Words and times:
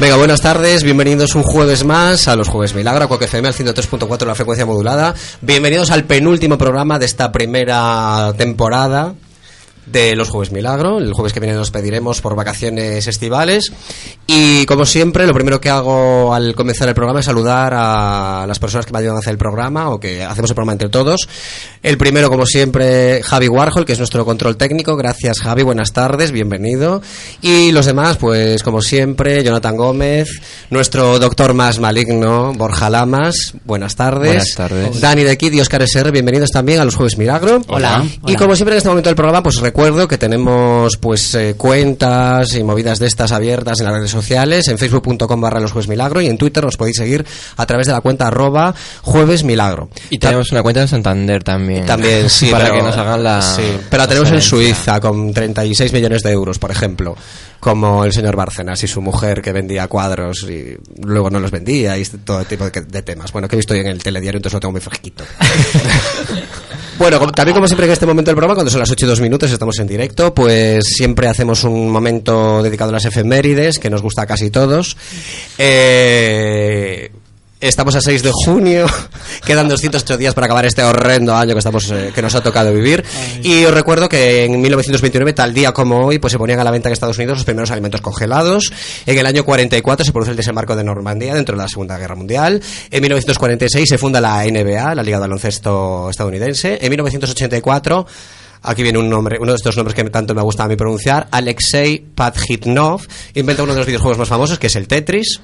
Venga, 0.00 0.16
buenas 0.16 0.40
tardes, 0.40 0.82
bienvenidos 0.82 1.34
un 1.34 1.42
jueves 1.42 1.84
más 1.84 2.26
a 2.26 2.34
los 2.34 2.48
Jueves 2.48 2.74
Milagro, 2.74 3.04
a 3.04 3.22
FM 3.22 3.48
al 3.48 3.52
103.4 3.52 4.16
de 4.16 4.24
la 4.24 4.34
frecuencia 4.34 4.64
modulada. 4.64 5.14
Bienvenidos 5.42 5.90
al 5.90 6.04
penúltimo 6.04 6.56
programa 6.56 6.98
de 6.98 7.04
esta 7.04 7.30
primera 7.30 8.32
temporada 8.34 9.12
de 9.90 10.14
los 10.14 10.28
Jueves 10.28 10.52
Milagro. 10.52 10.98
El 10.98 11.12
jueves 11.12 11.32
que 11.32 11.40
viene 11.40 11.54
nos 11.54 11.70
pediremos 11.70 12.20
por 12.20 12.36
vacaciones 12.36 13.06
estivales. 13.06 13.72
Y 14.26 14.64
como 14.66 14.86
siempre, 14.86 15.26
lo 15.26 15.34
primero 15.34 15.60
que 15.60 15.70
hago 15.70 16.32
al 16.32 16.54
comenzar 16.54 16.88
el 16.88 16.94
programa 16.94 17.20
es 17.20 17.26
saludar 17.26 17.72
a 17.74 18.44
las 18.46 18.58
personas 18.58 18.86
que 18.86 18.92
me 18.92 19.00
ayudan 19.00 19.16
a 19.16 19.18
hacer 19.18 19.32
el 19.32 19.38
programa 19.38 19.90
o 19.90 19.98
que 19.98 20.22
hacemos 20.22 20.50
el 20.50 20.54
programa 20.54 20.72
entre 20.72 20.88
todos. 20.88 21.28
El 21.82 21.98
primero, 21.98 22.28
como 22.28 22.46
siempre, 22.46 23.22
Javi 23.22 23.48
Warhol, 23.48 23.84
que 23.84 23.92
es 23.92 23.98
nuestro 23.98 24.24
control 24.24 24.56
técnico. 24.56 24.96
Gracias, 24.96 25.40
Javi. 25.40 25.62
Buenas 25.62 25.92
tardes, 25.92 26.30
bienvenido. 26.30 27.02
Y 27.42 27.72
los 27.72 27.86
demás, 27.86 28.16
pues 28.16 28.62
como 28.62 28.82
siempre, 28.82 29.42
Jonathan 29.42 29.76
Gómez, 29.76 30.28
nuestro 30.70 31.18
doctor 31.18 31.54
más 31.54 31.80
maligno, 31.80 32.52
Borja 32.52 32.90
Lamas. 32.90 33.54
Buenas 33.64 33.96
tardes. 33.96 34.28
Buenas 34.28 34.54
tardes. 34.54 35.00
Dani 35.00 35.24
de 35.24 35.36
Kid 35.36 35.52
y 35.52 35.60
Oscar 35.60 35.82
SR, 35.82 36.12
bienvenidos 36.12 36.50
también 36.50 36.80
a 36.80 36.84
los 36.84 36.94
Jueves 36.94 37.18
Milagro. 37.18 37.62
Hola. 37.66 38.04
Y 38.26 38.36
como 38.36 38.54
siempre 38.54 38.74
en 38.74 38.78
este 38.78 38.88
momento 38.88 39.08
del 39.08 39.16
programa, 39.16 39.42
pues 39.42 39.56
recuerdo 39.56 39.79
que 39.80 40.18
tenemos 40.18 40.98
pues 40.98 41.34
eh, 41.34 41.54
cuentas 41.56 42.54
y 42.54 42.62
movidas 42.62 42.98
de 42.98 43.06
estas 43.06 43.32
abiertas 43.32 43.80
en 43.80 43.86
las 43.86 43.94
redes 43.94 44.10
sociales, 44.10 44.68
en 44.68 44.76
facebook.com 44.76 45.40
barra 45.40 45.58
los 45.58 45.72
jueves 45.72 45.88
milagro 45.88 46.20
y 46.20 46.26
en 46.26 46.36
Twitter 46.36 46.62
nos 46.62 46.76
podéis 46.76 46.96
seguir 46.98 47.24
a 47.56 47.64
través 47.66 47.86
de 47.86 47.92
la 47.94 48.00
cuenta 48.02 48.26
arroba 48.26 48.74
jueves 49.02 49.42
milagro. 49.42 49.88
Y 50.10 50.18
tenemos 50.18 50.52
una 50.52 50.62
cuenta 50.62 50.82
en 50.82 50.88
Santander 50.88 51.42
también. 51.42 51.86
También, 51.86 52.28
sí. 52.28 52.46
Para 52.50 52.64
pero- 52.64 52.76
que 52.76 52.82
nos 52.82 52.96
hagan 52.96 53.24
la. 53.24 53.40
Sí, 53.40 53.62
pero 53.88 54.02
la 54.02 54.08
tenemos 54.08 54.30
en. 54.30 54.42
Suiza 54.42 55.00
con 55.00 55.32
36 55.32 55.92
millones 55.94 56.22
de 56.22 56.30
euros, 56.30 56.58
por 56.58 56.70
ejemplo. 56.70 57.16
Como 57.58 58.04
el 58.06 58.12
señor 58.12 58.36
Bárcenas 58.36 58.82
y 58.84 58.86
su 58.88 59.02
mujer 59.02 59.42
que 59.42 59.52
vendía 59.52 59.86
cuadros 59.86 60.46
y 60.48 60.76
luego 61.04 61.28
no 61.30 61.40
los 61.40 61.50
vendía 61.50 61.96
y 61.98 62.02
este- 62.02 62.18
todo 62.18 62.42
tipo 62.44 62.64
de, 62.68 62.80
de 62.82 63.02
temas. 63.02 63.32
Bueno, 63.32 63.48
que 63.48 63.56
he 63.56 63.58
visto 63.58 63.74
en 63.74 63.86
el 63.86 64.02
telediario, 64.02 64.38
entonces 64.38 64.54
lo 64.54 64.60
tengo 64.60 64.72
muy 64.72 64.80
fresquito. 64.80 65.24
Bueno, 66.98 67.18
como- 67.18 67.32
también 67.32 67.54
como 67.54 67.66
siempre 67.66 67.86
en 67.86 67.92
este 67.92 68.04
momento 68.04 68.28
del 68.30 68.36
programa, 68.36 68.54
cuando 68.54 68.70
son 68.70 68.78
las 68.80 68.90
8 68.90 69.06
y 69.06 69.08
2 69.08 69.20
minutos, 69.22 69.50
estamos 69.60 69.78
en 69.78 69.88
directo, 69.88 70.32
pues 70.32 70.86
siempre 70.86 71.28
hacemos 71.28 71.64
un 71.64 71.90
momento 71.90 72.62
dedicado 72.62 72.88
a 72.88 72.92
las 72.94 73.04
efemérides, 73.04 73.78
que 73.78 73.90
nos 73.90 74.00
gusta 74.00 74.22
a 74.22 74.26
casi 74.26 74.48
todos. 74.48 74.96
Eh, 75.58 77.10
estamos 77.60 77.94
a 77.94 78.00
6 78.00 78.22
de 78.22 78.30
junio, 78.32 78.86
quedan 79.44 79.68
208 79.68 80.16
días 80.16 80.32
para 80.32 80.46
acabar 80.46 80.64
este 80.64 80.82
horrendo 80.82 81.36
año 81.36 81.52
que, 81.52 81.58
estamos, 81.58 81.90
eh, 81.90 82.10
que 82.14 82.22
nos 82.22 82.34
ha 82.34 82.42
tocado 82.42 82.72
vivir. 82.72 83.04
Y 83.42 83.62
os 83.66 83.74
recuerdo 83.74 84.08
que 84.08 84.46
en 84.46 84.62
1929, 84.62 85.34
tal 85.34 85.52
día 85.52 85.72
como 85.72 86.06
hoy, 86.06 86.18
pues 86.18 86.30
se 86.32 86.38
ponían 86.38 86.58
a 86.60 86.64
la 86.64 86.70
venta 86.70 86.88
en 86.88 86.94
Estados 86.94 87.18
Unidos 87.18 87.36
los 87.36 87.44
primeros 87.44 87.70
alimentos 87.70 88.00
congelados. 88.00 88.72
En 89.04 89.18
el 89.18 89.26
año 89.26 89.44
44 89.44 90.06
se 90.06 90.12
produce 90.12 90.30
el 90.30 90.38
desembarco 90.38 90.74
de 90.74 90.84
Normandía 90.84 91.34
dentro 91.34 91.54
de 91.54 91.64
la 91.64 91.68
Segunda 91.68 91.98
Guerra 91.98 92.14
Mundial. 92.14 92.62
En 92.90 93.02
1946 93.02 93.86
se 93.86 93.98
funda 93.98 94.22
la 94.22 94.42
NBA, 94.42 94.94
la 94.94 95.02
Liga 95.02 95.18
de 95.18 95.20
Baloncesto 95.20 96.08
Estadounidense. 96.08 96.78
En 96.80 96.88
1984 96.88 98.06
Aquí 98.62 98.82
viene 98.82 98.98
un 98.98 99.08
nombre, 99.08 99.38
uno 99.40 99.52
de 99.52 99.56
estos 99.56 99.76
nombres 99.76 99.94
que 99.94 100.04
tanto 100.10 100.34
me 100.34 100.42
gusta 100.42 100.64
a 100.64 100.68
mí 100.68 100.76
pronunciar, 100.76 101.28
Alexei 101.30 101.98
Padhitnov, 101.98 103.06
inventa 103.34 103.62
uno 103.62 103.72
de 103.72 103.78
los 103.78 103.86
videojuegos 103.86 104.18
más 104.18 104.28
famosos, 104.28 104.58
que 104.58 104.66
es 104.66 104.76
el 104.76 104.86
Tetris. 104.86 105.40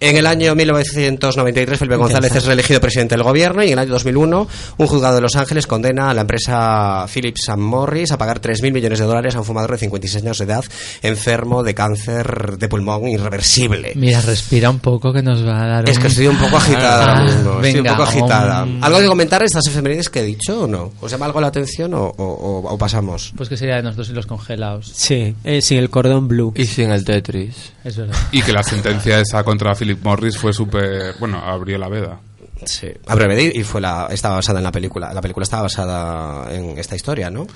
En 0.00 0.16
el 0.16 0.26
año 0.26 0.54
1993, 0.54 1.78
Felipe 1.78 1.96
González 1.96 2.34
es 2.34 2.44
reelegido 2.44 2.80
presidente 2.80 3.14
del 3.14 3.22
gobierno 3.22 3.62
y 3.62 3.68
en 3.68 3.72
el 3.74 3.78
año 3.80 3.92
2001, 3.92 4.46
un 4.76 4.86
juzgado 4.86 5.14
de 5.16 5.20
Los 5.22 5.36
Ángeles 5.36 5.66
condena 5.66 6.10
a 6.10 6.14
la 6.14 6.22
empresa 6.22 7.06
Philips 7.12 7.48
and 7.48 7.62
Morris 7.62 8.12
a 8.12 8.18
pagar 8.18 8.40
3.000 8.40 8.72
millones 8.72 8.98
de 8.98 9.04
dólares 9.04 9.34
a 9.34 9.38
un 9.38 9.44
fumador 9.44 9.70
de 9.72 9.78
56 9.78 10.22
años 10.24 10.38
de 10.38 10.44
edad 10.44 10.64
enfermo 11.02 11.62
de 11.62 11.74
cáncer 11.74 12.58
de 12.58 12.68
pulmón 12.68 13.08
irreversible. 13.08 13.92
Mira, 13.94 14.20
respira 14.20 14.68
un 14.70 14.78
poco 14.80 15.12
que 15.12 15.22
nos 15.22 15.46
va 15.46 15.62
a 15.62 15.66
dar 15.66 15.88
Es 15.88 15.98
que 15.98 16.04
un- 16.06 16.10
estoy 16.10 16.26
un 16.26 16.36
poco 16.38 16.56
agitada 16.56 17.04
Ah, 17.04 17.10
ahora 17.12 17.24
mismo. 17.24 17.38
Estoy 17.40 17.54
un 17.56 17.62
venga, 17.62 17.90
poco 17.92 18.02
agitada. 18.02 18.62
um, 18.64 18.84
¿Algo 18.84 18.98
que 18.98 19.06
comentar 19.06 19.40
de 19.40 19.46
estas 19.46 19.66
efemérides 19.66 20.08
que 20.10 20.20
he 20.20 20.24
dicho 20.24 20.64
o 20.64 20.66
no? 20.66 20.92
¿Os 21.00 21.10
llama 21.10 21.26
algo 21.26 21.40
la 21.40 21.46
atención 21.48 21.94
o, 21.94 22.02
o- 22.04 22.12
o- 22.16 22.72
o 22.74 22.78
pasamos? 22.78 23.32
Pues 23.36 23.48
que 23.48 23.56
sería 23.56 23.76
de 23.76 23.82
nosotros 23.82 24.10
y 24.10 24.12
los 24.12 24.26
congelados. 24.26 24.90
Sí, 24.94 25.34
eh, 25.44 25.62
sin 25.62 25.78
el 25.78 25.88
cordón 25.90 26.28
blue. 26.28 26.52
Y 26.56 26.66
sin 26.66 26.90
el 26.90 27.04
Tetris. 27.04 27.72
Es 27.84 27.96
verdad. 27.96 28.16
Y 28.32 28.42
que 28.42 28.52
la 28.52 28.62
sentencia 28.62 29.20
esa 29.20 29.42
contra 29.44 29.74
Philip 29.84 30.02
Morris 30.04 30.38
fue 30.38 30.52
súper. 30.52 31.14
Bueno, 31.18 31.38
abrió 31.38 31.76
la 31.78 31.88
veda. 31.88 32.18
Sí. 32.64 32.88
A 33.06 33.14
breve 33.14 33.52
y 33.54 33.62
fue 33.64 33.80
la, 33.80 34.08
estaba 34.10 34.36
basada 34.36 34.58
en 34.58 34.64
la 34.64 34.72
película. 34.72 35.12
La 35.12 35.20
película 35.20 35.44
estaba 35.44 35.64
basada 35.64 36.52
en 36.54 36.78
esta 36.78 36.96
historia, 36.96 37.28
¿no? 37.30 37.46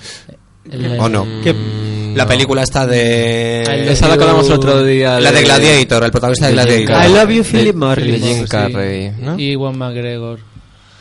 El- 0.69 0.99
¿O 0.99 1.09
no? 1.09 1.25
Mm, 1.25 2.15
La 2.15 2.25
no. 2.25 2.29
película 2.29 2.61
está 2.61 2.85
de... 2.85 3.63
Esa 3.91 4.07
la 4.07 4.17
que 4.17 4.23
hablamos 4.23 4.45
el 4.47 4.53
otro 4.53 4.83
día. 4.83 5.19
La 5.19 5.31
de 5.31 5.41
Gladiator, 5.41 6.03
el 6.03 6.11
protagonista 6.11 6.47
de, 6.47 6.53
Gladiator. 6.53 7.05
I 7.05 7.13
love 7.13 7.29
you, 7.29 7.43
Philip 7.43 7.75
Morris. 7.75 8.11
de 8.11 8.19
Jim 8.19 8.43
Sí. 8.43 8.47
Carrey, 8.49 9.11
¿no? 9.19 9.39
Y 9.39 9.55
Juan 9.55 9.77
McGregor. 9.77 10.39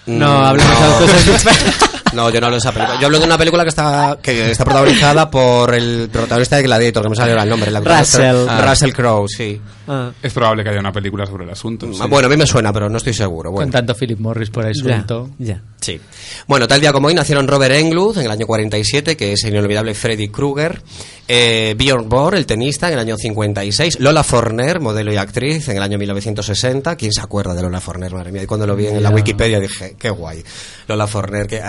No, 0.06 0.46
hablamos 0.46 1.00
de 1.00 1.32
cosas. 1.32 1.58
No, 2.14 2.30
yo 2.30 2.40
no 2.40 2.46
hablo 2.46 2.56
de 2.56 2.60
esa 2.60 2.72
película. 2.72 2.98
Yo 2.98 3.06
hablo 3.06 3.18
de 3.18 3.26
una 3.26 3.36
película 3.36 3.64
que 3.64 3.68
está 3.68 4.16
que 4.22 4.52
está 4.52 4.64
protagonizada 4.64 5.30
por 5.30 5.74
el 5.74 6.08
protagonista 6.10 6.56
de 6.56 6.62
Gladiator, 6.62 7.02
que 7.02 7.08
me 7.10 7.16
sale 7.16 7.32
ahora 7.32 7.42
el 7.42 7.50
nombre. 7.50 7.68
el 7.68 7.76
actor. 7.76 7.98
Russell. 7.98 8.46
Ah. 8.48 8.64
Russell 8.66 8.92
Crowe, 8.92 9.28
sí. 9.28 9.60
Ah, 9.88 10.12
Es 10.22 10.32
probable 10.32 10.62
que 10.62 10.70
haya 10.70 10.80
una 10.80 10.92
película 10.92 11.26
sobre 11.26 11.44
el 11.44 11.50
asunto. 11.50 11.86
sí. 11.92 11.98
Ah, 12.02 12.06
Bueno, 12.06 12.26
a 12.26 12.30
mí 12.30 12.36
me 12.36 12.46
suena, 12.46 12.72
pero 12.72 12.88
no 12.88 12.98
estoy 12.98 13.14
seguro. 13.14 13.50
Bueno. 13.50 13.64
Con 13.66 13.72
tanto 13.72 13.94
Philip 13.94 14.18
Morris 14.20 14.50
por 14.50 14.66
ahí 14.66 14.74
suelto. 14.74 15.30
ya. 15.38 15.62
Sí. 15.80 15.98
Bueno, 16.46 16.66
tal 16.68 16.80
día 16.80 16.92
como 16.92 17.08
hoy 17.08 17.14
nacieron 17.14 17.46
Robert 17.48 17.74
Englund 17.74 18.18
en 18.18 18.24
el 18.26 18.30
año 18.30 18.46
47, 18.46 19.16
que 19.16 19.32
es 19.32 19.44
el 19.44 19.54
inolvidable 19.54 19.94
Freddy 19.94 20.28
Krueger, 20.28 20.82
eh, 21.28 21.74
Björn 21.78 22.08
Borg, 22.08 22.34
el 22.36 22.46
tenista, 22.46 22.88
en 22.88 22.94
el 22.94 22.98
año 23.00 23.16
56, 23.16 24.00
Lola 24.00 24.22
Forner, 24.24 24.80
modelo 24.80 25.12
y 25.12 25.16
actriz, 25.16 25.68
en 25.68 25.76
el 25.76 25.82
año 25.82 25.96
1960. 25.98 26.96
¿Quién 26.96 27.12
se 27.12 27.20
acuerda 27.20 27.54
de 27.54 27.62
Lola 27.62 27.80
Forner, 27.80 28.12
madre 28.12 28.32
mía? 28.32 28.42
Y 28.42 28.46
cuando 28.46 28.66
lo 28.66 28.74
vi 28.76 28.86
en 28.88 29.02
la. 29.02 29.10
Wikipedia 29.10 29.58
dije, 29.60 29.94
qué 29.98 30.10
guay. 30.10 30.42
Lola 30.88 31.06
Forner, 31.06 31.46
que 31.46 31.56
eh, 31.56 31.62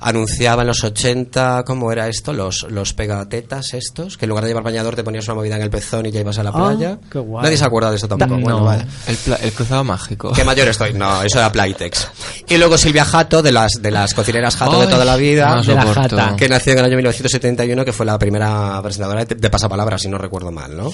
anunciaba 0.00 0.62
en 0.62 0.68
los 0.68 0.82
80, 0.84 1.64
¿cómo 1.66 1.90
era 1.92 2.08
esto? 2.08 2.32
Los, 2.32 2.66
los 2.70 2.92
pegatetas 2.94 3.74
estos, 3.74 4.16
que 4.16 4.24
en 4.26 4.30
lugar 4.30 4.44
de 4.44 4.50
llevar 4.50 4.64
bañador 4.64 4.94
te 4.96 5.04
ponías 5.04 5.26
una 5.28 5.34
movida 5.36 5.56
en 5.56 5.62
el 5.62 5.70
pezón 5.70 6.06
y 6.06 6.10
ya 6.10 6.20
ibas 6.20 6.38
a 6.38 6.42
la 6.42 6.50
Ah, 6.50 6.52
playa. 6.74 6.98
qué 7.10 7.18
guay. 7.18 7.42
Nadie 7.44 7.55
se 7.56 7.64
acuerda 7.64 7.90
de 7.90 7.96
eso 7.96 8.08
tampoco. 8.08 8.34
No. 8.36 8.40
Bueno, 8.40 8.64
vale. 8.64 8.86
El, 9.42 9.52
cruzado 9.52 9.84
mágico. 9.84 10.32
Qué 10.32 10.44
mayor 10.44 10.68
estoy. 10.68 10.92
No, 10.92 11.22
eso 11.22 11.38
era 11.38 11.50
Playtex. 11.52 12.08
Y 12.48 12.56
luego 12.56 12.76
Silvia 12.78 13.04
Jato, 13.04 13.42
de 13.42 13.52
las, 13.52 13.80
de 13.82 13.90
las 13.90 14.14
cocineras 14.14 14.56
Jato 14.56 14.80
de 14.80 14.86
toda 14.86 15.04
la 15.04 15.16
vida, 15.16 15.56
no 15.56 15.62
de 15.62 15.74
la 15.74 15.82
soporto. 15.82 16.16
jata. 16.16 16.36
que 16.36 16.48
nació 16.48 16.72
en 16.72 16.78
el 16.80 16.84
año 16.86 16.96
1971, 16.96 17.84
que 17.84 17.92
fue 17.92 18.06
la 18.06 18.18
primera 18.18 18.80
presentadora 18.82 19.24
de, 19.24 19.34
de 19.34 19.50
Pasapalabra, 19.50 19.98
si 19.98 20.08
no 20.08 20.18
recuerdo 20.18 20.50
mal, 20.52 20.76
¿no? 20.76 20.92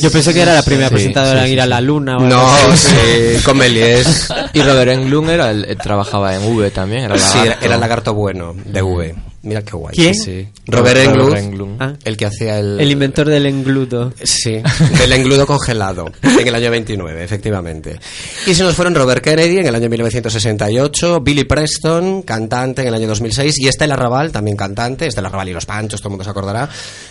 Yo 0.00 0.10
pensé 0.10 0.32
que 0.32 0.40
era 0.40 0.54
la 0.54 0.62
primera 0.62 0.88
Sí, 0.88 0.94
presentadora 0.94 1.40
sí, 1.40 1.46
en 1.48 1.52
ir 1.52 1.60
a 1.60 1.66
la 1.66 1.80
luna. 1.80 2.16
No, 2.18 2.48
sí, 2.76 3.42
con 3.44 3.58
Méliès. 3.58 4.28
Y 4.54 4.62
Robert 4.62 4.90
Englund 4.90 5.28
era 5.30 5.50
el- 5.50 5.76
trabajaba 5.76 6.34
en 6.34 6.42
V 6.56 6.70
también. 6.70 7.04
Era 7.04 7.18
Sí, 7.18 7.38
era 7.60 7.74
el 7.74 7.80
lagarto 7.80 8.14
bueno, 8.14 8.54
de 8.64 8.80
V. 8.82 9.14
Mira 9.44 9.62
qué 9.62 9.72
guay. 9.76 9.94
¿Quién? 9.94 10.14
Sí, 10.14 10.22
sí. 10.24 10.48
Robert 10.68 10.98
Englund, 11.00 11.36
Englund. 11.36 11.76
Ah. 11.82 11.94
el 12.04 12.16
que 12.16 12.26
hacía 12.26 12.60
el... 12.60 12.78
El 12.80 12.90
inventor 12.90 13.28
del 13.28 13.46
engludo. 13.46 14.12
Sí, 14.22 14.62
del 14.98 15.12
engludo 15.12 15.46
congelado, 15.46 16.10
en 16.22 16.46
el 16.46 16.54
año 16.54 16.70
29, 16.70 17.24
efectivamente. 17.24 17.98
Y 18.46 18.54
se 18.54 18.62
nos 18.62 18.74
fueron 18.76 18.94
Robert 18.94 19.22
Kennedy 19.22 19.58
en 19.58 19.66
el 19.66 19.74
año 19.74 19.88
1968, 19.88 21.20
Billy 21.20 21.44
Preston, 21.44 22.22
cantante 22.22 22.82
en 22.82 22.88
el 22.88 22.94
año 22.94 23.08
2006, 23.08 23.58
y 23.58 23.68
Estela 23.68 23.96
Raval, 23.96 24.30
también 24.30 24.56
cantante, 24.56 25.06
Estela 25.06 25.28
Raval 25.28 25.48
y 25.48 25.52
los 25.52 25.66
Panchos, 25.66 26.00
todo 26.00 26.08
el 26.08 26.12
mundo 26.12 26.24
se 26.24 26.30
acordará, 26.30 26.68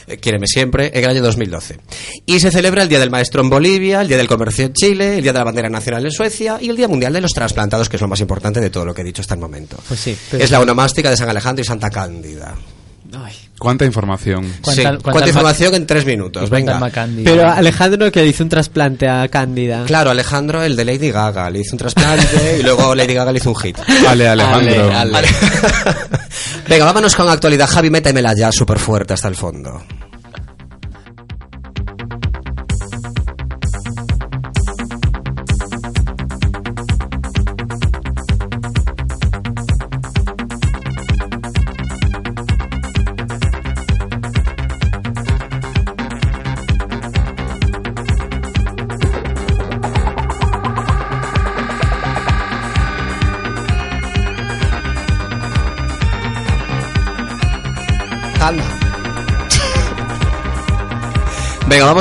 eh, 0.07 0.18
Quiéreme 0.18 0.48
siempre, 0.48 0.92
en 0.94 1.04
el 1.04 1.10
año 1.10 1.22
2012. 1.22 1.77
Y 2.25 2.39
se 2.39 2.50
celebra 2.51 2.84
el 2.84 2.89
Día 2.89 3.00
del 3.00 3.10
Maestro 3.12 3.42
en 3.42 3.50
Bolivia, 3.50 4.01
el 4.01 4.07
Día 4.07 4.18
del 4.18 4.27
Comercio 4.27 4.66
en 4.66 4.74
Chile, 4.74 5.18
el 5.18 5.22
Día 5.24 5.34
de 5.34 5.39
la 5.39 5.44
Bandera 5.45 5.69
Nacional 5.69 6.06
en 6.06 6.12
Suecia 6.12 6.57
y 6.62 6.69
el 6.69 6.77
Día 6.77 6.88
Mundial 6.88 7.13
de 7.13 7.22
los 7.22 7.31
Trasplantados, 7.31 7.89
que 7.89 7.98
es 7.98 8.01
lo 8.01 8.07
más 8.07 8.22
importante 8.22 8.62
de 8.62 8.69
todo 8.69 8.86
lo 8.86 8.94
que 8.94 9.01
he 9.01 9.06
dicho 9.06 9.22
hasta 9.22 9.34
el 9.36 9.42
momento. 9.42 9.77
Pues 9.88 10.00
sí, 10.00 10.16
pero- 10.30 10.44
Es 10.44 10.51
la 10.51 10.60
onomástica 10.62 11.10
de 11.10 11.18
San 11.18 11.30
Alejandro 11.30 11.62
y 11.62 11.66
Santa 11.66 11.89
Cándida. 12.22 12.56
Ay. 13.14 13.34
¿Cuánta 13.60 13.86
información? 13.86 14.44
¿Cuánta- 14.62 14.82
sí, 14.82 14.84
cuánta 14.88 15.12
cuánta 15.12 15.28
información 15.30 15.76
en 15.76 15.86
tres 15.86 16.06
minutos, 16.06 16.50
venga. 16.50 16.80
Pero 17.24 17.50
Alejandro 17.50 18.12
que 18.12 18.22
le 18.22 18.28
hizo 18.28 18.44
un 18.44 18.50
trasplante 18.50 19.08
a 19.10 19.28
Cándida. 19.28 19.84
Claro, 19.86 20.12
Alejandro, 20.12 20.64
el 20.64 20.76
de 20.76 20.86
Lady 20.86 21.12
Gaga, 21.12 21.50
le 21.50 21.60
hizo 21.60 21.74
un 21.74 21.80
trasplante 21.80 22.58
y 22.60 22.64
luego 22.64 22.96
Lady 22.96 23.14
Gaga 23.14 23.32
le 23.32 23.40
hizo 23.40 23.50
un 23.50 23.56
hit. 23.58 23.78
Ale, 24.08 24.28
Alejandro. 24.30 24.92
Ale, 24.98 25.12
Vale. 25.12 25.28
Venga, 26.70 26.86
vámonos 26.86 27.16
con 27.16 27.28
actualidad. 27.28 27.68
Javi, 27.68 27.90
métemela 27.90 28.34
ya 28.38 28.52
súper 28.52 28.80
fuerte 28.80 29.14
hasta 29.14 29.28
el 29.28 29.36
fondo. 29.36 29.84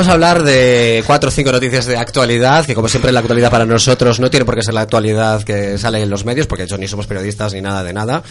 Vamos 0.01 0.09
a 0.09 0.13
hablar 0.13 0.41
de 0.41 1.03
cuatro 1.05 1.27
o 1.27 1.31
cinco 1.31 1.51
noticias 1.51 1.85
de 1.85 1.95
actualidad, 1.95 2.65
que 2.65 2.73
como 2.73 2.87
siempre 2.87 3.11
la 3.11 3.19
actualidad 3.19 3.51
para 3.51 3.67
nosotros 3.67 4.19
no 4.19 4.31
tiene 4.31 4.47
por 4.47 4.55
qué 4.55 4.63
ser 4.63 4.73
la 4.73 4.81
actualidad 4.81 5.43
que 5.43 5.77
sale 5.77 6.01
en 6.01 6.09
los 6.09 6.25
medios, 6.25 6.47
porque 6.47 6.63
de 6.63 6.65
hecho 6.65 6.77
ni 6.79 6.87
somos 6.87 7.05
periodistas 7.05 7.53
ni 7.53 7.61
nada 7.61 7.83
de 7.83 7.93
nada. 7.93 8.23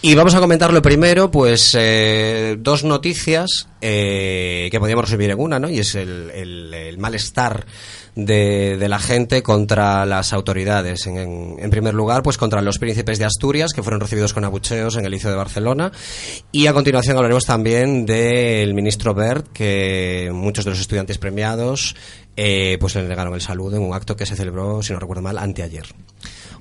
Y 0.00 0.14
vamos 0.14 0.36
a 0.36 0.38
comentar 0.38 0.72
lo 0.72 0.80
primero, 0.80 1.28
pues 1.28 1.76
eh, 1.76 2.54
dos 2.56 2.84
noticias 2.84 3.66
eh, 3.80 4.68
que 4.70 4.78
podríamos 4.78 5.06
resumir 5.06 5.30
en 5.30 5.40
una, 5.40 5.58
¿no? 5.58 5.68
Y 5.68 5.80
es 5.80 5.96
el, 5.96 6.30
el- 6.32 6.72
el 6.72 6.98
malestar 6.98 7.66
de, 8.14 8.86
la 8.88 8.98
gente 8.98 9.42
contra 9.42 10.04
las 10.06 10.32
autoridades. 10.32 11.06
En 11.06 11.70
primer 11.70 11.94
lugar, 11.94 12.22
pues 12.22 12.38
contra 12.38 12.60
los 12.62 12.78
príncipes 12.78 13.18
de 13.18 13.24
Asturias, 13.24 13.72
que 13.72 13.82
fueron 13.82 14.00
recibidos 14.00 14.34
con 14.34 14.44
abucheos 14.44 14.96
en 14.96 15.04
el 15.04 15.12
Liceo 15.12 15.30
de 15.30 15.36
Barcelona. 15.36 15.92
Y 16.50 16.66
a 16.66 16.72
continuación 16.72 17.16
hablaremos 17.16 17.44
también 17.44 18.06
del 18.06 18.74
ministro 18.74 19.14
Bert, 19.14 19.48
que 19.52 20.30
muchos 20.32 20.64
de 20.64 20.72
los 20.72 20.80
estudiantes 20.80 21.18
premiados 21.18 21.96
eh, 22.36 22.78
pues 22.80 22.94
le 22.94 23.02
negaron 23.02 23.34
el 23.34 23.40
saludo 23.40 23.76
en 23.76 23.82
un 23.82 23.94
acto 23.94 24.16
que 24.16 24.26
se 24.26 24.36
celebró, 24.36 24.82
si 24.82 24.92
no 24.92 24.98
recuerdo 24.98 25.22
mal, 25.22 25.38
anteayer. 25.38 25.86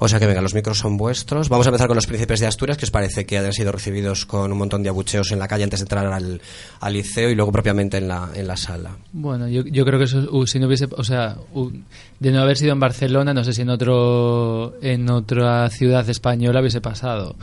O 0.04 0.08
sea 0.08 0.20
que 0.20 0.26
venga, 0.26 0.42
los 0.42 0.56
micros 0.56 0.80
son 0.80 0.98
vuestros. 0.98 1.48
Vamos 1.48 1.68
a 1.68 1.70
empezar 1.70 1.86
con 1.86 1.96
los 1.96 2.08
príncipes 2.08 2.40
de 2.40 2.48
Asturias, 2.48 2.76
que 2.76 2.86
os 2.86 2.90
parece 2.90 3.24
que 3.24 3.38
hayan 3.38 3.54
sido 3.54 3.72
recibidos 3.72 4.26
con 4.26 4.52
un 4.52 4.58
montón 4.58 4.82
de 4.82 4.90
abucheos 4.90 5.32
en 5.32 5.38
la 5.38 5.48
calle 5.48 5.64
antes 5.64 5.80
de 5.80 5.84
entrar 5.84 6.08
al, 6.08 6.42
al 6.80 6.94
liceo 6.94 7.30
y 7.30 7.36
luego 7.36 7.52
propiamente 7.52 7.98
en 7.98 8.08
la, 8.08 8.32
en 8.34 8.48
la 8.48 8.58
sala. 8.58 8.98
Bueno, 9.12 9.48
yo, 9.48 9.64
yo 9.64 9.86
creo 9.86 10.00
que 10.00 10.06
eso, 10.06 10.28
uh, 10.32 10.48
si 10.48 10.58
no 10.58 10.66
hubiese, 10.66 10.88
o 10.90 11.04
sea, 11.04 11.38
uh, 11.54 11.70
de 12.20 12.32
no 12.32 12.42
haber 12.42 12.58
sido 12.58 12.72
en 12.72 12.80
Barcelona, 12.80 13.32
no 13.36 13.44
sé 13.44 13.54
si 13.54 13.62
en 13.62 13.70
otro, 13.70 14.74
en 14.82 15.08
otra 15.08 15.70
ciudad 15.70 16.10
española 16.10 16.62
hubiese 16.62 16.82
pasado, 16.82 17.36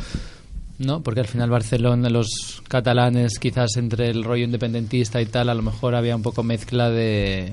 ¿no? 0.80 1.00
Porque 1.04 1.20
al 1.20 1.28
final 1.28 1.50
Barcelona, 1.50 2.10
los 2.10 2.60
catalanes, 2.66 3.38
quizás 3.38 3.76
entre 3.76 4.10
el 4.10 4.24
rollo 4.24 4.42
independentista 4.42 5.22
y 5.22 5.26
tal, 5.26 5.48
a 5.48 5.54
lo 5.54 5.62
mejor 5.62 5.94
había 5.94 6.16
un 6.16 6.22
poco 6.22 6.42
mezcla 6.42 6.90
de, 6.90 7.52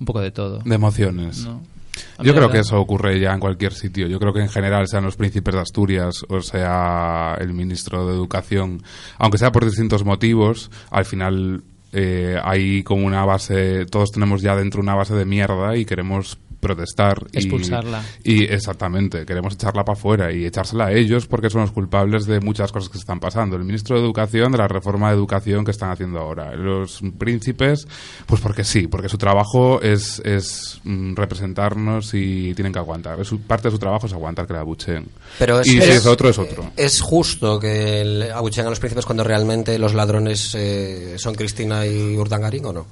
un 0.00 0.04
poco 0.04 0.20
de 0.20 0.32
todo, 0.32 0.62
De 0.64 0.74
emociones. 0.74 1.44
¿no? 1.44 1.75
Yo 2.22 2.34
creo 2.34 2.50
que 2.50 2.58
eso 2.58 2.80
ocurre 2.80 3.18
ya 3.20 3.32
en 3.32 3.40
cualquier 3.40 3.72
sitio. 3.72 4.06
Yo 4.06 4.18
creo 4.18 4.32
que 4.32 4.40
en 4.40 4.48
general, 4.48 4.86
sean 4.88 5.04
los 5.04 5.16
príncipes 5.16 5.54
de 5.54 5.60
Asturias 5.60 6.24
o 6.28 6.40
sea 6.40 7.36
el 7.40 7.52
ministro 7.52 8.06
de 8.06 8.14
Educación, 8.14 8.82
aunque 9.18 9.38
sea 9.38 9.52
por 9.52 9.64
distintos 9.64 10.04
motivos, 10.04 10.70
al 10.90 11.04
final 11.04 11.62
eh, 11.92 12.38
hay 12.42 12.82
como 12.82 13.06
una 13.06 13.24
base, 13.24 13.86
todos 13.86 14.10
tenemos 14.10 14.42
ya 14.42 14.56
dentro 14.56 14.80
una 14.80 14.94
base 14.94 15.14
de 15.14 15.24
mierda 15.24 15.76
y 15.76 15.84
queremos 15.84 16.38
protestar 16.60 17.26
y- 17.32 17.38
Expulsarla. 17.38 18.02
y, 18.24 18.44
exactamente 18.44 19.24
queremos 19.26 19.54
echarla 19.54 19.84
para 19.84 19.98
afuera 19.98 20.32
y 20.32 20.44
echársela 20.46 20.86
a 20.86 20.92
ellos 20.92 21.26
porque 21.26 21.50
son 21.50 21.62
los 21.62 21.72
culpables 21.72 22.26
de 22.26 22.40
muchas 22.40 22.72
cosas 22.72 22.88
que 22.88 22.94
se 22.98 23.00
están 23.02 23.20
pasando 23.20 23.56
el 23.56 23.64
ministro 23.64 23.96
de 23.96 24.02
educación 24.04 24.52
de 24.52 24.58
la 24.58 24.68
reforma 24.68 25.10
de 25.10 25.16
educación 25.16 25.64
que 25.64 25.70
están 25.70 25.90
haciendo 25.90 26.18
ahora 26.18 26.54
los 26.56 27.00
príncipes 27.18 27.86
pues 28.26 28.40
porque 28.40 28.64
sí 28.64 28.86
porque 28.88 29.08
su 29.08 29.18
trabajo 29.18 29.80
es, 29.82 30.20
es 30.24 30.80
mm, 30.84 31.14
representarnos 31.14 32.12
y 32.14 32.54
tienen 32.54 32.72
que 32.72 32.78
aguantar 32.78 33.20
Es 33.20 33.30
parte 33.46 33.68
de 33.68 33.72
su 33.72 33.78
trabajo 33.78 34.06
es 34.06 34.12
aguantar 34.12 34.46
que 34.46 34.52
la 34.54 34.60
abucheen 34.60 35.06
Pero 35.38 35.60
es- 35.60 35.66
y 35.66 35.70
si 35.72 35.78
es- 35.78 35.88
es 35.88 36.06
otro 36.06 36.28
es 36.28 36.38
otro 36.38 36.70
¿Es 36.76 37.00
justo 37.00 37.58
que 37.60 38.00
el- 38.00 38.30
abucheen 38.32 38.66
a 38.66 38.70
los 38.70 38.80
príncipes 38.80 39.04
cuando 39.04 39.24
realmente 39.24 39.78
los 39.78 39.94
ladrones 39.94 40.54
eh, 40.54 41.14
son 41.18 41.34
Cristina 41.34 41.86
y 41.86 42.16
Urdangarín 42.16 42.64
o 42.66 42.72
no? 42.72 42.86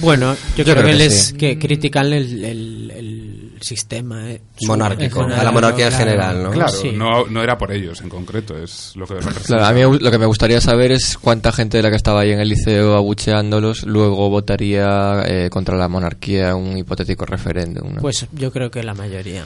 Bueno, 0.00 0.34
yo, 0.56 0.64
creo, 0.64 0.74
creo 0.76 0.86
que, 0.86 0.92
que 0.92 0.96
les 0.98 1.26
sí. 1.26 1.36
que 1.36 1.58
critican 1.58 2.12
el, 2.12 2.44
el, 2.44 2.73
el 2.90 3.52
sistema 3.60 4.30
eh. 4.30 4.42
Monárquico, 4.66 5.22
En 5.24 5.32
a 5.32 5.42
la 5.44 5.50
monarquía 5.50 5.86
en 5.86 5.90
claro. 5.90 6.04
general, 6.04 6.42
¿no? 6.42 6.50
claro 6.50 6.72
Sí. 6.72 6.92
no, 6.92 7.26
no 7.26 7.42
era 7.42 7.56
por 7.56 7.72
ellos 7.72 8.00
en 8.00 8.08
concreto 8.08 8.56
es 8.56 8.92
lo 8.96 9.06
que. 9.06 9.14
Claro, 9.46 9.64
a 9.64 9.72
mí 9.72 9.80
lo 9.98 10.10
que 10.10 10.18
me 10.18 10.26
gustaría 10.26 10.60
saber 10.60 10.92
es 10.92 11.16
cuánta 11.18 11.52
gente 11.52 11.78
de 11.78 11.82
la 11.82 11.90
que 11.90 11.96
estaba 11.96 12.20
ahí 12.20 12.32
en 12.32 12.40
el 12.40 12.48
liceo 12.48 12.94
abucheándolos 12.96 13.84
luego 13.84 14.28
votaría 14.30 15.22
eh, 15.26 15.50
contra 15.50 15.76
la 15.76 15.88
monarquía 15.88 16.50
en 16.50 16.56
un 16.56 16.78
hipotético 16.78 17.24
referéndum. 17.24 17.94
¿no? 17.94 18.00
Pues 18.00 18.26
yo 18.32 18.52
creo 18.52 18.70
que 18.70 18.82
la 18.82 18.94
mayoría. 18.94 19.44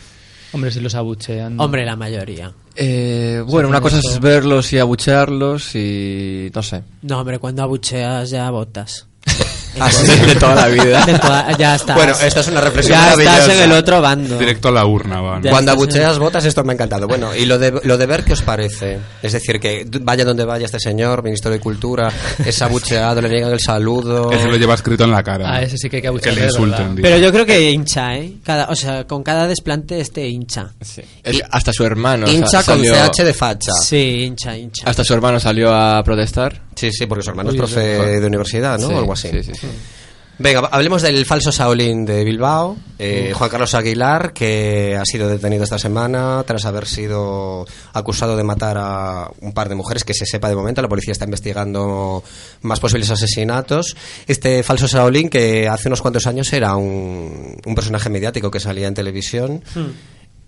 Hombre, 0.52 0.70
si 0.70 0.80
los 0.80 0.94
abuchean. 0.94 1.60
Hombre, 1.60 1.84
la 1.84 1.96
mayoría. 1.96 2.52
Eh, 2.74 3.42
bueno, 3.46 3.68
una 3.68 3.80
cosa 3.80 3.98
es 3.98 4.18
verlos 4.20 4.72
y 4.72 4.78
abuchearlos 4.78 5.74
y 5.74 6.50
no 6.54 6.62
sé. 6.62 6.82
No, 7.02 7.20
hombre, 7.20 7.38
cuando 7.38 7.62
abucheas 7.62 8.30
ya 8.30 8.50
votas. 8.50 9.06
de 10.26 10.34
toda 10.36 10.54
la 10.54 10.68
vida. 10.68 11.04
De 11.06 11.18
toda- 11.18 11.56
ya 11.56 11.74
estás. 11.74 11.96
Bueno, 11.96 12.14
esta 12.22 12.40
es 12.40 12.48
una 12.48 12.60
reflexión 12.60 12.98
Ya 12.98 13.12
estás 13.12 13.48
en 13.48 13.62
el 13.62 13.72
otro 13.72 14.00
bando. 14.00 14.38
directo 14.38 14.68
a 14.68 14.72
la 14.72 14.86
urna 14.86 15.20
van 15.20 15.42
Ya. 15.42 15.50
Cuando 15.50 15.72
en- 15.72 15.78
abucheas 15.78 16.18
votas, 16.18 16.44
esto 16.44 16.64
me 16.64 16.72
ha 16.72 16.74
encantado. 16.74 17.06
Bueno, 17.08 17.34
y 17.34 17.44
lo 17.46 17.58
de, 17.58 17.80
lo 17.84 17.96
de 17.98 18.06
ver, 18.06 18.24
¿qué 18.24 18.32
os 18.32 18.42
parece? 18.42 18.98
Es 19.22 19.32
decir, 19.32 19.60
que 19.60 19.86
vaya 20.02 20.24
donde 20.24 20.44
vaya 20.44 20.66
este 20.66 20.78
señor, 20.80 21.22
ministro 21.22 21.50
de 21.50 21.60
Cultura, 21.60 22.10
es 22.44 22.60
abucheado, 22.62 23.20
le 23.20 23.28
niegan 23.28 23.52
el 23.52 23.60
saludo. 23.60 24.30
ese 24.32 24.46
lo 24.48 24.56
lleva 24.56 24.74
escrito 24.74 25.04
en 25.04 25.10
la 25.10 25.22
cara 25.22 25.54
Ah, 25.56 25.62
ese 25.62 25.76
sí 25.78 25.88
que 25.88 25.96
hay 25.96 26.02
que 26.02 26.06
que 26.06 26.08
abuchear. 26.08 26.34
le 26.34 26.40
de 26.42 26.46
insulten. 26.48 26.94
Pero 27.00 27.18
yo 27.18 27.32
creo 27.32 27.46
que 27.46 27.70
hincha, 27.70 28.16
¿eh? 28.16 28.32
Cada, 28.44 28.66
o 28.66 28.74
sea, 28.76 29.06
con 29.06 29.22
cada 29.22 29.46
desplante 29.46 30.00
este 30.00 30.26
hincha. 30.26 30.70
Sí. 30.80 31.02
Es- 31.22 31.42
hasta 31.50 31.72
su 31.72 31.84
hermano 31.84 32.28
Hincha 32.28 32.58
con 32.62 32.76
salió, 32.84 32.94
CH 32.94 33.24
de 33.24 33.34
facha. 33.34 33.72
Sí, 33.72 34.24
hincha, 34.24 34.56
hincha. 34.56 34.88
hasta 34.88 35.04
su 35.04 35.14
hermano 35.14 35.38
salió 35.40 35.72
a 35.74 36.02
protestar. 36.02 36.62
Sí, 36.74 36.92
sí, 36.92 37.06
porque 37.06 37.22
su 37.24 37.30
hermano 37.30 37.50
es 37.50 37.56
profe 37.56 37.80
de 38.20 38.26
universidad, 38.26 38.78
¿no? 38.78 38.88
Sí, 38.88 38.94
O 38.94 38.98
algo 38.98 39.12
así. 39.12 39.28
sí, 39.30 39.42
sí, 39.42 39.52
sí. 39.60 39.66
Venga, 40.40 40.60
hablemos 40.70 41.02
del 41.02 41.26
falso 41.26 41.50
Shaolin 41.50 42.04
de 42.04 42.22
Bilbao, 42.22 42.76
eh, 43.00 43.32
Juan 43.34 43.50
Carlos 43.50 43.74
Aguilar, 43.74 44.32
que 44.32 44.96
ha 44.96 45.04
sido 45.04 45.28
detenido 45.28 45.64
esta 45.64 45.80
semana 45.80 46.44
tras 46.46 46.64
haber 46.64 46.86
sido 46.86 47.66
acusado 47.92 48.36
de 48.36 48.44
matar 48.44 48.76
a 48.78 49.32
un 49.40 49.52
par 49.52 49.68
de 49.68 49.74
mujeres, 49.74 50.04
que 50.04 50.14
se 50.14 50.26
sepa 50.26 50.48
de 50.48 50.54
momento, 50.54 50.80
la 50.80 50.88
policía 50.88 51.10
está 51.10 51.24
investigando 51.24 52.22
más 52.62 52.78
posibles 52.78 53.10
asesinatos. 53.10 53.96
Este 54.28 54.62
falso 54.62 54.86
Shaolin, 54.86 55.28
que 55.28 55.66
hace 55.66 55.88
unos 55.88 56.00
cuantos 56.00 56.28
años 56.28 56.52
era 56.52 56.76
un, 56.76 57.60
un 57.64 57.74
personaje 57.74 58.08
mediático 58.08 58.48
que 58.48 58.60
salía 58.60 58.86
en 58.86 58.94
televisión. 58.94 59.64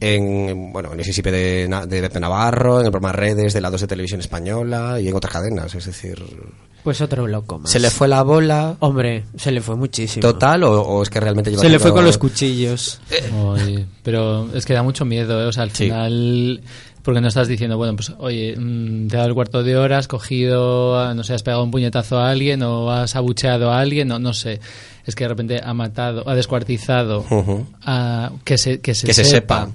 En, 0.01 0.73
bueno, 0.73 0.93
en 0.95 0.99
el 1.01 1.05
Sisipe 1.05 1.31
de, 1.31 1.69
Na- 1.69 1.85
de 1.85 2.01
Pepe 2.01 2.21
Navarro, 2.21 2.81
en 2.81 2.87
el 2.87 2.91
programa 2.91 3.13
Redes 3.13 3.53
de 3.53 3.61
la 3.61 3.71
2 3.71 3.83
de 3.83 3.87
Televisión 3.87 4.21
Española 4.21 4.99
y 4.99 5.09
en 5.09 5.15
otras 5.15 5.33
cadenas. 5.35 5.75
Es 5.75 5.85
decir, 5.85 6.23
Pues 6.83 7.03
otro 7.03 7.27
loco 7.27 7.59
más. 7.59 7.71
¿se 7.71 7.79
le 7.79 7.91
fue 7.91 8.09
la 8.09 8.23
bola 8.23 8.77
Hombre, 8.81 9.25
se 9.37 9.51
le 9.53 9.61
fue 9.61 9.77
muchísimo. 9.77 10.23
total 10.23 10.65
o, 10.65 10.81
o 10.81 11.03
es 11.03 11.11
que 11.11 11.21
realmente 11.21 11.51
lleva 11.51 11.63
Se 11.63 11.69
le 11.69 11.79
fue 11.79 11.93
con 11.93 12.05
los 12.07 12.17
cuchillos. 12.17 12.99
Oye, 13.45 13.85
pero 14.03 14.49
es 14.55 14.65
que 14.65 14.73
da 14.73 14.83
mucho 14.83 15.05
miedo, 15.05 15.43
¿eh? 15.43 15.47
O 15.47 15.53
sea, 15.53 15.65
al 15.65 15.71
Sí. 15.73 15.85
final, 15.85 16.63
porque 17.03 17.21
no 17.21 17.29
estás 17.29 17.49
diciendo, 17.49 17.77
bueno, 17.77 17.97
pues, 17.97 18.13
oye, 18.19 18.55
mm, 18.59 19.09
te 19.09 19.17
ha 19.17 19.19
dado 19.21 19.29
el 19.31 19.35
cuarto 19.35 19.63
de 19.63 19.77
hora, 19.77 19.99
has 19.99 20.09
cogido, 20.09 20.99
ah, 20.99 21.15
no 21.15 21.23
sé, 21.25 21.35
has 21.35 21.43
pegado 21.43 21.63
un 21.65 21.71
puñetazo 21.71 22.19
a 22.19 22.31
alguien 22.31 22.63
o 22.63 22.91
has 22.91 23.17
abucheado 23.17 23.71
a 23.71 23.81
alguien, 23.81 24.09
no, 24.09 24.19
no 24.19 24.33
sé. 24.35 24.61
Es 25.07 25.15
que 25.15 25.25
de 25.25 25.29
repente 25.29 25.61
ha 25.65 25.73
matado, 25.75 26.29
ha 26.29 26.35
descuartizado, 26.35 27.25
a, 27.85 28.31
que 28.45 28.59
se, 28.59 28.81
que 28.81 28.95
se 28.95 29.07
Que 29.07 29.15
se 29.15 29.25
sepa. 29.25 29.69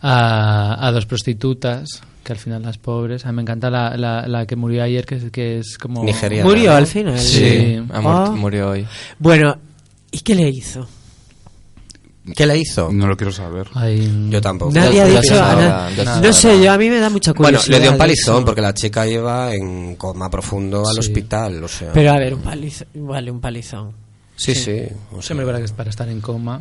a, 0.00 0.86
a 0.86 0.92
dos 0.92 1.06
prostitutas, 1.06 2.02
que 2.22 2.32
al 2.32 2.38
final 2.38 2.62
las 2.62 2.78
pobres. 2.78 3.24
A 3.26 3.30
mí 3.32 3.36
me 3.36 3.42
encanta 3.42 3.70
la, 3.70 3.96
la, 3.96 4.26
la 4.28 4.46
que 4.46 4.54
murió 4.56 4.82
ayer, 4.84 5.04
que 5.06 5.16
es, 5.16 5.30
que 5.30 5.58
es 5.58 5.78
como... 5.78 6.04
Nigeriana. 6.04 6.48
Murió 6.48 6.70
¿no? 6.70 6.76
al 6.76 6.86
final. 6.86 7.18
Sí. 7.18 7.76
ha 7.90 8.00
muerto- 8.00 8.32
Ah. 8.32 8.36
murió 8.36 8.70
hoy. 8.70 8.86
Bueno, 9.18 9.56
¿y 10.10 10.20
qué 10.20 10.34
le 10.34 10.48
hizo? 10.48 10.86
¿Qué 12.36 12.46
le 12.46 12.56
hizo? 12.58 12.88
No 12.92 13.06
lo 13.08 13.16
quiero 13.16 13.32
saber. 13.32 13.66
Ay, 13.74 14.28
Yo 14.30 14.40
tampoco. 14.40 14.72
Nadie 14.72 14.94
Ya- 14.96 15.02
ha 15.02 15.06
dicho 15.08 15.22
se 15.22 15.34
a 15.34 15.36
sabrá, 15.38 15.68
na- 15.68 15.90
ya 15.90 16.14
se 16.14 16.20
No 16.20 16.32
sé, 16.32 16.62
yo 16.62 16.72
a 16.72 16.78
mí 16.78 16.88
me 16.88 17.00
da 17.00 17.10
mucha 17.10 17.32
Bueno, 17.32 17.58
curiosidad. 17.58 17.76
le 17.76 17.80
dio 17.80 17.90
un 17.90 17.94
eso. 17.94 17.98
palizón 17.98 18.44
porque 18.44 18.60
la 18.60 18.74
chica 18.74 19.06
iba 19.08 19.52
en 19.54 19.96
coma 19.96 20.30
profundo 20.30 20.86
al 20.86 20.94
Sí. 20.94 21.00
hospital, 21.00 21.64
o 21.64 21.68
sea. 21.68 21.90
Pero 21.92 22.12
a 22.12 22.18
ver, 22.18 22.34
un 22.34 22.40
palizón. 22.42 22.86
Vale, 22.94 23.30
un 23.30 23.40
palizón. 23.40 23.92
sí, 24.36 24.54
sí. 24.54 24.82
o 25.10 25.14
sea, 25.16 25.22
Siempre 25.22 25.46
para, 25.46 25.60
que- 25.60 25.72
para 25.72 25.90
estar 25.90 26.08
en 26.08 26.20
coma. 26.20 26.60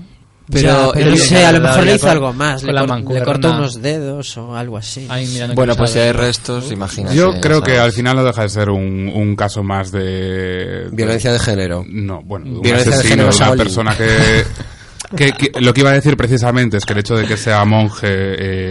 Pero 0.51 0.68
Ya, 0.88 0.91
pero 0.94 1.12
no 1.12 1.18
sé, 1.18 1.46
a 1.46 1.51
lo 1.53 1.62
mejor 1.62 1.84
le 1.86 1.91
hizo 1.96 2.01
con- 2.01 2.10
algo 2.10 2.34
más. 2.34 2.63
Le, 2.63 2.74
cor- 2.74 3.24
cortó 3.24 3.51
unos 3.51 3.82
dedos 3.82 4.36
o 4.38 4.56
algo 4.56 4.75
así. 4.77 5.06
Ay, 5.08 5.25
mira, 5.27 5.48
no 5.48 5.53
Bueno, 5.53 5.75
pues 5.77 5.91
si 5.91 6.00
hay 6.00 6.12
restos, 6.12 6.72
imagínate. 6.72 7.15
Yo 7.15 7.39
creo 7.39 7.62
que 7.62 7.77
al 7.77 7.94
final 7.94 8.18
no 8.18 8.24
deja 8.25 8.41
de 8.41 8.50
ser 8.50 8.70
un, 8.70 9.08
un 9.15 9.36
caso 9.38 9.63
más 9.63 9.91
de... 9.94 10.88
Violencia 10.91 11.32
de 11.32 11.39
género. 11.39 11.86
No, 11.88 12.22
bueno, 12.24 12.48
un 12.48 12.62
Violencia 12.62 12.91
de 12.91 12.98
asesino, 12.98 13.10
género 13.15 13.30
de 13.32 13.36
una 13.38 13.46
Shaolin. 13.46 13.63
persona 13.63 13.96
que, 13.98 14.08
que, 15.15 15.32
que- 15.34 15.51
Lo 15.62 15.74
que 15.74 15.82
iba 15.82 15.89
a 15.91 15.94
decir 15.94 16.15
precisamente 16.18 16.77
es 16.77 16.86
que 16.86 16.94
el 16.94 17.00
hecho 17.00 17.15
de 17.15 17.25
que 17.25 17.38
sea 17.38 17.63
monje... 17.65 18.08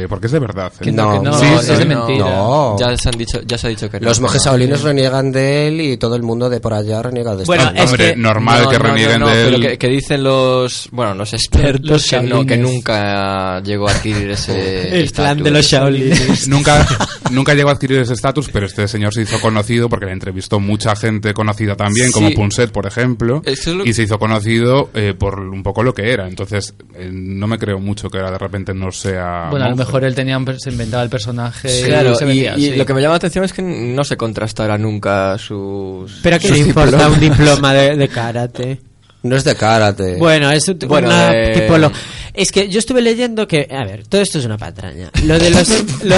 eh, 0.02 0.06
porque 0.08 0.26
es 0.26 0.32
de 0.32 0.38
verdad. 0.38 0.72
¿eh? 0.80 0.84
Que 0.84 0.92
no, 0.92 1.12
que 1.20 1.28
no, 1.28 1.38
Sí, 1.38 1.46
es 1.46 1.66
sí. 1.66 1.74
de 1.74 1.84
mentira. 1.84 2.24
No. 2.24 2.76
Ya 2.78 2.96
se, 2.96 3.08
han 3.08 3.18
dicho, 3.18 3.40
ya 3.46 3.58
se 3.58 3.66
ha 3.66 3.70
dicho 3.70 3.90
que 3.90 4.00
no, 4.00 4.06
Los 4.08 4.20
monjes 4.20 4.44
no. 4.44 4.50
shaolines 4.52 4.82
reniegan 4.82 5.32
de 5.32 5.68
él 5.68 5.80
y 5.80 5.96
todo 5.96 6.16
el 6.16 6.22
mundo 6.22 6.48
de 6.50 6.60
por 6.60 6.72
allá 6.74 7.02
reniega 7.02 7.34
de 7.36 7.44
Bueno, 7.44 7.70
esto. 7.70 7.82
Hombre, 7.84 8.10
que- 8.14 8.16
normal 8.16 8.62
No, 8.64 8.70
que 8.70 8.78
no, 8.78 8.82
no, 8.84 8.90
renieguen 8.90 9.20
no, 9.20 9.28
de 9.28 9.42
él. 9.46 9.54
pero 9.56 9.68
que, 9.70 9.78
que 9.78 9.88
dicen 9.88 10.22
los 10.24 10.88
bueno 10.92 11.14
los 11.14 11.32
expertos 11.32 11.90
Los 11.90 12.06
que, 12.08 12.16
no, 12.22 12.44
que 12.46 12.54
shaolines. 12.56 12.58
nunca 12.60 13.60
llegó 13.62 13.88
a 13.88 13.92
adquirir 13.92 14.30
ese 14.32 15.00
El 15.00 15.12
clan 15.12 15.38
estatus. 15.38 15.44
de 15.44 15.50
los 15.50 15.66
Shaolines. 15.66 16.48
Nunca, 16.48 16.86
nunca 17.30 17.54
llegó 17.54 17.68
a 17.70 17.72
adquirir 17.72 17.98
ese 18.00 18.14
estatus, 18.14 18.48
pero 18.52 18.66
este 18.66 18.88
señor 18.88 19.12
se 19.14 19.22
hizo 19.22 19.40
conocido 19.40 19.88
porque 19.88 20.06
le 20.06 20.12
entrevistó 20.12 20.60
mucha 20.60 20.96
gente 20.96 21.34
conocida 21.34 21.76
también, 21.76 22.06
Sí. 22.08 22.12
como 22.12 22.30
Punset, 22.32 22.70
por 22.72 22.86
ejemplo, 22.86 23.42
Eso 23.44 23.70
es 23.70 23.76
lo- 23.76 23.84
y 23.84 23.92
se 23.92 24.02
hizo 24.04 24.18
conocido 24.18 24.90
eh, 24.94 25.14
por 25.18 25.40
un 25.40 25.62
poco 25.62 25.82
lo 25.82 25.94
que 25.94 26.10
era. 26.12 26.28
Entonces, 26.30 26.74
eh, 26.94 27.10
no 27.12 27.46
me 27.46 27.58
creo 27.58 27.78
mucho 27.78 28.08
que 28.08 28.18
ahora 28.18 28.30
de 28.30 28.38
repente 28.38 28.72
no 28.72 28.90
sea. 28.90 29.48
Bueno, 29.50 29.66
a 29.66 29.68
lo 29.68 29.76
mejor 29.76 30.04
él 30.04 30.14
tenía 30.14 30.38
un 30.38 30.46
se 30.58 30.70
inventaba 30.70 31.02
el 31.02 31.10
personaje. 31.10 31.68
Sí, 31.68 31.84
claro, 31.84 32.14
se 32.14 32.24
y, 32.24 32.28
vendía 32.28 32.56
y 32.56 32.76
lo 32.76 32.86
que 32.86 32.94
me 32.94 33.02
llama 33.02 33.12
la 33.12 33.16
atención 33.16 33.44
es 33.44 33.52
que 33.52 33.62
no 33.62 34.02
se 34.04 34.16
contrastará 34.16 34.78
nunca 34.78 35.36
sus. 35.38 36.20
Pero 36.22 36.36
¿a 36.36 36.38
qué 36.38 36.48
sus 36.48 36.58
le 36.58 36.64
importa 36.68 36.90
diplomas. 36.92 37.14
un 37.14 37.20
diploma 37.20 37.74
de, 37.74 37.96
de 37.96 38.08
karate? 38.20 38.80
No 39.22 39.36
es 39.36 39.44
de 39.44 39.54
karate. 39.54 40.16
Bueno, 40.16 40.50
es 40.50 40.66
un, 40.68 40.78
Bueno, 40.86 41.08
una 41.08 41.32
eh, 41.34 41.68
tipolo- 41.68 41.92
Es 42.32 42.50
que 42.50 42.68
yo 42.70 42.78
estuve 42.78 43.02
leyendo 43.02 43.46
que, 43.46 43.68
a 43.70 43.84
ver, 43.84 44.06
todo 44.06 44.22
esto 44.22 44.38
es 44.38 44.46
una 44.46 44.56
patraña. 44.56 45.10
Lo 45.24 45.38
de 45.38 45.50
los 45.50 45.68
lo, 46.04 46.16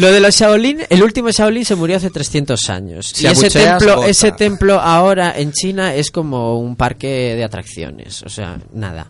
lo 0.00 0.10
de 0.12 0.20
los 0.20 0.34
Shaolin, 0.34 0.80
el 0.88 1.02
último 1.02 1.30
Shaolin 1.30 1.64
se 1.64 1.74
murió 1.74 1.96
hace 1.98 2.10
300 2.10 2.70
años. 2.70 3.12
Si 3.14 3.24
y 3.24 3.28
ese 3.28 3.50
templo, 3.50 3.96
bota. 3.96 4.08
ese 4.08 4.32
templo 4.32 4.80
ahora 4.80 5.34
en 5.36 5.52
China 5.52 5.94
es 5.94 6.10
como 6.10 6.58
un 6.58 6.74
parque 6.76 7.34
de 7.36 7.44
atracciones, 7.44 8.22
o 8.22 8.28
sea, 8.28 8.58
nada. 8.72 9.08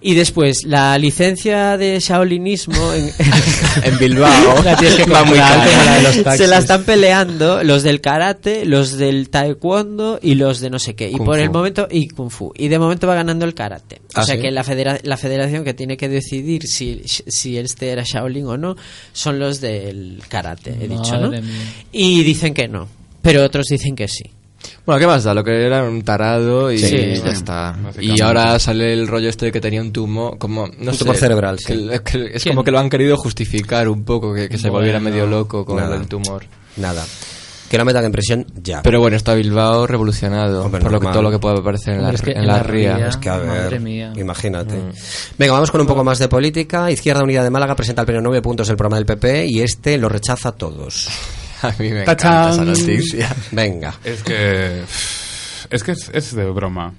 Y 0.00 0.14
después 0.14 0.64
la 0.64 0.98
licencia 0.98 1.76
de 1.76 2.00
Shaolinismo 2.00 2.92
en, 2.92 3.10
en 3.84 3.98
Bilbao. 3.98 4.62
La 4.64 4.76
tienes 4.76 4.96
que 4.96 5.10
va 5.10 5.24
muy 5.24 5.38
la 5.38 6.36
se 6.36 6.46
la 6.46 6.58
están 6.58 6.84
peleando 6.84 7.62
los 7.62 7.82
del 7.82 8.00
karate, 8.00 8.64
los 8.64 8.96
del 8.96 9.30
taekwondo 9.30 10.18
y 10.22 10.34
los 10.34 10.60
de 10.60 10.70
no 10.70 10.78
sé 10.78 10.94
qué. 10.94 11.08
Y 11.08 11.12
Kung 11.12 11.26
por 11.26 11.38
el 11.38 11.50
momento 11.50 11.86
y 11.90 12.08
kung 12.08 12.30
fu. 12.30 12.52
Y 12.56 12.68
de 12.68 12.78
momento 12.78 13.06
va 13.06 13.14
ganando 13.14 13.44
el 13.44 13.54
karate. 13.54 14.00
O 14.16 14.20
¿Ah, 14.20 14.24
sea 14.24 14.36
sí? 14.36 14.42
que 14.42 14.50
la, 14.50 14.64
federa- 14.64 14.98
la 15.02 15.16
federación 15.16 15.64
que 15.64 15.74
tiene 15.74 15.96
que 15.96 16.08
decidir 16.08 16.66
si, 16.66 17.02
si 17.04 17.58
este 17.58 17.90
era 17.90 18.02
Shaolin 18.04 18.46
o 18.46 18.56
no 18.56 18.76
son 19.12 19.38
los 19.38 19.60
del 19.60 20.22
karate, 20.28 20.70
he 20.80 20.88
dicho, 20.88 21.16
¿no? 21.18 21.30
Mía. 21.30 21.42
Y 21.92 22.22
dicen 22.22 22.54
que 22.54 22.68
no, 22.68 22.88
pero 23.22 23.42
otros 23.44 23.66
dicen 23.66 23.94
que 23.96 24.08
sí. 24.08 24.24
Bueno, 24.86 24.98
¿qué 24.98 25.06
más 25.06 25.24
da? 25.24 25.34
Lo 25.34 25.44
que 25.44 25.66
era 25.66 25.82
un 25.84 26.02
tarado 26.02 26.72
y 26.72 26.78
Sí, 26.78 26.96
ya 27.22 27.30
está. 27.32 27.76
Y 28.00 28.18
ahora 28.22 28.58
sale 28.58 28.92
el 28.94 29.06
rollo 29.06 29.28
este 29.28 29.46
de 29.46 29.52
que 29.52 29.60
tenía 29.60 29.80
un 29.82 29.92
tumor, 29.92 30.38
como, 30.38 30.66
no 30.66 30.90
Un 30.90 30.92
sé, 30.92 30.98
tumor 31.00 31.16
cerebral, 31.16 31.58
que- 31.58 31.74
sí. 31.74 31.88
que 32.04 32.24
es 32.36 32.42
¿Quién? 32.42 32.54
como 32.54 32.64
que 32.64 32.70
lo 32.70 32.78
han 32.78 32.88
querido 32.88 33.16
justificar 33.18 33.88
un 33.88 34.04
poco, 34.04 34.32
que, 34.34 34.48
que 34.48 34.56
se 34.56 34.62
Bueno, 34.70 34.78
volviera 34.78 35.00
medio 35.00 35.26
loco 35.26 35.64
con 35.66 35.76
nada. 35.76 35.96
el 35.96 36.06
tumor. 36.06 36.44
Nada. 36.76 37.04
Que 37.70 37.78
lo 37.78 37.84
metan 37.84 38.04
en 38.04 38.12
prisión 38.12 38.46
ya. 38.62 38.82
Pero 38.82 39.00
bueno, 39.00 39.16
está 39.16 39.34
Bilbao 39.34 39.86
revolucionado 39.86 40.64
Hombre, 40.64 40.80
por 40.82 40.92
lo 40.92 41.00
que, 41.00 41.06
todo 41.08 41.22
lo 41.22 41.30
que 41.30 41.38
puede 41.38 41.58
aparecer 41.58 41.94
en 41.94 42.02
la, 42.02 42.10
es 42.10 42.22
que 42.22 42.30
en 42.32 42.38
en 42.38 42.46
la 42.46 42.56
la 42.58 42.62
ría. 42.62 42.96
ría- 42.96 43.08
Es 43.08 43.16
que 43.16 43.28
a 43.30 43.38
Madre 43.38 43.68
ver, 43.70 43.80
mía. 43.80 44.12
imagínate. 44.16 44.76
Mm. 44.76 44.92
Venga, 45.38 45.52
vamos 45.54 45.70
con 45.70 45.80
un 45.80 45.86
poco 45.86 46.04
más 46.04 46.18
de 46.18 46.28
política. 46.28 46.90
Izquierda 46.90 47.22
Unida 47.24 47.42
de 47.42 47.50
Málaga 47.50 47.74
presenta 47.74 48.02
al 48.02 48.06
pleno 48.06 48.20
nueve 48.20 48.42
puntos 48.42 48.68
el 48.68 48.76
programa 48.76 48.96
del 48.96 49.06
PP 49.06 49.46
y 49.46 49.60
este 49.62 49.96
lo 49.98 50.08
rechaza 50.08 50.50
a 50.50 50.52
todos. 50.52 51.08
A 51.62 51.72
mí 51.78 51.90
me 51.90 52.02
¡Tachán! 52.04 52.52
encanta 52.52 52.72
esa 52.72 52.82
noticia. 52.82 53.34
Venga. 53.52 53.94
Es 54.04 54.22
que. 54.22 54.82
Es 55.70 55.82
que 55.82 55.92
es, 55.92 56.10
es 56.12 56.34
de 56.34 56.44
broma. 56.50 56.92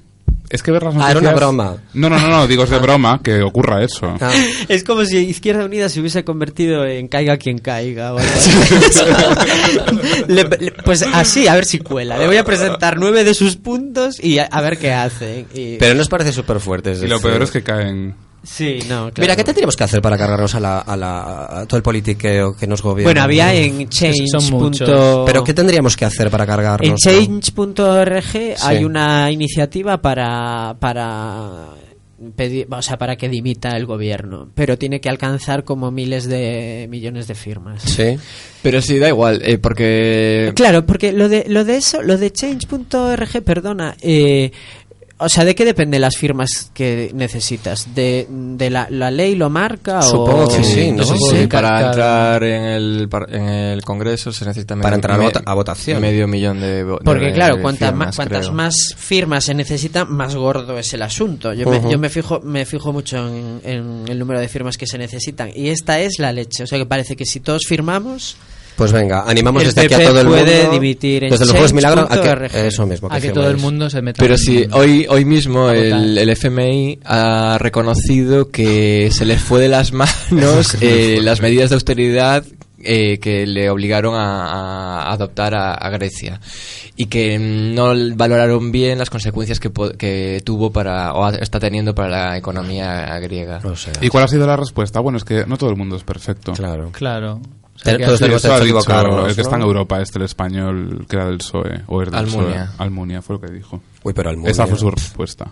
Es 0.49 0.61
que 0.63 0.71
ver 0.71 0.83
las 0.83 0.93
Ah, 0.95 0.97
noticias. 0.97 1.21
era 1.21 1.29
una 1.29 1.35
broma. 1.35 1.77
No, 1.93 2.09
no, 2.09 2.19
no, 2.19 2.27
no, 2.27 2.47
digo 2.47 2.63
es 2.65 2.69
de 2.69 2.77
broma 2.79 3.19
que 3.23 3.41
ocurra 3.41 3.83
eso. 3.83 4.15
Ah, 4.21 4.31
Es 4.69 4.83
como 4.83 5.03
si 5.05 5.17
Izquierda 5.17 5.65
Unida 5.65 5.89
se 5.89 5.99
hubiese 5.99 6.23
convertido 6.23 6.85
en 6.85 7.07
caiga 7.07 7.37
quien 7.37 7.57
caiga. 7.59 8.13
o 8.13 8.19
algo 8.19 8.31
así. 8.33 8.51
Le- 10.27 10.43
le- 10.43 10.71
pues 10.83 11.03
así, 11.13 11.47
a 11.47 11.55
ver 11.55 11.65
si 11.65 11.79
cuela. 11.79 12.17
Le 12.17 12.27
voy 12.27 12.37
a 12.37 12.43
presentar 12.43 12.97
nueve 12.99 13.23
de 13.23 13.33
sus 13.33 13.55
puntos 13.57 14.23
y 14.23 14.39
a, 14.39 14.45
a 14.45 14.61
ver 14.61 14.77
qué 14.77 14.91
hace. 14.93 15.45
Y- 15.53 15.77
pero 15.77 15.95
nos 15.95 16.07
parece 16.09 16.31
súper 16.31 16.59
fuerte. 16.59 16.93
Y 16.93 17.07
lo 17.07 17.19
peor 17.19 17.41
es 17.43 17.51
que 17.51 17.63
caen. 17.63 18.15
Sí, 18.45 18.79
no, 18.87 19.11
claro. 19.11 19.13
Mira, 19.19 19.35
¿qué 19.35 19.43
tendríamos 19.43 19.75
que 19.75 19.83
hacer 19.83 20.01
para 20.01 20.17
cargarnos 20.17 20.55
a, 20.55 20.59
la, 20.59 20.79
a, 20.79 20.95
la- 20.95 21.59
a 21.61 21.65
todo 21.65 21.77
el 21.77 21.83
politiqueo 21.83 22.55
que 22.55 22.67
nos 22.67 22.81
gobierna? 22.81 23.09
Bueno, 23.09 23.21
había 23.23 23.53
en 23.53 23.89
change. 23.89 24.25
Punto- 24.49 25.23
¿Pero 25.25 25.43
qué 25.43 25.53
tendríamos 25.53 25.97
que 25.97 26.05
hacer 26.05 26.29
para 26.29 26.45
cargarnos? 26.45 26.87
En 26.89 26.95
change.org 26.95 28.25
hay 28.61 28.77
Sí. 28.79 28.83
una 28.85 29.31
iniciativa 29.31 30.01
para 30.01 30.75
para 30.79 31.67
pedir, 32.35 32.65
o 32.71 32.81
sea, 32.81 32.97
para 32.97 33.17
que 33.17 33.27
dimita 33.27 33.75
el 33.75 33.85
gobierno, 33.85 34.47
pero 34.55 34.77
tiene 34.77 35.01
que 35.01 35.09
alcanzar 35.09 35.63
como 35.65 35.91
miles 35.91 36.25
de 36.27 36.87
millones 36.89 37.27
de 37.27 37.35
firmas. 37.35 37.81
Sí. 37.83 38.17
Pero 38.63 38.81
sí, 38.81 38.97
da 38.99 39.09
igual, 39.09 39.41
eh, 39.43 39.57
porque... 39.57 40.51
Claro, 40.55 40.85
porque 40.85 41.11
lo 41.11 41.27
de 41.29 41.45
lo 41.49 41.65
de 41.65 41.75
eso, 41.75 42.01
lo 42.01 42.17
de 42.17 42.31
change.org, 42.31 43.43
perdona, 43.43 43.95
eh, 44.01 44.51
o 45.17 45.29
sea, 45.29 45.45
¿de 45.45 45.55
qué 45.55 45.63
dependen 45.63 46.01
las 46.01 46.17
firmas 46.17 46.71
que 46.73 47.11
necesitas? 47.13 47.95
¿De, 47.95 48.27
de 48.29 48.69
la, 48.69 48.87
la 48.89 49.11
ley 49.11 49.35
lo 49.35 49.49
marca? 49.49 50.01
Supongo 50.01 50.43
o... 50.43 50.47
que 50.49 50.63
sí, 50.63 50.93
Sí, 51.05 51.37
que 51.39 51.47
para 51.47 51.87
entrar 51.87 52.43
en 52.43 52.63
el, 52.63 53.09
en 53.29 53.43
el 53.49 53.81
Congreso 53.83 54.33
se 54.33 54.43
necesita 54.45 54.75
Para 54.75 54.83
medio- 54.89 54.95
entrar 54.95 55.15
a 55.15 55.17
me- 55.17 55.23
vota- 55.25 55.43
a 55.45 55.53
votación. 55.53 56.01
medio 56.01 56.27
millón 56.27 56.59
de 56.59 56.85
vo- 56.85 56.99
Porque 57.03 57.27
de- 57.27 57.33
claro, 57.33 57.55
de 57.55 57.61
cuantas 57.61 57.89
firmas, 57.89 58.07
más, 58.07 58.15
cuantas 58.17 58.39
creo. 58.41 58.53
más 58.53 58.75
firmas 58.97 59.43
se 59.45 59.53
necesitan, 59.53 60.11
más 60.11 60.35
gordo 60.35 60.77
es 60.77 60.93
el 60.93 61.01
asunto. 61.01 61.53
Yo, 61.53 61.69
me, 61.69 61.81
yo 61.89 61.97
me 61.97 62.09
fijo 62.09 62.41
me 62.41 62.65
fijo 62.65 62.91
mucho 62.91 63.17
en, 63.27 63.61
en 63.63 64.03
el 64.07 64.19
número 64.19 64.39
de 64.39 64.47
firmas 64.49 64.77
que 64.77 64.85
se 64.87 64.97
necesitan. 64.97 65.49
Y 65.55 65.69
esta 65.69 65.99
es 65.99 66.19
la 66.19 66.33
leche. 66.33 66.63
O 66.63 66.67
sea 66.67 66.77
que 66.77 66.85
parece 66.85 67.15
que 67.15 67.25
si 67.25 67.39
todos 67.39 67.63
firmamos, 67.65 68.35
Pues 68.75 68.91
venga, 68.91 69.23
animamos 69.25 69.63
El 69.63 69.69
desde 69.73 69.81
aquí 69.85 69.93
a 69.93 70.07
todo 70.09 70.19
el 70.19 70.27
mundo. 70.27 70.43
puede 70.43 70.69
dimitir 70.69 71.23
en 71.23 71.29
Desde 71.29 71.45
los 71.45 71.51
Juegos 71.53 71.73
Milagros 71.73 72.07
a 72.09 72.21
que, 72.21 72.67
eso 72.67 72.85
mismo. 72.85 73.07
A 73.11 73.19
que 73.19 73.29
todo 73.29 73.49
el 73.49 73.57
mundo 73.57 73.89
se 73.89 74.01
meta 74.01 74.19
Pero 74.21 74.37
sí, 74.37 74.65
hoy, 74.71 75.05
hoy 75.09 75.23
mismo 75.25 75.69
el, 75.69 76.17
el 76.17 76.29
FMI 76.29 76.99
ha 77.05 77.57
reconocido 77.59 78.49
que 78.51 79.09
se 79.11 79.25
les 79.25 79.41
fue 79.41 79.61
de 79.61 79.69
las 79.69 79.93
manos 80.31 80.77
eh, 80.81 81.19
las 81.21 81.41
medidas 81.41 81.69
de 81.69 81.75
austeridad 81.75 82.43
eh, 82.79 83.17
que 83.19 83.47
le 83.47 83.69
obligaron 83.69 84.13
a, 84.15 85.03
a 85.03 85.13
adoptar 85.13 85.55
a, 85.55 85.73
a 85.73 85.89
Grecia 85.89 86.39
y 86.97 87.07
que 87.07 87.37
no 87.39 87.93
valoraron 88.15 88.71
bien 88.71 88.97
las 88.97 89.09
consecuencias 89.09 89.59
que, 89.59 89.71
que 89.97 90.41
tuvo 90.45 90.71
para 90.71 91.13
o 91.13 91.27
está 91.29 91.59
teniendo 91.59 91.93
para 91.93 92.09
la 92.09 92.37
economía 92.37 93.17
griega. 93.19 93.59
O 93.63 93.75
sea, 93.75 93.93
¿Y 94.01 94.09
cuál 94.09 94.25
ha 94.25 94.27
sido 94.27 94.47
la 94.47 94.55
respuesta? 94.55 94.99
Bueno, 94.99 95.17
es 95.17 95.23
que 95.23 95.45
no 95.45 95.57
todo 95.57 95.69
el 95.69 95.75
mundo 95.75 95.95
es 95.95 96.03
perfecto. 96.03 96.53
claro. 96.53 96.91
Claro. 96.91 97.41
O 97.75 97.79
sea, 97.79 97.93
Te- 97.93 97.97
que 97.97 98.03
eso 98.05 98.23
ha 98.25 98.27
dicho 98.59 98.63
equivocarnos, 98.63 99.29
el 99.29 99.35
que 99.35 99.41
está 99.41 99.57
en. 99.57 99.61
Europa, 99.63 100.01
este, 100.01 100.17
el 100.19 100.25
español, 100.25 101.05
que 101.09 101.15
era 101.17 101.25
del 101.25 101.37
PSOE, 101.39 101.81
o 101.87 102.01
es 102.01 102.09
del 102.09 102.15
Almunia. 102.19 102.65
PSOE. 102.71 102.75
Almunia 102.85 103.21
fue 103.21 103.35
lo 103.35 103.41
que 103.41 103.51
dijo. 103.53 103.81
Uy, 104.03 104.13
pero 104.13 104.29
Almunia. 104.29 104.51
Esa 104.51 104.65
fue 104.65 104.77
su 104.79 104.89
respuesta. 104.89 105.51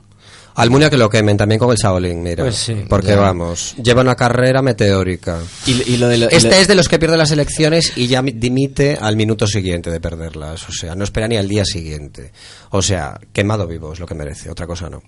Almunia 0.56 0.88
que 0.90 0.98
lo 0.98 1.10
quemen 1.10 1.36
también 1.36 1.58
con 1.58 1.72
el 1.72 1.78
Shaolin, 1.78 2.22
mira. 2.22 2.44
Pues 2.44 2.56
sí. 2.56 2.86
Porque 2.88 3.08
Ya. 3.08 3.16
vamos, 3.18 3.76
lleva 3.82 4.02
una 4.02 4.14
carrera 4.16 4.62
meteórica. 4.62 5.40
Y, 5.66 5.94
y 5.94 5.98
lo 5.98 6.08
de 6.08 6.18
lo- 6.20 6.26
y 6.32 6.36
Este 6.36 6.50
lo- 6.50 6.56
es 6.56 6.68
de 6.68 6.76
los 6.76 6.88
que 6.88 7.00
pierde 7.00 7.18
las 7.18 7.32
elecciones 7.32 7.94
y 7.98 8.06
ya 8.08 8.22
mi- 8.22 8.32
dimite 8.34 8.98
al 9.02 9.16
minuto 9.16 9.48
siguiente 9.48 9.90
de 9.90 10.00
perderlas. 10.00 10.70
O 10.70 10.72
sea, 10.72 10.94
no 10.96 11.04
espera 11.04 11.28
ni 11.28 11.38
al 11.38 11.48
día 11.48 11.66
siguiente. 11.66 12.32
O 12.70 12.82
sea, 12.84 13.20
quemado 13.34 13.66
vivo 13.68 13.94
es 13.94 14.00
lo 14.00 14.06
que 14.06 14.14
merece, 14.14 14.50
otra 14.52 14.68
cosa 14.68 14.90
no. 14.92 15.02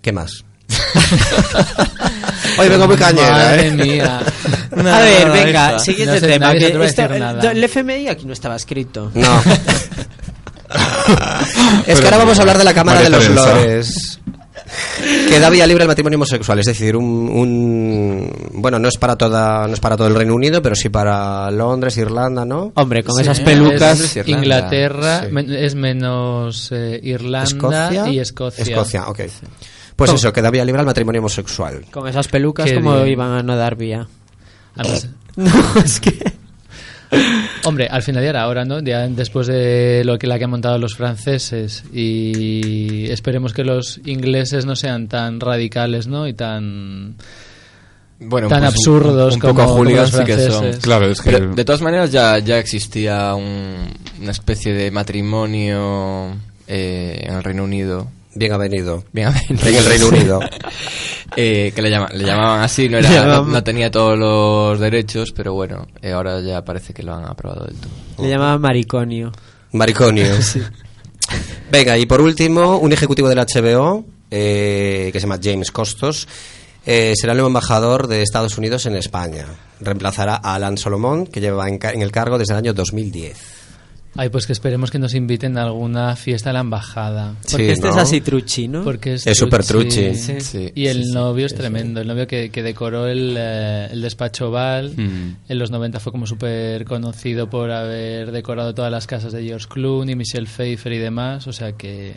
¿Qué 0.00 0.12
más? 0.12 0.44
Hoy 2.58 2.68
vengo 2.68 2.86
muy 2.86 2.96
cañera, 2.96 3.30
Madre 3.32 3.68
¿eh? 3.68 3.72
mía. 3.72 4.20
a 4.76 5.00
ver, 5.00 5.30
venga, 5.30 5.78
siguiente 5.78 6.14
No 6.14 6.20
sé, 6.20 6.26
tema. 6.26 6.52
que 6.54 6.66
el 7.50 7.64
FMI 7.64 8.08
aquí 8.08 8.24
no 8.26 8.32
estaba 8.32 8.56
escrito. 8.56 9.10
No. 9.14 9.42
es 11.86 12.00
que 12.00 12.04
ahora 12.06 12.18
vamos 12.18 12.38
a 12.38 12.42
hablar 12.42 12.58
de 12.58 12.64
la 12.64 12.74
Cámara 12.74 13.00
de 13.00 13.10
los. 13.10 13.28
Lores. 13.28 14.18
Queda 15.28 15.50
vía 15.50 15.66
libre 15.66 15.84
el 15.84 15.88
matrimonio 15.88 16.16
homosexual, 16.16 16.58
es 16.58 16.66
decir, 16.66 16.96
un, 16.96 17.04
un- 17.04 18.32
bueno, 18.54 18.78
no 18.78 18.88
es 18.88 18.96
para 18.96 19.16
toda, 19.16 19.66
no 19.66 19.74
es 19.74 19.80
para 19.80 19.96
todo 19.98 20.06
el 20.08 20.14
Reino 20.14 20.34
Unido, 20.34 20.62
pero 20.62 20.74
sí 20.74 20.88
para 20.88 21.50
Londres, 21.50 21.96
Irlanda, 21.98 22.44
¿no? 22.46 22.72
Hombre, 22.76 23.02
con 23.02 23.16
Sí, 23.16 23.22
esas 23.22 23.38
es 23.38 23.44
pelucas. 23.44 24.16
Inglaterra 24.26 25.26
Sí. 25.28 25.54
es 25.56 25.74
menos 25.74 26.70
eh, 26.72 26.98
Irlanda 27.02 27.44
Escocia 27.44 28.08
y 28.08 28.18
Escocia. 28.18 28.62
Escocia, 28.64 29.08
ok. 29.08 29.20
Pues 29.96 30.10
¿Cómo? 30.10 30.18
eso, 30.18 30.32
queda 30.32 30.50
vía 30.50 30.64
libre 30.64 30.80
al 30.80 30.86
matrimonio 30.86 31.20
homosexual. 31.20 31.84
Con 31.90 32.08
esas 32.08 32.28
pelucas, 32.28 32.68
Qué 32.68 32.76
como 32.76 32.96
bien. 32.96 33.08
iban 33.08 33.30
a 33.32 33.42
no 33.42 33.56
dar 33.56 33.76
vía? 33.76 34.06
No, 35.36 35.50
es 35.82 35.98
que. 36.00 36.32
Hombre, 37.64 37.88
al 37.90 38.02
final 38.02 38.22
ya 38.22 38.30
era 38.30 38.48
hora, 38.48 38.64
¿no? 38.64 38.80
Ya 38.80 39.06
después 39.06 39.46
de 39.46 40.02
lo 40.04 40.18
que 40.18 40.26
la 40.26 40.38
que 40.38 40.44
han 40.44 40.50
montado 40.50 40.78
los 40.78 40.94
franceses 40.96 41.84
y 41.92 43.06
esperemos 43.10 43.52
que 43.52 43.64
los 43.64 44.00
ingleses 44.04 44.64
no 44.66 44.76
sean 44.76 45.08
tan 45.08 45.40
radicales, 45.40 46.06
¿no? 46.06 46.26
Y 46.26 46.32
tan 46.34 47.16
Bueno, 48.18 48.48
Tan 48.48 48.60
pues 48.60 48.74
absurdos 48.74 49.34
un, 49.34 49.40
poco 49.40 49.54
como- 49.54 49.66
como 49.68 49.78
hooligans 49.80 50.12
los 50.12 50.20
sí 50.20 50.26
que 50.26 50.36
son. 50.38 50.50
franceses. 50.52 50.82
Claro, 50.84 51.06
es 51.10 51.20
que... 51.20 51.30
Pero 51.32 51.54
de 51.54 51.64
todas 51.64 51.82
maneras 51.82 52.10
ya, 52.12 52.38
ya 52.38 52.58
existía 52.58 53.34
un- 53.34 53.88
una 54.20 54.30
especie 54.30 54.72
de 54.72 54.90
matrimonio 54.90 56.34
eh, 56.66 57.24
en 57.26 57.34
el 57.34 57.42
Reino 57.42 57.64
Unido. 57.64 58.08
Bien 58.34 58.52
avenido. 58.52 59.04
Bien 59.12 59.28
avenido. 59.28 59.66
En 59.68 59.74
el 59.76 59.84
Reino 59.84 60.08
Unido. 60.08 60.40
Eh, 61.34 61.72
que 61.74 61.80
le, 61.80 61.88
llama- 61.88 62.10
le 62.12 62.26
llamaban 62.26 62.60
así, 62.60 62.90
no, 62.90 62.98
era, 62.98 63.08
Le 63.08 63.16
no, 63.16 63.22
llamaban- 63.22 63.52
no 63.52 63.64
tenía 63.64 63.90
todos 63.90 64.18
los 64.18 64.78
derechos, 64.78 65.32
pero 65.34 65.54
bueno, 65.54 65.86
eh, 66.02 66.12
ahora 66.12 66.42
ya 66.42 66.62
parece 66.62 66.92
que 66.92 67.02
lo 67.02 67.14
han 67.14 67.24
aprobado 67.24 67.64
del 67.64 67.76
todo. 67.76 67.90
Le 68.22 68.28
llamaban 68.28 68.60
mariconio. 68.60 69.32
Mariconio. 69.72 70.26
Venga, 71.70 71.96
y 71.96 72.04
por 72.04 72.20
último, 72.20 72.76
un 72.78 72.92
ejecutivo 72.92 73.30
del 73.30 73.38
HBO, 73.38 74.04
eh, 74.30 75.08
que 75.10 75.18
se 75.20 75.26
llama 75.26 75.40
James 75.42 75.70
Costos, 75.70 76.28
eh, 76.84 77.14
será 77.16 77.32
el 77.32 77.38
nuevo 77.38 77.48
embajador 77.48 78.08
de 78.08 78.20
Estados 78.22 78.58
Unidos 78.58 78.84
en 78.84 78.96
España. 78.96 79.46
Reemplazará 79.80 80.34
a 80.36 80.54
Alan 80.56 80.76
Solomon, 80.76 81.26
que 81.26 81.40
lleva 81.40 81.66
en, 81.68 81.78
ca- 81.78 81.92
en 81.92 82.02
el 82.02 82.12
cargo 82.12 82.36
desde 82.36 82.52
el 82.52 82.58
año 82.58 82.74
2010. 82.74 83.38
Ay, 84.14 84.28
pues 84.28 84.46
que 84.46 84.52
esperemos 84.52 84.90
que 84.90 84.98
nos 84.98 85.14
inviten 85.14 85.56
a 85.56 85.62
alguna 85.64 86.16
fiesta 86.16 86.50
a 86.50 86.52
la 86.52 86.60
embajada. 86.60 87.34
Porque 87.50 87.64
Sí, 87.66 87.70
este 87.70 87.86
¿no? 87.86 87.92
es 87.92 87.96
así 87.96 88.20
truchi, 88.20 88.68
¿no? 88.68 88.84
Porque 88.84 89.14
es, 89.14 89.26
Es 89.26 89.38
súper 89.38 89.64
truchi. 89.64 90.14
Sí. 90.14 90.40
Sí, 90.40 90.70
Y 90.74 90.86
el 90.88 90.98
sí, 90.98 91.08
sí, 91.08 91.12
novio 91.14 91.46
es 91.46 91.52
sí, 91.52 91.58
tremendo. 91.58 92.00
El 92.02 92.08
novio 92.08 92.26
que, 92.26 92.50
que 92.50 92.62
decoró 92.62 93.06
el, 93.06 93.34
eh, 93.38 93.88
el 93.90 94.02
despacho 94.02 94.50
Val 94.50 94.92
Mm. 94.96 95.36
en 95.48 95.58
los 95.58 95.70
90 95.70 95.98
fue 96.00 96.12
como 96.12 96.26
súper 96.26 96.84
conocido 96.84 97.48
por 97.48 97.70
haber 97.70 98.32
decorado 98.32 98.74
todas 98.74 98.90
las 98.92 99.06
casas 99.06 99.32
de 99.32 99.44
George 99.44 99.66
Clooney, 99.68 100.14
Michelle 100.14 100.46
Pfeiffer 100.46 100.92
y 100.92 100.98
demás. 100.98 101.46
O 101.46 101.52
sea 101.54 101.72
que 101.72 102.14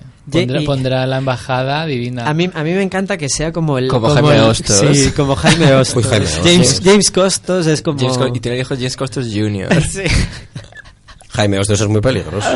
pondrá, 0.65 1.05
la 1.07 1.17
embajada 1.19 1.85
divina. 1.85 2.27
A 2.27 2.33
mí, 2.33 2.49
a 2.53 2.63
mí 2.63 2.71
me 2.73 2.81
encanta 2.83 3.17
que 3.17 3.29
sea 3.29 3.51
como 3.53 3.77
el. 3.77 3.87
Como 3.87 4.09
Jaime 4.09 4.35
el- 4.35 4.41
Hostos. 4.41 4.81
Sí, 4.97 5.11
como 5.11 5.35
Jaime 5.37 5.73
Hostos. 5.73 5.95
Uy, 6.03 6.09
Jaime 6.09 6.25
Hostos. 6.25 6.43
James, 6.51 6.81
James 6.83 7.11
Costos 7.11 7.67
es 7.67 7.81
como. 7.81 7.99
James 7.99 8.17
Co- 8.17 8.27
y 8.35 8.39
tiene 8.41 8.59
hijos 8.59 8.77
James 8.77 8.97
Costos 8.97 9.27
Jr. 9.33 9.69
Sí. 9.91 10.01
Jaime 11.35 11.59
Hostos 11.59 11.81
es 11.81 11.87
muy 11.87 12.01
peligroso. 12.01 12.49
¿eh? 12.51 12.55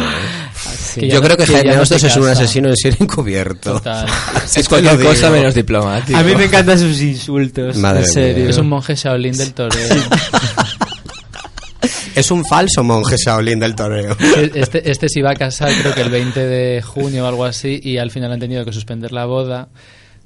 Sí. 0.56 1.02
Ya 1.02 1.08
Yo 1.08 1.16
no- 1.16 1.26
creo 1.26 1.38
que, 1.38 1.46
Jaime 1.46 1.76
no 1.76 1.82
Hostos 1.82 2.04
es 2.04 2.16
un 2.18 2.28
asesino 2.28 2.70
en 2.70 2.76
serie 2.78 2.98
encubierto. 3.02 3.74
Total. 3.74 4.08
es 4.56 4.68
cualquier 4.70 5.00
cosa 5.04 5.30
menos 5.30 5.54
diplomático. 5.54 6.18
A 6.18 6.24
mí 6.24 6.36
me 6.36 6.46
encantan 6.46 6.80
sus 6.80 7.00
insultos. 7.02 7.76
Madre 7.78 8.02
en 8.02 8.08
serio. 8.12 8.42
mía. 8.44 8.50
Es 8.50 8.58
un 8.58 8.70
monje 8.70 8.96
Shaolin 8.96 9.36
del 9.38 9.54
toreo. 9.54 9.80
Es 12.16 12.32
un 12.32 12.44
falso 12.44 12.84
monje 12.84 13.16
Shaolin 13.18 13.60
del 13.60 13.76
toreo. 13.76 14.16
Este, 14.54 14.90
este 14.92 15.08
se 15.08 15.20
iba 15.20 15.32
a 15.32 15.36
casar 15.36 15.72
creo 15.80 15.94
que 15.94 16.02
el 16.02 16.10
20 16.10 16.40
de 16.46 16.82
junio 16.82 17.24
o 17.24 17.28
algo 17.28 17.46
así 17.46 17.80
y 17.82 17.98
al 17.98 18.12
final 18.12 18.32
han 18.34 18.40
tenido 18.40 18.66
que 18.66 18.74
suspender 18.74 19.12
la 19.14 19.26
boda. 19.26 19.70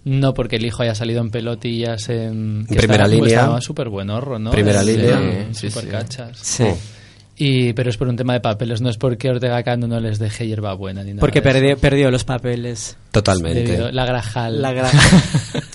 No 0.06 0.34
porque 0.34 0.56
el 0.58 0.66
hijo 0.66 0.82
haya 0.84 0.96
salido 0.96 1.22
en 1.22 1.30
pelotillas 1.30 2.10
en... 2.10 2.66
que 2.68 2.76
Primera 2.76 3.04
estaba- 3.06 3.20
pues 3.20 3.22
línea. 3.30 3.40
Estaba 3.42 3.62
súper 3.62 3.90
buenorro, 3.90 4.40
¿no? 4.40 4.52
Primera 4.52 4.82
línea. 4.84 5.48
Sí, 5.54 5.70
súper 5.70 5.84
sí. 5.86 5.90
cachas. 5.90 6.38
Sí. 6.42 6.66
Y, 7.36 7.74
pero 7.74 7.90
es 7.90 7.98
por 7.98 8.08
un 8.08 8.16
tema 8.16 8.34
de 8.34 8.42
papeles, 8.42 8.80
no 8.82 8.90
es 8.90 8.98
porque 8.98 9.30
Ortega 9.32 9.64
Cano 9.64 9.88
no 9.88 10.00
les 10.00 10.20
deje 10.20 10.46
hierbabuena 10.46 11.04
ni 11.04 11.12
nada. 11.14 11.20
Porque 11.22 11.42
perdió, 11.42 11.76
perdió 11.78 12.12
los 12.12 12.24
papeles. 12.24 12.96
Totalmente. 13.12 13.64
Debido- 13.64 13.92
la 13.92 14.06
grajal. 14.06 14.62
La 14.62 14.72
gra- 14.76 14.92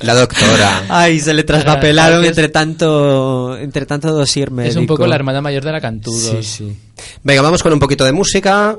La 0.03 0.15
doctora. 0.15 0.85
Ay, 0.88 1.18
se 1.18 1.35
le 1.35 1.42
traspapelaron 1.42 2.23
Es- 2.23 2.29
entre 2.29 2.49
tanto, 2.49 3.59
entre 3.59 3.87
tanto 3.87 4.12
dosier 4.12 4.53
médico. 4.53 4.71
es 4.71 4.77
un 4.77 4.87
poco 4.87 5.07
la 5.09 5.16
hermana 5.16 5.40
mayor 5.40 5.64
de 5.64 5.73
la 5.73 5.81
Cantudos. 5.81 6.31
Sí, 6.31 6.42
sí. 6.44 6.77
Venga, 7.25 7.42
vamos 7.42 7.61
con 7.62 7.73
un 7.73 7.81
poquito 7.81 8.05
de 8.05 8.12
música. 8.12 8.79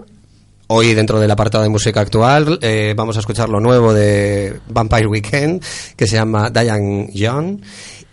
Hoy 0.71 0.93
dentro 0.93 1.19
del 1.19 1.31
apartado 1.31 1.63
de 1.63 1.69
música 1.71 1.99
actual 1.99 2.59
eh, 2.61 2.93
vamos 2.95 3.17
a 3.17 3.21
escuchar 3.21 3.49
lo 3.49 3.59
nuevo 3.59 3.91
de 3.91 4.59
Vampire 4.69 5.07
Weekend 5.07 5.63
que 5.97 6.05
se 6.05 6.15
llama 6.15 6.51
Diane 6.51 7.09
Young 7.11 7.59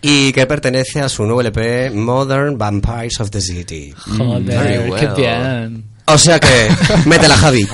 y 0.00 0.32
que 0.32 0.46
pertenece 0.46 1.00
a 1.00 1.08
su 1.08 1.24
nuevo 1.24 1.40
LP 1.40 1.90
Modern 1.90 2.58
Vampires 2.58 3.20
of 3.20 3.30
the 3.30 3.40
City. 3.40 3.94
Joder, 4.16 4.90
qué 4.98 5.06
well. 5.06 5.14
bien. 5.16 5.84
O 6.06 6.18
sea 6.18 6.38
que, 6.38 6.68
métela 7.06 7.36
Javi. 7.36 7.66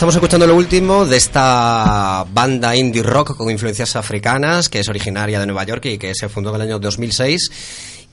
Estamos 0.00 0.14
escuchando 0.14 0.46
lo 0.46 0.56
último 0.56 1.04
de 1.04 1.18
esta 1.18 2.24
banda 2.32 2.74
indie 2.74 3.02
rock 3.02 3.36
con 3.36 3.50
influencias 3.50 3.96
africanas 3.96 4.70
que 4.70 4.80
es 4.80 4.88
originaria 4.88 5.38
de 5.38 5.44
Nueva 5.44 5.62
York 5.64 5.84
y 5.84 5.98
que 5.98 6.14
se 6.14 6.30
fundó 6.30 6.48
en 6.48 6.56
el 6.56 6.62
año 6.62 6.78
2006 6.78 7.50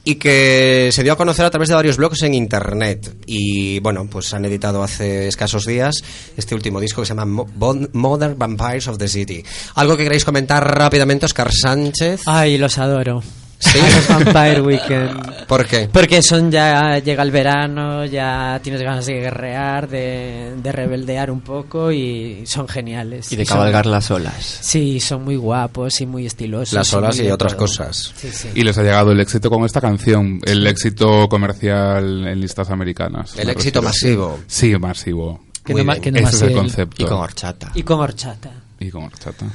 y 0.04 0.16
que 0.16 0.90
se 0.92 1.02
dio 1.04 1.14
a 1.14 1.16
conocer 1.16 1.46
a 1.46 1.50
través 1.50 1.70
de 1.70 1.76
varios 1.76 1.96
blogs 1.96 2.24
en 2.24 2.34
internet 2.34 3.16
y 3.26 3.80
bueno, 3.80 4.06
pues 4.12 4.34
han 4.34 4.44
editado 4.44 4.84
hace 4.84 5.30
escasos 5.30 5.66
días 5.66 6.04
este 6.36 6.56
último 6.56 6.82
disco 6.82 7.04
que 7.04 7.06
se 7.06 7.16
llama 7.16 7.46
Modern 7.94 8.38
Vampires 8.38 8.90
of 8.90 8.98
the 8.98 9.08
City. 9.08 9.42
¿Algo 9.76 9.96
que 9.96 10.04
queréis 10.04 10.26
comentar 10.26 10.70
rápidamente, 10.78 11.26
Oscar 11.26 11.50
Sánchez? 11.54 12.24
Ay, 12.26 12.58
los 12.58 12.78
adoro. 12.80 13.24
Sí. 13.72 13.80
a 13.80 13.90
los 13.96 14.08
Vampire 14.08 14.62
Weekend. 14.62 15.46
¿Por 15.48 15.66
qué? 15.66 15.90
Porque 15.92 16.22
son 16.22 16.52
ya 16.52 17.00
llega 17.00 17.24
el 17.24 17.32
verano, 17.32 18.06
ya 18.06 18.60
tienes 18.64 18.82
ganas 18.82 19.06
de 19.06 19.14
guerrear, 19.14 19.88
de, 19.90 20.54
de 20.62 20.72
rebeldear 20.72 21.32
un 21.32 21.42
poco 21.42 21.92
y 21.92 22.46
son 22.46 22.68
geniales. 22.68 23.32
Y 23.32 23.36
de 23.36 23.46
son- 23.46 23.58
cabalgar 23.58 23.86
las 23.86 24.10
olas. 24.12 24.60
Sí, 24.62 25.00
son 25.00 25.24
muy 25.24 25.36
guapos 25.36 26.00
y 26.02 26.06
muy 26.06 26.26
estilosos. 26.26 26.74
Las 26.74 26.88
son 26.88 27.04
olas 27.04 27.18
y 27.20 27.24
de 27.24 27.32
otras 27.34 27.54
todo. 27.54 27.60
cosas. 27.62 28.14
Sí, 28.18 28.30
sí. 28.32 28.50
Y 28.56 28.64
les 28.64 28.78
ha 28.78 28.84
llegado 28.84 29.12
el 29.12 29.20
éxito 29.20 29.50
con 29.50 29.64
esta 29.66 29.82
canción, 29.82 30.40
el 30.46 30.66
éxito 30.68 31.28
comercial 31.30 32.28
en 32.28 32.40
listas 32.42 32.70
americanas. 32.70 33.38
El 33.38 33.50
éxito 33.50 33.82
refiero. 33.82 34.30
masivo. 34.30 34.40
Sí, 34.48 34.76
masivo. 34.78 35.44
Que 35.66 35.74
no, 35.84 35.94
que 36.02 36.12
no 36.12 36.18
Ese 36.18 36.24
más 36.26 36.34
es 36.36 36.42
el 36.44 36.54
concepto. 36.54 37.04
Y 37.04 37.06
con 37.06 37.18
horchata. 37.18 37.72
Y 37.74 37.84
con 37.84 38.00
horchata. 38.00 38.52
Y 38.80 38.90
con 38.90 39.04
horchata. 39.04 39.46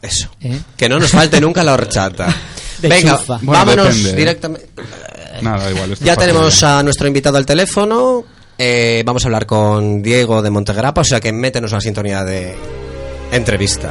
Eso. 0.00 0.28
¿Eh? 0.40 0.60
Que 0.76 0.88
no 0.88 0.98
nos 1.00 1.10
falte 1.10 1.40
nunca 1.40 1.62
la 1.64 1.72
horchata. 1.72 2.28
De 2.84 2.90
Venga, 2.90 3.16
chufa. 3.16 3.38
Bueno, 3.40 3.64
vámonos 3.64 3.86
depende, 3.86 4.10
¿eh? 4.10 4.14
directamente. 4.14 4.68
Nada, 5.40 5.70
igual. 5.70 5.92
esto 5.92 6.04
Ya 6.04 6.16
tenemos 6.16 6.62
a 6.62 6.82
nuestro 6.82 7.06
invitado 7.06 7.38
al 7.38 7.46
teléfono. 7.46 8.24
Eh, 8.58 9.02
vamos 9.06 9.24
a 9.24 9.28
hablar 9.28 9.46
con 9.46 10.02
Diego 10.02 10.42
de 10.42 10.50
Montegrapa, 10.50 11.00
o 11.00 11.04
sea 11.04 11.18
que 11.18 11.32
métenos 11.32 11.72
una 11.72 11.80
sintonía 11.80 12.24
de 12.24 12.54
entrevista. 13.32 13.90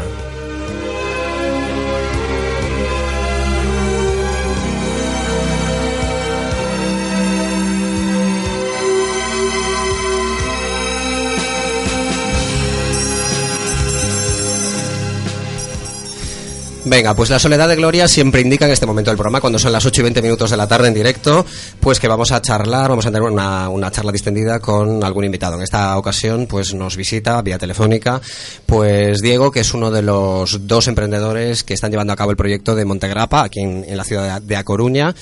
Venga, 16.85 17.13
pues 17.15 17.29
la 17.29 17.39
soledad 17.39 17.69
de 17.69 17.77
Gloria 17.77 18.09
siempre 18.09 18.41
indica 18.41 18.65
en 18.65 18.71
este 18.71 18.85
momento 18.85 19.09
del 19.09 19.15
programa, 19.17 19.39
cuando 19.39 19.57
son 19.57 19.71
las 19.71 19.85
8 19.85 20.01
y 20.01 20.03
20 20.03 20.21
minutos 20.21 20.51
de 20.51 20.57
la 20.57 20.67
tarde 20.67 20.89
en 20.89 20.93
directo, 20.93 21.45
pues 21.79 21.97
que 21.97 22.09
vamos 22.09 22.33
a 22.33 22.41
charlar, 22.41 22.89
vamos 22.89 23.05
a 23.05 23.09
tener 23.09 23.21
una, 23.21 23.69
una 23.69 23.89
charla 23.89 24.11
distendida 24.11 24.59
con 24.59 25.01
algún 25.01 25.23
invitado. 25.23 25.55
En 25.55 25.61
esta 25.61 25.97
ocasión, 25.97 26.45
pues 26.45 26.73
nos 26.73 26.97
visita 26.97 27.41
vía 27.41 27.57
telefónica, 27.57 28.19
pues 28.65 29.21
Diego, 29.21 29.49
que 29.49 29.61
es 29.61 29.73
uno 29.73 29.91
de 29.91 30.01
los 30.01 30.67
dos 30.67 30.87
emprendedores 30.89 31.63
que 31.63 31.73
están 31.73 31.89
llevando 31.89 32.11
a 32.11 32.17
cabo 32.17 32.31
el 32.31 32.37
proyecto 32.37 32.75
de 32.75 32.83
Montegrapa, 32.83 33.43
aquí 33.43 33.61
en, 33.61 33.85
en 33.87 33.95
la 33.95 34.03
ciudad 34.03 34.41
de, 34.41 34.47
de 34.47 34.55
A 34.57 34.65
Coruña, 34.65 35.15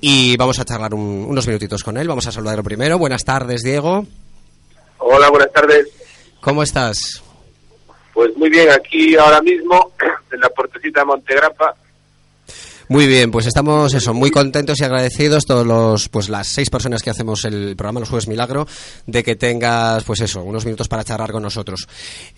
y 0.00 0.36
vamos 0.36 0.60
a 0.60 0.64
charlar 0.64 0.94
un- 0.94 1.26
unos 1.28 1.48
minutitos 1.48 1.82
con 1.82 1.96
él. 1.96 2.06
Vamos 2.06 2.28
a 2.28 2.32
saludarlo 2.32 2.62
primero. 2.62 2.96
Buenas 2.96 3.24
tardes, 3.24 3.64
Diego. 3.64 4.06
Hola, 4.98 5.30
buenas 5.30 5.52
tardes. 5.52 5.88
¿Cómo 6.40 6.62
estás? 6.62 7.24
Pues 8.18 8.36
muy 8.36 8.50
bien, 8.50 8.68
aquí 8.68 9.14
ahora 9.14 9.40
mismo 9.40 9.92
en 10.32 10.40
la 10.40 10.48
puertecita 10.48 11.02
de 11.02 11.06
Montegrapa. 11.06 11.76
Muy 12.88 13.06
bien, 13.06 13.30
pues 13.30 13.46
estamos 13.46 13.94
eso, 13.94 14.12
muy 14.12 14.32
contentos 14.32 14.80
y 14.80 14.84
agradecidos 14.84 15.44
todos 15.46 15.64
los 15.64 16.08
pues 16.08 16.28
las 16.28 16.48
seis 16.48 16.68
personas 16.68 17.04
que 17.04 17.10
hacemos 17.10 17.44
el 17.44 17.76
programa 17.76 18.00
Los 18.00 18.08
Jueves 18.08 18.26
Milagro 18.26 18.66
de 19.06 19.22
que 19.22 19.36
tengas 19.36 20.02
pues 20.02 20.20
eso, 20.20 20.42
unos 20.42 20.64
minutos 20.64 20.88
para 20.88 21.04
charlar 21.04 21.30
con 21.30 21.44
nosotros. 21.44 21.86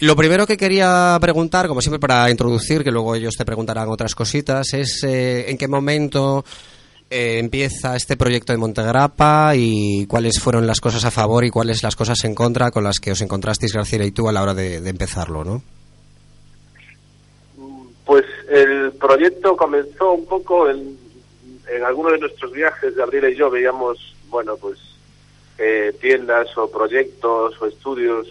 Lo 0.00 0.14
primero 0.14 0.46
que 0.46 0.58
quería 0.58 1.16
preguntar, 1.18 1.66
como 1.66 1.80
siempre 1.80 1.98
para 1.98 2.28
introducir, 2.28 2.84
que 2.84 2.90
luego 2.90 3.14
ellos 3.14 3.36
te 3.38 3.46
preguntarán 3.46 3.88
otras 3.88 4.14
cositas, 4.14 4.74
es 4.74 5.02
eh, 5.04 5.50
en 5.50 5.56
qué 5.56 5.66
momento 5.66 6.44
eh, 7.12 7.40
empieza 7.40 7.96
este 7.96 8.16
proyecto 8.16 8.52
de 8.52 8.58
Montegrapa 8.58 9.54
y 9.56 10.06
cuáles 10.06 10.38
fueron 10.40 10.64
las 10.64 10.80
cosas 10.80 11.04
a 11.04 11.10
favor 11.10 11.44
y 11.44 11.50
cuáles 11.50 11.82
las 11.82 11.96
cosas 11.96 12.24
en 12.24 12.36
contra 12.36 12.70
con 12.70 12.84
las 12.84 13.00
que 13.00 13.10
os 13.10 13.20
encontrasteis 13.20 13.72
Graciela 13.72 14.04
y 14.04 14.12
tú 14.12 14.28
a 14.28 14.32
la 14.32 14.40
hora 14.42 14.54
de, 14.54 14.76
empezarlo, 14.88 15.42
¿no? 15.42 15.60
Pues 18.06 18.24
el 18.48 18.92
proyecto 18.92 19.56
comenzó 19.56 20.12
un 20.12 20.24
poco 20.26 20.70
en, 20.70 20.96
en 21.68 21.82
de 21.82 22.18
nuestros 22.18 22.52
viajes, 22.52 22.94
Gabriela 22.94 23.28
y 23.28 23.34
yo 23.34 23.50
veíamos, 23.50 24.14
bueno, 24.28 24.56
pues 24.56 24.78
eh, 25.58 25.92
tiendas 26.00 26.56
o 26.56 26.70
proyectos 26.70 27.60
o 27.60 27.66
estudios 27.66 28.28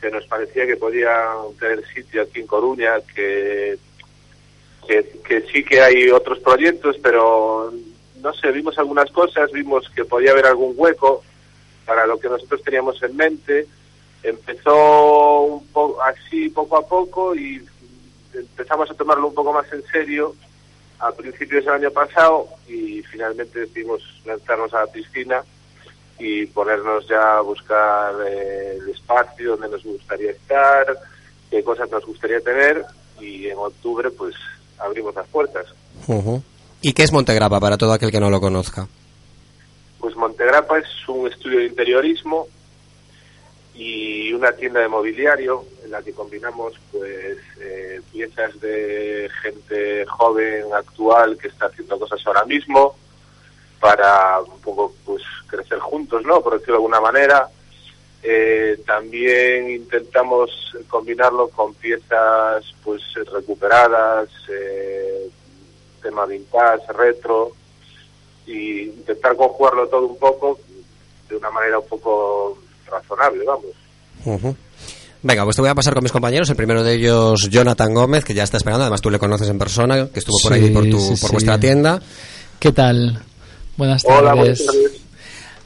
que 0.00 0.10
nos 0.10 0.26
parecía 0.26 0.66
que 0.66 0.76
podían 0.76 1.54
tener 1.60 1.86
sitio 1.94 2.22
aquí 2.22 2.40
en 2.40 2.46
Coruña, 2.48 2.94
que, 3.14 3.78
que 4.88 5.42
sí 5.52 5.62
que 5.62 5.80
hay 5.80 6.10
otros 6.10 6.40
proyectos, 6.40 6.96
pero 7.00 7.72
no 8.22 8.32
sé, 8.34 8.50
vimos 8.50 8.78
algunas 8.78 9.10
cosas, 9.10 9.50
vimos 9.52 9.88
que 9.94 10.04
podía 10.04 10.32
haber 10.32 10.46
algún 10.46 10.74
hueco 10.76 11.22
para 11.86 12.06
lo 12.06 12.18
que 12.18 12.28
nosotros 12.28 12.62
teníamos 12.62 13.02
en 13.02 13.16
mente. 13.16 13.66
Empezó 14.22 15.42
un 15.42 15.66
poco 15.68 16.02
así 16.02 16.48
poco 16.50 16.76
a 16.76 16.86
poco 16.86 17.34
y 17.34 17.64
empezamos 18.34 18.90
a 18.90 18.94
tomarlo 18.94 19.28
un 19.28 19.34
poco 19.34 19.52
más 19.52 19.72
en 19.72 19.82
serio 19.84 20.34
a 20.98 21.10
principios 21.12 21.64
del 21.64 21.74
año 21.74 21.90
pasado 21.90 22.46
y 22.68 23.02
finalmente 23.02 23.60
decidimos 23.60 24.02
lanzarnos 24.24 24.72
a 24.74 24.80
la 24.80 24.86
piscina 24.86 25.42
y 26.18 26.44
ponernos 26.46 27.08
ya 27.08 27.38
a 27.38 27.40
buscar 27.40 28.14
eh, 28.26 28.76
el 28.78 28.90
espacio 28.90 29.52
donde 29.52 29.70
nos 29.70 29.82
gustaría 29.82 30.32
estar, 30.32 30.86
qué 31.50 31.64
cosas 31.64 31.90
nos 31.90 32.04
gustaría 32.04 32.40
tener 32.40 32.84
y 33.18 33.46
en 33.48 33.56
octubre 33.56 34.10
pues 34.10 34.34
abrimos 34.78 35.14
las 35.14 35.26
puertas. 35.28 35.66
Ujú. 36.06 36.42
¿Y 36.82 36.92
qué 36.92 37.02
es 37.02 37.12
Montegrapa 37.12 37.60
para 37.60 37.76
todo 37.76 37.92
aquel 37.92 38.10
que 38.10 38.20
no 38.20 38.30
lo 38.30 38.40
conozca? 38.40 38.88
Pues 39.98 40.16
Montegrapa 40.16 40.78
es 40.78 41.08
un 41.08 41.26
estudio 41.28 41.58
de 41.58 41.66
interiorismo 41.66 42.46
y 43.74 44.32
una 44.32 44.52
tienda 44.52 44.80
de 44.80 44.88
mobiliario 44.88 45.64
en 45.84 45.90
la 45.90 46.02
que 46.02 46.12
combinamos 46.12 46.74
pues 46.92 47.38
eh, 47.60 48.00
piezas 48.12 48.58
de 48.60 49.30
gente 49.42 50.04
joven 50.06 50.64
actual 50.74 51.38
que 51.38 51.48
está 51.48 51.66
haciendo 51.66 51.98
cosas 51.98 52.20
ahora 52.26 52.44
mismo 52.44 52.96
para 53.78 54.40
un 54.40 54.60
poco 54.60 54.94
pues 55.04 55.22
crecer 55.46 55.78
juntos 55.78 56.22
no 56.24 56.42
por 56.42 56.54
decirlo 56.54 56.74
de 56.74 56.78
alguna 56.78 57.00
manera 57.00 57.48
Eh, 58.22 58.76
también 58.84 59.70
intentamos 59.70 60.50
combinarlo 60.88 61.48
con 61.48 61.72
piezas 61.72 62.62
pues 62.84 63.00
recuperadas 63.32 64.28
eh, 64.50 65.30
tema 66.00 66.26
vintage 66.26 66.92
retro 66.96 67.52
y 68.46 68.82
intentar 68.82 69.36
conjugarlo 69.36 69.86
todo 69.88 70.06
un 70.06 70.18
poco 70.18 70.58
de 71.28 71.36
una 71.36 71.50
manera 71.50 71.78
un 71.78 71.86
poco 71.86 72.58
razonable, 72.86 73.44
vamos. 73.44 74.56
Venga, 75.22 75.44
pues 75.44 75.56
te 75.56 75.62
voy 75.62 75.70
a 75.70 75.74
pasar 75.74 75.92
con 75.94 76.02
mis 76.02 76.12
compañeros. 76.12 76.48
El 76.50 76.56
primero 76.56 76.82
de 76.82 76.94
ellos, 76.94 77.48
Jonathan 77.50 77.92
Gómez, 77.94 78.24
que 78.24 78.34
ya 78.34 78.42
está 78.42 78.56
esperando. 78.56 78.84
Además, 78.84 79.02
tú 79.02 79.10
le 79.10 79.18
conoces 79.18 79.48
en 79.48 79.58
persona, 79.58 80.08
que 80.08 80.18
estuvo 80.18 80.36
por 80.42 80.54
Sí, 80.54 80.60
ahí 80.64 80.70
por, 80.70 80.84
tu, 80.88 80.98
sí, 80.98 81.08
por 81.20 81.28
sí. 81.28 81.32
vuestra 81.32 81.60
tienda. 81.60 82.00
¿Qué 82.58 82.72
tal? 82.72 83.22
Buenas 83.76 84.02
Hola, 84.04 84.34
buenas 84.34 84.64
tardes. 84.64 84.99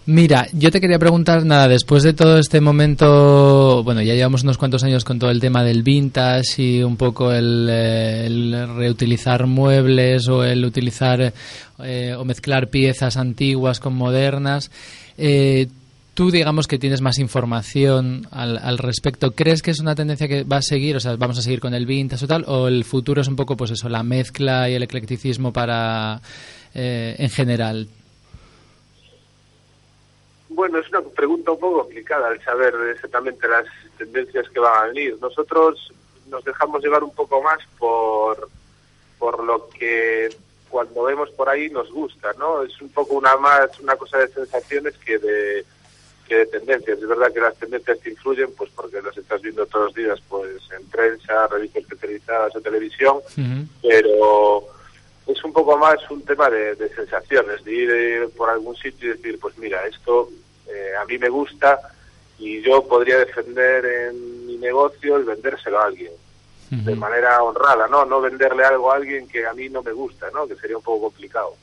Mira, 0.06 0.48
yo 0.52 0.70
te 0.70 0.82
quería 0.82 0.98
preguntar, 0.98 1.46
nada, 1.46 1.66
después 1.66 2.02
de 2.02 2.12
todo 2.12 2.38
este 2.38 2.60
momento, 2.60 3.82
bueno, 3.84 4.02
ya 4.02 4.12
llevamos 4.14 4.42
unos 4.42 4.58
cuantos 4.58 4.84
años 4.84 5.02
con 5.02 5.18
todo 5.18 5.30
el 5.30 5.40
tema 5.40 5.64
del 5.64 5.82
vintage 5.82 6.62
y 6.62 6.82
un 6.82 6.98
poco 6.98 7.32
el, 7.32 7.68
eh, 7.70 8.26
el 8.26 8.68
reutilizar 8.76 9.46
muebles 9.46 10.28
o 10.28 10.44
el 10.44 10.62
utilizar 10.64 11.32
eh, 11.82 12.14
o 12.18 12.24
mezclar 12.26 12.68
piezas 12.68 13.16
antiguas 13.16 13.80
con 13.80 13.94
modernas. 13.94 14.70
Eh, 15.16 15.68
Tú 16.14 16.30
digamos 16.30 16.68
que 16.68 16.78
tienes 16.78 17.00
más 17.00 17.18
información 17.18 18.28
al, 18.30 18.56
al 18.58 18.78
respecto. 18.78 19.32
¿Crees 19.32 19.62
que 19.62 19.72
es 19.72 19.80
una 19.80 19.96
tendencia 19.96 20.28
que 20.28 20.44
va 20.44 20.58
a 20.58 20.62
seguir? 20.62 20.94
O 20.94 21.00
sea, 21.00 21.16
vamos 21.16 21.38
a 21.38 21.42
seguir 21.42 21.58
con 21.58 21.74
el 21.74 21.86
vintage 21.86 22.24
o 22.24 22.28
tal, 22.28 22.44
o 22.46 22.68
el 22.68 22.84
futuro 22.84 23.20
es 23.20 23.26
un 23.26 23.34
poco 23.34 23.56
pues 23.56 23.72
eso, 23.72 23.88
la 23.88 24.04
mezcla 24.04 24.70
y 24.70 24.74
el 24.74 24.84
eclecticismo 24.84 25.52
para 25.52 26.20
eh, 26.72 27.16
en 27.18 27.30
general. 27.30 27.88
Bueno, 30.54 30.78
es 30.78 30.88
una 30.88 31.00
pregunta 31.02 31.50
un 31.50 31.58
poco 31.58 31.82
complicada 31.82 32.30
el 32.30 32.40
saber 32.42 32.74
exactamente 32.94 33.48
las 33.48 33.66
tendencias 33.98 34.48
que 34.50 34.60
van 34.60 34.76
a 34.76 34.86
venir. 34.86 35.18
Nosotros 35.20 35.92
nos 36.28 36.44
dejamos 36.44 36.82
llevar 36.82 37.02
un 37.02 37.12
poco 37.12 37.42
más 37.42 37.58
por, 37.78 38.48
por 39.18 39.42
lo 39.42 39.68
que 39.68 40.28
cuando 40.68 41.04
vemos 41.04 41.30
por 41.30 41.48
ahí 41.48 41.68
nos 41.70 41.90
gusta, 41.90 42.32
¿no? 42.38 42.62
Es 42.62 42.80
un 42.80 42.88
poco 42.90 43.14
una 43.14 43.36
más 43.36 43.78
una 43.80 43.96
cosa 43.96 44.18
de 44.18 44.28
sensaciones 44.28 44.96
que 44.98 45.18
de 45.18 45.64
que 46.26 46.36
de 46.36 46.46
tendencias. 46.46 46.98
Es 46.98 47.08
verdad 47.08 47.32
que 47.32 47.40
las 47.40 47.56
tendencias 47.56 47.98
te 47.98 48.10
influyen, 48.10 48.52
pues 48.52 48.70
porque 48.74 49.02
las 49.02 49.16
estás 49.16 49.42
viendo 49.42 49.66
todos 49.66 49.86
los 49.86 49.94
días, 49.94 50.22
pues 50.28 50.62
en 50.76 50.86
prensa, 50.86 51.48
revistas 51.48 51.82
especializadas 51.82 52.54
o 52.56 52.60
televisión, 52.60 53.18
pero 53.82 54.64
es 55.26 55.44
un 55.44 55.52
poco 55.52 55.76
más 55.78 55.96
un 56.10 56.22
tema 56.22 56.48
de, 56.48 56.74
de 56.76 56.88
sensaciones, 56.94 57.64
de 57.64 57.72
ir 57.72 57.90
eh, 57.90 58.28
por 58.36 58.50
algún 58.50 58.76
sitio 58.76 59.10
y 59.10 59.16
decir, 59.16 59.38
pues 59.40 59.56
mira, 59.58 59.84
esto 59.86 60.30
eh, 60.68 60.90
a 61.00 61.05
mí 61.05 61.18
me 61.18 61.29
gusta 61.29 61.79
y 62.38 62.61
yo 62.62 62.83
podría 62.87 63.18
defender 63.18 63.85
en 63.85 64.46
mi 64.46 64.57
negocio 64.57 65.16
el 65.16 65.24
vendérselo 65.24 65.79
a 65.81 65.87
alguien 65.87 66.12
de 66.70 66.96
manera 66.96 67.40
honrada, 67.40 67.87
¿no? 67.87 68.05
No 68.05 68.20
venderle 68.20 68.64
algo 68.64 68.90
a 68.90 68.96
alguien 68.96 69.29
que 69.29 69.46
a 69.46 69.53
mí 69.55 69.68
no 69.68 69.81
me 69.83 69.92
gusta, 69.92 70.27
¿no? 70.35 70.44
Que 70.48 70.57
sería 70.57 70.77
un 70.77 70.83
poco 70.83 71.03
complicado. 71.09 71.55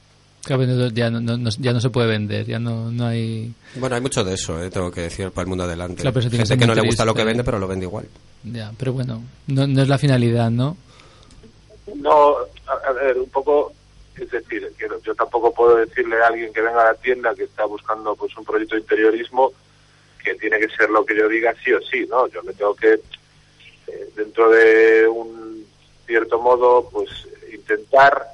Claro, 0.43 0.63
ya 0.87 1.09
no, 1.09 1.19
no- 1.19 1.37
no- 1.37 1.49
ya 1.59 1.73
no 1.73 1.81
se 1.81 1.89
puede 1.89 2.07
vender, 2.07 2.45
ya 2.45 2.59
no, 2.59 2.89
no 2.89 3.07
hay... 3.07 3.53
Bueno, 3.75 3.95
hay 3.95 4.01
mucho 4.01 4.23
de 4.23 4.35
eso, 4.35 4.63
eh, 4.63 4.69
tengo 4.69 4.89
que 4.89 5.01
decir, 5.01 5.29
para 5.31 5.43
el 5.43 5.49
mundo 5.49 5.65
adelante. 5.65 6.01
Claro, 6.01 6.21
que 6.21 6.29
Gente 6.29 6.57
que 6.57 6.65
no 6.65 6.73
le 6.73 6.81
gusta 6.81 7.03
lo 7.03 7.13
que 7.13 7.25
vende, 7.25 7.43
pero 7.43 7.59
lo 7.59 7.67
vende 7.67 7.85
igual. 7.85 8.07
Ya, 8.43 8.71
pero 8.77 8.93
bueno, 8.93 9.21
no, 9.47 9.67
no 9.67 9.81
es 9.81 9.87
la 9.89 9.97
finalidad, 9.97 10.49
¿no? 10.49 10.77
No, 11.95 12.35
a, 12.67 12.89
a 12.89 12.91
ver, 12.93 13.17
un 13.17 13.29
poco 13.29 13.73
Es 14.17 14.29
decir, 14.29 14.71
yo 15.03 15.15
tampoco 15.15 15.53
puedo 15.53 15.77
decirle 15.77 16.21
a 16.21 16.27
alguien 16.27 16.53
que 16.53 16.61
venga 16.61 16.81
a 16.81 16.93
la 16.93 16.95
tienda 16.95 17.33
que 17.33 17.43
está 17.43 17.65
buscando 17.65 18.15
pues 18.15 18.35
un 18.37 18.45
proyecto 18.45 18.75
de 18.75 18.81
interiorismo 18.81 19.51
que 20.23 20.35
tiene 20.35 20.59
que 20.59 20.69
ser 20.69 20.89
lo 20.89 21.05
que 21.05 21.15
yo 21.15 21.27
diga 21.27 21.53
sí 21.63 21.73
o 21.73 21.81
sí, 21.81 22.05
¿no? 22.09 22.27
Yo 22.27 22.43
me 22.43 22.53
tengo 22.53 22.75
que, 22.75 22.93
eh, 22.93 24.09
dentro 24.15 24.49
de 24.51 25.07
un 25.07 25.65
cierto 26.05 26.39
modo, 26.39 26.89
pues 26.91 27.09
intentar 27.51 28.27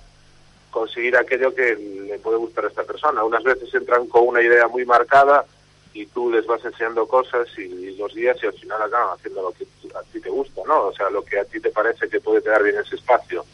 conseguir 0.72 1.16
aquello 1.16 1.54
que 1.54 1.76
le 1.76 2.20
puede 2.20 2.38
gustar 2.38 2.66
a 2.66 2.68
esta 2.68 2.84
persona. 2.84 3.24
Unas 3.24 3.44
veces 3.44 3.74
entran 3.74 4.08
con 4.08 4.28
una 4.28 4.42
idea 4.42 4.68
muy 4.68 4.86
marcada 4.86 5.46
y 5.94 6.06
tú 6.08 6.32
les 6.32 6.46
vas 6.46 6.64
enseñando 6.64 7.08
cosas 7.08 7.48
y, 7.58 7.96
los 7.96 8.14
días 8.14 8.38
y 8.44 8.46
al 8.46 8.54
final 8.54 8.82
acaban 8.82 9.18
haciendo 9.18 9.42
lo 9.42 9.52
que 9.52 9.66
a 9.96 10.04
ti 10.12 10.20
te 10.20 10.30
gusta, 10.30 10.62
¿no? 10.68 10.88
O 10.88 10.94
sea, 10.94 11.10
lo 11.10 11.24
que 11.24 11.40
a 11.40 11.46
ti 11.46 11.60
te 11.60 11.70
parece 11.70 12.08
que 12.08 12.20
puede 12.20 12.44
quedar 12.44 12.62
bien 12.62 12.76
en 12.76 12.84
ese 12.84 12.96
espacio. 12.96 13.46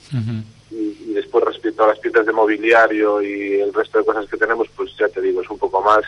Y, 0.73 1.12
y 1.12 1.13
después 1.13 1.43
respecto 1.43 1.83
a 1.83 1.88
las 1.88 1.99
piezas 1.99 2.25
de 2.25 2.33
mobiliario 2.33 3.21
y 3.21 3.62
el 3.62 3.73
resto 3.73 3.99
de 3.99 4.05
cosas 4.05 4.27
que 4.27 4.38
tenemos, 4.38 4.67
pues 4.75 4.91
ya 4.97 5.07
te 5.07 5.21
digo, 5.21 5.41
es 5.41 5.49
un 5.49 5.59
poco 5.59 5.81
más 5.81 6.03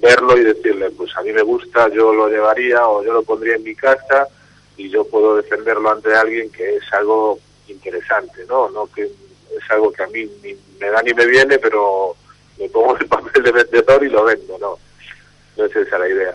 verlo 0.00 0.36
y 0.38 0.44
decirle, 0.44 0.90
pues 0.90 1.10
a 1.16 1.22
mí 1.22 1.32
me 1.32 1.42
gusta, 1.42 1.88
yo 1.88 2.12
lo 2.12 2.28
llevaría 2.28 2.86
o 2.86 3.02
yo 3.02 3.12
lo 3.12 3.22
pondría 3.22 3.56
en 3.56 3.64
mi 3.64 3.74
casa 3.74 4.28
y 4.76 4.88
yo 4.90 5.04
puedo 5.04 5.36
defenderlo 5.36 5.90
ante 5.90 6.14
alguien 6.14 6.50
que 6.50 6.76
es 6.76 6.92
algo 6.92 7.38
interesante, 7.68 8.44
¿no? 8.48 8.70
No 8.70 8.86
que 8.86 9.04
es 9.04 9.70
algo 9.70 9.90
que 9.90 10.02
a 10.02 10.06
mí 10.08 10.28
ni 10.42 10.54
me 10.78 10.90
da 10.90 11.02
ni 11.02 11.14
me 11.14 11.26
viene, 11.26 11.58
pero 11.58 12.14
me 12.58 12.68
pongo 12.68 12.96
el 12.98 13.06
papel 13.08 13.42
de 13.42 13.52
vendedor 13.52 14.04
y 14.04 14.10
lo 14.10 14.24
vendo, 14.24 14.58
¿no? 14.58 14.78
No 15.56 15.64
es 15.64 15.74
esa 15.74 15.98
la 15.98 16.08
idea. 16.08 16.34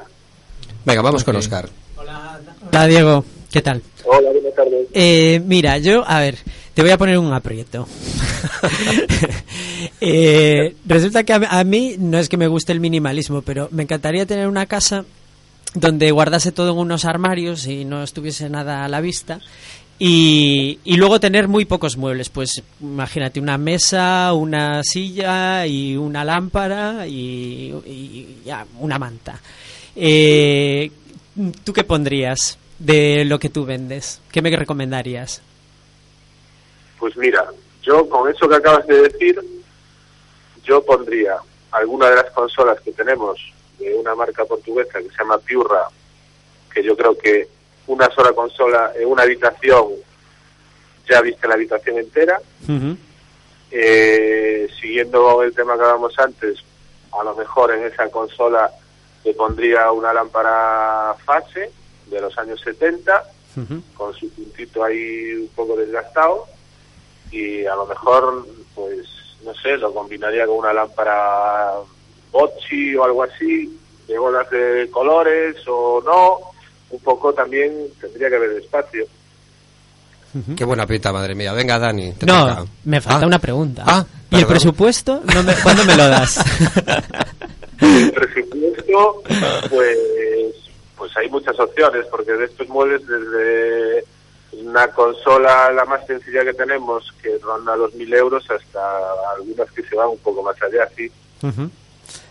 Venga, 0.84 1.02
vamos 1.02 1.24
con 1.24 1.36
Oscar. 1.36 1.70
Hola 1.98 2.88
Diego, 2.88 3.24
¿qué 3.52 3.62
tal? 3.62 3.82
Hola, 4.06 4.32
buenas 4.32 4.56
tardes. 4.56 4.88
Eh, 4.94 5.40
mira, 5.46 5.78
yo, 5.78 6.04
a 6.06 6.20
ver, 6.20 6.38
te 6.82 6.86
voy 6.86 6.94
a 6.94 6.98
poner 6.98 7.18
un 7.20 7.32
aprieto. 7.32 7.88
Eh, 10.04 10.76
resulta 10.86 11.24
que 11.24 11.34
a, 11.34 11.60
a 11.60 11.64
mí 11.64 11.96
no 12.00 12.18
es 12.18 12.28
que 12.28 12.38
me 12.38 12.48
guste 12.48 12.72
el 12.72 12.80
minimalismo, 12.80 13.44
pero 13.44 13.68
me 13.72 13.84
encantaría 13.84 14.26
tener 14.26 14.48
una 14.48 14.66
casa 14.66 15.06
donde 15.76 16.10
guardase 16.10 16.52
todo 16.52 16.72
en 16.72 16.78
unos 16.78 17.06
armarios 17.06 17.68
y 17.68 17.86
no 17.86 18.02
estuviese 18.02 18.50
nada 18.50 18.84
a 18.84 18.88
la 18.88 19.00
vista. 19.00 19.40
Y, 20.00 20.80
luego 20.86 21.20
tener 21.20 21.48
muy 21.48 21.66
pocos 21.66 21.98
muebles, 21.98 22.30
pues 22.30 22.64
imagínate 22.80 23.40
una 23.40 23.60
mesa, 23.60 24.34
una 24.34 24.84
silla 24.84 25.68
y 25.68 25.96
una 25.96 26.26
lámpara 26.26 27.06
y, 27.08 27.74
y 27.86 28.38
ya, 28.44 28.66
una 28.80 28.98
manta. 28.98 29.40
Eh, 29.96 30.92
¿Tú 31.64 31.74
qué 31.74 31.84
pondrías 31.84 32.58
de 32.80 33.24
lo 33.26 33.40
que 33.40 33.50
tú 33.50 33.66
vendes? 33.66 34.20
¿Qué 34.32 34.42
me 34.42 34.56
recomendarías? 34.56 35.44
Pues 37.02 37.18
mira, 37.18 37.48
yo 37.82 38.08
con 38.08 38.30
eso 38.30 38.48
que 38.48 38.56
acabas 38.58 38.86
de 38.86 39.02
decir, 39.02 39.42
yo 40.64 40.86
pondría 40.86 41.36
alguna 41.72 42.12
de 42.12 42.18
las 42.18 42.30
consolas 42.30 42.80
que 42.82 42.92
tenemos 42.92 43.40
de 43.80 43.96
una 43.96 44.14
marca 44.14 44.46
portuguesa 44.46 45.00
que 45.00 45.10
se 45.10 45.18
llama 45.18 45.40
Piurra, 45.40 45.88
que 46.72 46.84
yo 46.84 46.96
creo 46.96 47.18
que 47.18 47.48
una 47.88 48.08
sola 48.12 48.34
consola 48.34 48.92
en 48.96 49.08
una 49.08 49.24
habitación 49.24 49.88
ya 51.10 51.22
viste 51.22 51.48
la 51.48 51.56
habitación 51.56 51.98
entera. 51.98 52.40
Eh, 53.72 54.70
siguiendo 54.80 55.42
el 55.42 55.56
tema 55.56 55.74
que 55.74 55.82
hablábamos 55.82 56.20
antes, 56.20 56.60
a 57.20 57.24
lo 57.24 57.36
mejor 57.36 57.74
en 57.74 57.84
esa 57.86 58.10
consola 58.10 58.70
le 59.24 59.34
pondría 59.34 59.92
una 59.92 60.14
lámpara 60.14 61.16
fase 61.26 61.72
de 62.06 62.22
los 62.22 62.38
años 62.38 62.62
70 62.62 63.24
con 63.96 64.14
su 64.14 64.30
puntito 64.30 64.84
ahí 64.84 65.34
un 65.34 65.50
poco 65.56 65.76
desgastado 65.76 66.46
y 67.32 67.66
a 67.66 67.76
lo 67.76 67.86
mejor 67.86 68.46
pues 68.76 69.08
no 69.46 69.54
sé 69.56 69.78
lo 69.78 69.94
combinaría 69.94 70.46
con 70.46 70.58
una 70.58 70.74
lámpara 70.74 71.72
Bocci 72.32 72.96
o 72.96 73.04
algo 73.04 73.24
así 73.24 73.78
de 74.08 74.18
bolas 74.18 74.50
de 74.50 74.90
colores 74.92 75.56
o 75.68 76.02
no 76.06 76.40
un 76.90 77.00
poco 77.00 77.34
también 77.34 77.72
tendría 78.00 78.30
que 78.30 78.36
haber 78.36 78.52
espacio 78.62 79.06
Qué 80.56 80.64
buena 80.64 80.88
pinta, 80.88 81.12
madre 81.12 81.36
mía. 81.36 81.52
Venga, 81.52 81.78
Dani. 81.78 82.14
te 82.14 82.26
No, 82.26 82.48
toca. 82.48 82.66
me 82.86 83.02
falta 83.02 83.26
Ah, 83.26 83.28
una 83.28 83.40
pregunta. 83.40 83.84
Ah, 83.86 84.06
¿Y 84.30 84.38
el 84.38 84.48
presupuesto? 84.48 85.20
No 85.26 85.44
me- 85.44 85.54
¿Cuándo 85.62 85.84
me 85.84 85.98
lo 85.98 86.08
das? 86.08 86.38
el 87.82 88.12
presupuesto 88.14 89.24
pues 89.70 89.98
pues 90.98 91.18
hay 91.18 91.28
muchas 91.30 91.60
opciones 91.60 92.06
porque 92.10 92.32
de 92.32 92.46
estos 92.46 92.70
muebles 92.70 93.02
desde 93.08 94.06
una 94.54 94.88
consola 94.90 95.72
la 95.72 95.86
más 95.86 96.06
sencilla 96.06 96.44
que 96.44 96.54
tenemos 96.54 97.12
que 97.22 97.38
ronda 97.40 97.76
los 97.76 97.94
mil 97.96 98.14
euros 98.14 98.44
hasta 98.50 98.80
algunas 99.36 99.72
que 99.72 99.84
se 99.84 99.96
van 99.96 100.10
un 100.10 100.18
poco 100.20 100.44
más 100.44 100.56
allá 100.62 100.88
sí. 100.96 101.12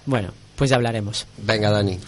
Bueno, 0.07 0.31
pues 0.57 0.71
ya 0.71 0.77
hablaremos. 0.77 1.27
Venga, 1.39 1.71
Dani. 1.71 1.99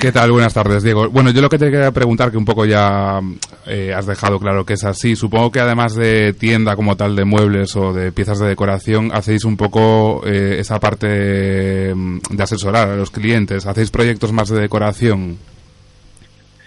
¿Qué 0.00 0.12
tal? 0.12 0.30
Buenas 0.30 0.54
tardes, 0.54 0.82
Diego. 0.82 1.10
Bueno, 1.10 1.30
yo 1.30 1.42
lo 1.42 1.48
que 1.48 1.58
te 1.58 1.70
quería 1.70 1.90
preguntar, 1.90 2.30
que 2.30 2.36
un 2.36 2.44
poco 2.44 2.64
ya 2.64 3.20
eh, 3.66 3.92
has 3.94 4.06
dejado 4.06 4.38
claro 4.38 4.64
que 4.64 4.74
es 4.74 4.84
así, 4.84 5.16
supongo 5.16 5.50
que 5.50 5.60
además 5.60 5.94
de 5.94 6.32
tienda 6.32 6.76
como 6.76 6.96
tal 6.96 7.16
de 7.16 7.24
muebles 7.24 7.74
o 7.76 7.92
de 7.92 8.12
piezas 8.12 8.38
de 8.38 8.46
decoración, 8.46 9.10
hacéis 9.12 9.44
un 9.44 9.56
poco 9.56 10.22
eh, 10.24 10.56
esa 10.60 10.78
parte 10.78 11.92
mm, 11.94 12.18
de 12.30 12.42
asesorar 12.42 12.88
a 12.88 12.96
los 12.96 13.10
clientes, 13.10 13.66
hacéis 13.66 13.90
proyectos 13.90 14.32
más 14.32 14.48
de 14.48 14.60
decoración. 14.60 15.38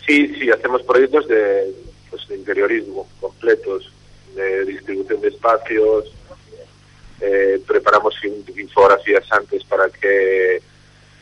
Sí 0.05 0.33
sí 0.39 0.49
hacemos 0.51 0.81
proyectos 0.83 1.27
de 1.27 1.73
pues 2.09 2.27
de 2.27 2.35
interiorismo 2.35 3.07
completos 3.19 3.91
de 4.35 4.65
distribución 4.65 5.21
de 5.21 5.27
espacios 5.29 6.11
eh, 7.21 7.61
preparamos 7.65 8.13
in- 8.23 8.45
infografías 8.57 9.25
antes 9.31 9.63
para 9.63 9.89
que 9.89 10.61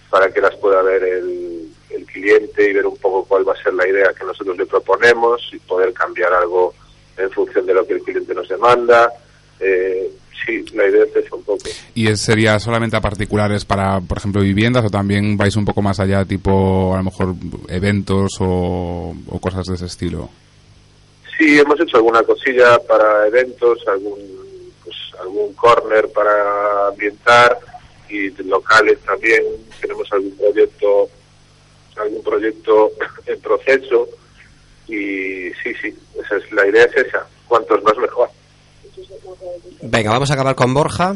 para 0.09 0.31
que 0.33 0.41
las 0.41 0.55
pueda 0.57 0.81
ver 0.81 1.03
el, 1.03 1.69
el 1.89 2.05
cliente 2.05 2.69
y 2.69 2.73
ver 2.73 2.85
un 2.85 2.97
poco 2.97 3.23
cuál 3.25 3.47
va 3.47 3.53
a 3.53 3.63
ser 3.63 3.73
la 3.73 3.87
idea 3.87 4.13
que 4.13 4.25
nosotros 4.25 4.57
le 4.57 4.65
proponemos 4.65 5.41
y 5.53 5.59
poder 5.59 5.93
cambiar 5.93 6.33
algo 6.33 6.73
en 7.17 7.29
función 7.31 7.65
de 7.65 7.73
lo 7.73 7.85
que 7.87 7.93
el 7.93 8.01
cliente 8.01 8.33
nos 8.33 8.49
demanda. 8.49 9.11
Eh, 9.59 10.11
sí, 10.45 10.63
la 10.73 10.87
idea 10.87 11.03
es 11.03 11.15
eso 11.25 11.35
un 11.35 11.43
poco. 11.43 11.63
¿Y 11.95 12.07
es- 12.07 12.21
sería 12.21 12.59
solamente 12.59 12.95
a 12.97 13.01
particulares 13.01 13.65
para, 13.65 13.99
por 14.01 14.17
ejemplo, 14.17 14.41
viviendas 14.41 14.85
o 14.85 14.89
también 14.89 15.37
vais 15.37 15.55
un 15.55 15.65
poco 15.65 15.81
más 15.81 15.99
allá, 15.99 16.25
tipo 16.25 16.93
a 16.93 16.97
lo 16.97 17.03
mejor 17.03 17.35
eventos 17.67 18.33
o, 18.39 19.15
o 19.27 19.39
cosas 19.39 19.65
de 19.67 19.75
ese 19.75 19.85
estilo? 19.85 20.29
Sí, 21.37 21.57
hemos 21.59 21.79
hecho 21.79 21.97
alguna 21.97 22.21
cosilla 22.23 22.77
para 22.87 23.27
eventos, 23.27 23.79
algún 23.87 24.19
pues, 24.83 24.95
algún 25.19 25.53
corner 25.53 26.07
para 26.09 26.87
ambientar 26.89 27.57
y 28.09 28.29
locales 28.43 28.99
también. 28.99 29.43
Tenemos 29.79 30.11
algún 30.11 30.35
proyecto 30.37 31.09
algún 31.97 32.23
proyecto 32.23 32.91
en 33.25 33.39
proceso 33.41 34.07
y 34.87 35.51
sí, 35.63 35.73
sí, 35.81 35.95
esa 36.23 36.37
es 36.37 36.51
la 36.51 36.67
idea 36.67 36.83
es 36.85 37.07
esa. 37.07 37.25
Cuantos 37.47 37.81
más 37.83 37.97
mejor. 37.97 38.29
Venga, 39.81 40.11
vamos 40.11 40.31
a 40.31 40.33
acabar 40.33 40.55
con 40.55 40.73
Borja. 40.73 41.15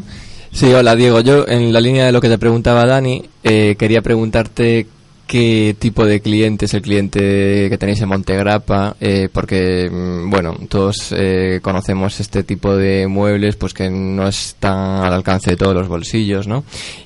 Sí, 0.51 0.73
hola 0.73 0.95
Diego. 0.95 1.19
Yo, 1.19 1.47
en 1.47 1.73
la 1.73 1.81
línea 1.81 2.05
de 2.05 2.11
lo 2.11 2.21
que 2.21 2.29
te 2.29 2.37
preguntaba 2.37 2.85
Dani, 2.85 3.23
eh, 3.43 3.75
quería 3.77 4.01
preguntarte 4.01 4.87
qué 5.27 5.75
tipo 5.77 6.05
de 6.05 6.21
cliente 6.21 6.65
es 6.65 6.73
el 6.73 6.81
cliente 6.81 7.67
que 7.69 7.77
tenéis 7.77 8.01
en 8.01 8.09
Montegrappa, 8.09 8.95
eh, 8.99 9.29
porque, 9.31 9.89
mm, 9.91 10.29
bueno, 10.29 10.55
todos 10.69 11.13
eh, 11.17 11.59
conocemos 11.61 12.19
este 12.19 12.43
tipo 12.43 12.75
de 12.75 13.07
muebles, 13.07 13.55
pues 13.55 13.73
que 13.73 13.89
no 13.89 14.27
están 14.27 15.03
al 15.03 15.13
alcance 15.13 15.51
de 15.51 15.57
todos 15.57 15.73
los 15.73 15.87
bolsillos, 15.87 16.47
¿no? 16.47 16.63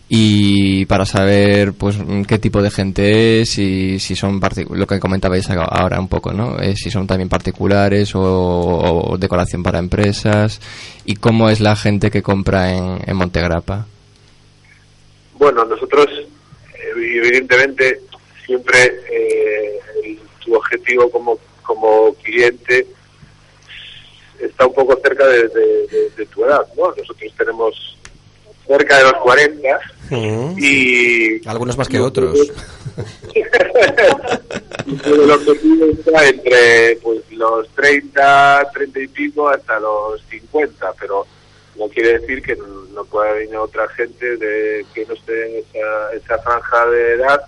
Y 0.10 0.86
para 0.88 1.06
saber, 1.06 1.74
pues, 1.74 1.98
mm, 1.98 2.24
qué 2.24 2.40
tipo 2.40 2.62
de 2.62 2.72
gente 2.72 3.42
es 3.42 3.58
y 3.58 4.00
si 4.00 4.16
son 4.16 4.40
lo 4.72 4.88
que 4.88 5.00
comentabais 5.00 5.50
ahora 5.50 6.00
un 6.00 6.08
poco, 6.08 6.34
¿no? 6.34 6.60
Eh, 6.60 6.76
si 6.76 6.90
son 6.92 7.08
también 7.08 7.30
particulares 7.30 8.16
o, 8.16 8.22
o 8.22 9.18
decoración 9.18 9.64
para 9.64 9.80
empresas 9.80 10.60
y 11.06 11.16
cómo 11.16 11.50
es 11.50 11.60
la 11.60 11.76
gente 11.76 12.12
que 12.12 12.22
compra 12.22 12.74
en, 12.74 13.00
en 13.06 13.16
Montegrappa. 13.16 13.86
Bueno, 15.40 15.64
nosotros, 15.64 16.08
eh, 16.10 17.22
evidentemente, 17.24 18.02
siempre 18.50 18.96
eh, 19.12 19.80
el- 20.04 20.20
tu 20.44 20.56
objetivo 20.56 21.10
como, 21.12 21.38
como 21.62 22.16
cliente 22.16 22.88
está 24.40 24.66
un 24.66 24.74
poco 24.74 25.00
cerca 25.04 25.28
de, 25.28 25.48
de- 25.50 25.88
de- 25.88 26.10
de 26.18 26.26
tu 26.26 26.44
edad, 26.46 26.66
¿no? 26.76 26.88
Nosotros 26.98 27.32
tenemos 27.38 27.98
cerca 28.66 28.98
de 28.98 29.04
los 29.04 29.14
40 29.22 29.80
y... 30.58 31.48
Algunos 31.48 31.78
más 31.78 31.88
que 31.88 32.00
otros. 32.00 32.52
El 35.06 35.32
objetivo 35.32 35.86
está 35.86 36.28
entre 36.28 36.96
pues, 37.04 37.20
los 37.32 37.68
30, 37.76 38.72
30 38.74 39.00
y 39.00 39.08
pico 39.10 39.48
hasta 39.50 39.80
los 39.80 40.22
50, 40.30 40.94
pero 41.00 41.28
no 41.78 41.88
quiere 41.90 42.18
decir 42.20 42.42
que 42.42 42.56
no, 42.56 42.66
no 42.94 43.06
pueda 43.06 43.34
venir 43.34 43.56
otra 43.58 43.88
gente 43.90 44.38
de 44.38 44.86
que 44.94 45.06
no 45.06 45.14
esté 45.14 45.46
en 45.60 45.64
esa, 45.64 46.14
esa 46.14 46.40
franja 46.42 46.86
de 46.88 47.14
edad 47.14 47.42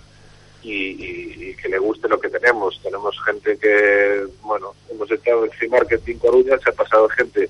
y, 0.64 0.72
y- 0.72 1.50
y 1.50 1.56
que 1.56 1.70
le 1.70 1.78
guste 1.80 2.08
lo 2.08 2.20
que 2.20 2.30
tenemos. 2.30 2.80
Tenemos 2.84 3.16
gente 3.26 3.58
que, 3.58 4.26
bueno, 4.44 4.74
hemos 4.90 5.10
estado 5.12 5.46
en 5.46 5.52
Free 5.52 5.70
Market 5.70 6.08
en 6.08 6.20
Coruña, 6.20 6.58
se 6.64 6.70
ha 6.70 6.74
pasado 6.74 7.08
gente 7.10 7.50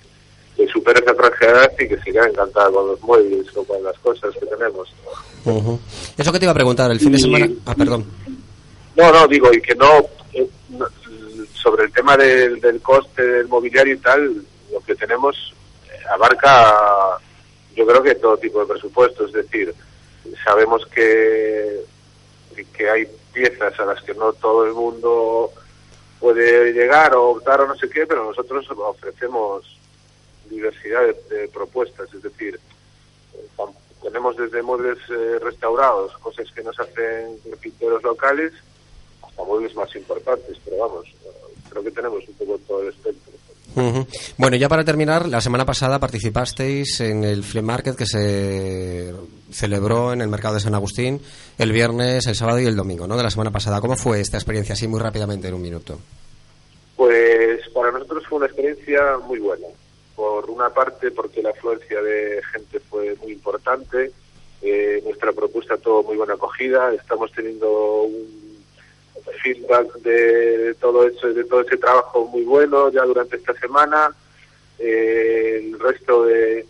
que 0.56 0.68
supere 0.68 1.00
esa 1.00 1.14
tragedia 1.14 1.72
y 1.80 1.88
que 1.88 1.98
se 1.98 2.12
quede 2.12 2.28
encantada 2.30 2.70
con 2.72 2.88
los 2.88 3.02
muebles 3.02 3.48
o 3.56 3.64
con 3.64 3.84
las 3.84 3.98
cosas 4.00 4.34
que 4.40 4.46
tenemos. 4.46 4.94
Eso 6.18 6.32
que 6.32 6.40
te 6.40 6.46
iba 6.46 6.52
a 6.52 6.56
preguntar, 6.56 6.92
el 6.92 7.00
fin 7.00 7.12
de 7.14 7.20
semana... 7.20 7.50
Ah, 7.66 7.74
perdón. 7.76 8.06
No, 8.96 9.12
no, 9.12 9.28
digo, 9.28 9.52
y 9.54 9.62
que 9.62 9.74
no, 9.76 10.06
eh, 10.34 10.48
no, 10.70 10.86
sobre 11.54 11.86
el 11.86 11.94
tema 11.94 12.18
del, 12.18 12.60
del 12.60 12.82
coste 12.82 13.24
del 13.26 13.48
mobiliario 13.48 13.94
y 13.96 13.98
tal, 13.98 14.44
lo 14.72 14.80
que 14.82 14.94
tenemos 14.96 15.54
eh, 15.88 15.98
abarca, 16.14 17.18
yo 17.76 17.88
creo 17.88 18.04
que 18.04 18.16
todo 18.16 18.38
tipo 18.38 18.60
de 18.60 18.66
presupuesto, 18.74 19.26
es 19.26 19.32
decir, 19.34 19.74
sabemos 20.44 20.86
que, 20.94 21.80
que 22.74 22.90
hay 22.90 23.08
piezas 23.34 23.80
a 23.80 23.86
las 23.86 24.02
que 24.04 24.14
no 24.14 24.34
todo 24.34 24.66
el 24.66 24.74
mundo 24.74 25.52
puede 26.20 26.72
llegar 26.72 27.16
o 27.16 27.32
optar 27.32 27.62
o 27.62 27.68
no 27.68 27.76
sé 27.76 27.90
qué, 27.90 28.06
pero 28.06 28.26
nosotros 28.26 28.66
ofrecemos 28.70 29.66
diversidad 30.50 31.02
de, 31.30 31.48
propuestas, 31.48 32.14
es 32.14 32.22
decir, 32.22 32.60
eh, 33.34 33.64
tenemos 34.02 34.36
desde 34.36 34.62
muebles 34.62 34.98
eh, 35.10 35.40
restaurados, 35.42 36.16
cosas 36.18 36.48
que 36.54 36.62
nos 36.62 36.78
hacen 36.80 37.38
pinteros 37.60 38.04
locales, 38.04 38.52
hasta 39.24 39.44
muebles 39.44 39.74
más 39.76 39.96
importantes, 39.96 40.58
pero 40.66 40.78
vamos, 40.78 41.08
eh, 41.08 41.30
creo 41.70 41.84
que 41.84 41.92
tenemos 41.92 42.28
un 42.28 42.34
poco 42.36 42.58
todo 42.68 42.82
el 42.84 42.90
espectro. 42.90 43.32
Bueno, 44.38 44.58
ya 44.58 44.68
para 44.68 44.84
terminar, 44.84 45.30
la 45.30 45.40
semana 45.40 45.66
pasada 45.66 45.98
participasteis 45.98 47.00
en 47.00 47.24
el 47.24 47.44
Flea 47.44 47.64
Market 47.64 47.96
que 47.96 48.06
se 48.06 49.14
celebró 49.52 50.14
en 50.14 50.22
el 50.22 50.28
mercado 50.28 50.56
de 50.56 50.60
San 50.60 50.76
Agustín 50.76 51.22
el 51.58 51.72
viernes, 51.72 52.28
el 52.28 52.36
sábado 52.36 52.60
y 52.60 52.66
el 52.66 52.76
domingo, 52.76 53.08
¿no? 53.08 53.18
De 53.18 53.24
la 53.24 53.30
semana 53.30 53.52
pasada. 53.52 53.82
¿Cómo 53.82 53.96
fue 53.96 54.20
esta 54.20 54.38
experiencia, 54.38 54.74
así 54.74 54.88
muy 54.88 55.00
rápidamente, 55.00 55.48
en 55.48 55.54
un 55.54 55.62
minuto? 55.62 56.00
Pues 56.96 57.68
para 57.70 57.92
nosotros 57.92 58.26
fue 58.28 58.38
una 58.38 58.48
experiencia 58.48 59.18
muy 59.26 59.40
buena. 59.40 59.68
Por 60.16 60.50
una 60.50 60.70
parte, 60.70 61.12
porque 61.12 61.42
la 61.42 61.50
afluencia 61.50 62.02
de 62.02 62.42
gente 62.52 62.80
fue 62.80 63.16
muy 63.22 63.32
importante, 63.34 64.12
eh, 64.62 65.02
nuestra 65.04 65.32
propuesta 65.32 65.78
tuvo 65.78 66.04
muy 66.04 66.18
buena 66.18 66.36
acogida, 66.36 66.94
estamos 66.94 67.32
teniendo 67.32 68.04
un 68.04 68.42
feedback 69.42 69.94
de 70.02 70.76
todo 70.80 71.08
eso, 71.08 71.34
de 71.34 71.44
todo 71.46 71.62
ese 71.62 71.78
trabajo 71.78 72.26
muy 72.26 72.44
bueno 72.44 72.92
ya 72.92 73.04
durante 73.04 73.38
esta 73.38 73.54
semana. 73.54 74.14
Eh, 74.78 75.62
el 75.64 75.80
resto 75.80 76.26
de, 76.26 76.66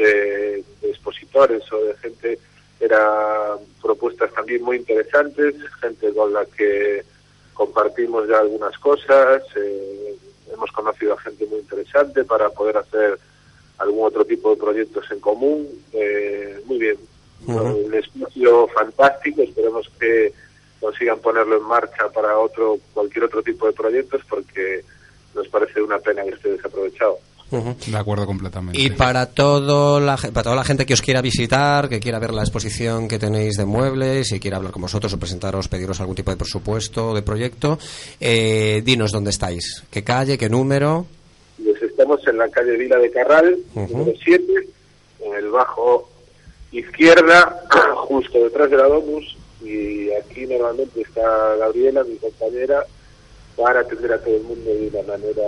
de- 0.00 0.64
de 0.80 0.90
expositores 0.90 1.62
o 1.72 1.84
de 1.84 1.94
gente 1.96 2.38
eran 2.80 3.58
propuestas 3.82 4.32
también 4.32 4.62
muy 4.62 4.76
interesantes, 4.78 5.54
gente 5.80 6.12
con 6.14 6.32
la 6.32 6.44
que 6.46 7.04
compartimos 7.54 8.26
ya 8.28 8.38
algunas 8.38 8.76
cosas, 8.78 9.42
eh, 9.56 10.14
hemos 10.52 10.70
conocido 10.72 11.12
a 11.14 11.20
gente 11.20 11.44
muy 11.46 11.58
interesante 11.60 12.24
para 12.24 12.48
poder 12.48 12.78
hacer 12.78 13.18
algún 13.78 14.06
otro 14.06 14.24
tipo 14.24 14.50
de 14.50 14.56
proyectos 14.60 15.10
en 15.10 15.20
común. 15.20 15.68
eh, 15.92 16.60
muy 16.66 16.78
bien, 16.78 16.96
un 17.86 17.94
espacio 17.94 18.68
fantástico, 18.68 19.42
esperemos 19.42 19.90
que 19.98 20.32
consigan 20.80 21.18
ponerlo 21.18 21.56
en 21.58 21.64
marcha 21.64 22.08
para 22.10 22.38
otro 22.38 22.78
cualquier 22.94 23.24
otro 23.24 23.42
tipo 23.42 23.66
de 23.66 23.72
proyectos 23.72 24.22
porque 24.28 24.82
nos 25.34 25.46
parece 25.48 25.82
una 25.82 25.98
pena 25.98 26.22
que 26.24 26.30
esté 26.30 26.50
desaprovechado. 26.52 27.18
De 27.50 27.96
acuerdo 27.96 28.26
completamente. 28.26 28.80
Y 28.80 28.90
para, 28.90 29.26
todo 29.26 29.98
la, 29.98 30.16
para 30.16 30.42
toda 30.42 30.56
la 30.56 30.64
gente 30.64 30.86
que 30.86 30.94
os 30.94 31.02
quiera 31.02 31.20
visitar, 31.20 31.88
que 31.88 31.98
quiera 31.98 32.20
ver 32.20 32.32
la 32.32 32.42
exposición 32.42 33.08
que 33.08 33.18
tenéis 33.18 33.56
de 33.56 33.64
muebles 33.64 34.30
y 34.32 34.38
quiera 34.38 34.58
hablar 34.58 34.72
con 34.72 34.82
vosotros 34.82 35.12
o 35.12 35.18
presentaros, 35.18 35.68
pediros 35.68 36.00
algún 36.00 36.14
tipo 36.14 36.30
de 36.30 36.36
presupuesto 36.36 37.10
o 37.10 37.14
de 37.14 37.22
proyecto, 37.22 37.78
eh, 38.20 38.82
dinos 38.84 39.10
dónde 39.10 39.30
estáis, 39.30 39.82
qué 39.90 40.04
calle, 40.04 40.38
qué 40.38 40.48
número. 40.48 41.06
Pues 41.62 41.82
estamos 41.82 42.24
en 42.28 42.38
la 42.38 42.48
calle 42.48 42.76
Vila 42.76 42.98
de 42.98 43.10
Carral, 43.10 43.58
número 43.74 44.12
7, 44.22 44.44
en 45.20 45.34
el 45.34 45.50
bajo 45.50 46.08
izquierda, 46.70 47.64
justo 47.96 48.38
detrás 48.44 48.70
de 48.70 48.76
la 48.76 48.86
Domus, 48.86 49.36
y 49.60 50.10
aquí 50.12 50.46
normalmente 50.46 51.02
está 51.02 51.56
Gabriela, 51.56 52.04
mi 52.04 52.16
compañera, 52.16 52.84
para 53.56 53.80
atender 53.80 54.12
a 54.12 54.18
todo 54.18 54.36
el 54.36 54.42
mundo 54.42 54.70
de 54.70 54.88
una 54.88 55.02
manera. 55.02 55.42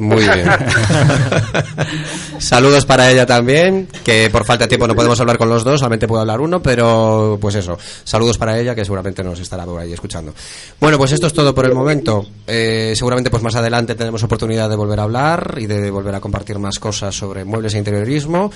Muy 0.00 0.22
bien. 0.22 0.48
Saludos 2.38 2.86
para 2.86 3.10
ella 3.10 3.26
también, 3.26 3.86
que 4.02 4.30
por 4.30 4.46
falta 4.46 4.64
de 4.64 4.68
tiempo 4.68 4.86
no 4.86 4.94
podemos 4.94 5.20
hablar 5.20 5.36
con 5.36 5.50
los 5.50 5.62
dos, 5.62 5.78
solamente 5.78 6.08
puedo 6.08 6.22
hablar 6.22 6.40
uno, 6.40 6.62
pero 6.62 7.36
pues 7.38 7.56
eso, 7.56 7.76
saludos 8.02 8.38
para 8.38 8.58
ella 8.58 8.74
que 8.74 8.82
seguramente 8.82 9.22
nos 9.22 9.38
estará 9.40 9.66
por 9.66 9.78
ahí 9.78 9.92
escuchando. 9.92 10.32
Bueno, 10.80 10.96
pues 10.96 11.12
esto 11.12 11.26
es 11.26 11.34
todo 11.34 11.54
por 11.54 11.66
el 11.66 11.74
momento. 11.74 12.24
Eh, 12.46 12.94
seguramente 12.96 13.28
pues 13.28 13.42
más 13.42 13.54
adelante 13.56 13.94
tenemos 13.94 14.22
oportunidad 14.22 14.70
de 14.70 14.76
volver 14.76 15.00
a 15.00 15.02
hablar 15.02 15.56
y 15.58 15.66
de 15.66 15.90
volver 15.90 16.14
a 16.14 16.20
compartir 16.20 16.58
más 16.58 16.78
cosas 16.78 17.14
sobre 17.14 17.44
muebles 17.44 17.74
e 17.74 17.78
interiorismo. 17.78 18.50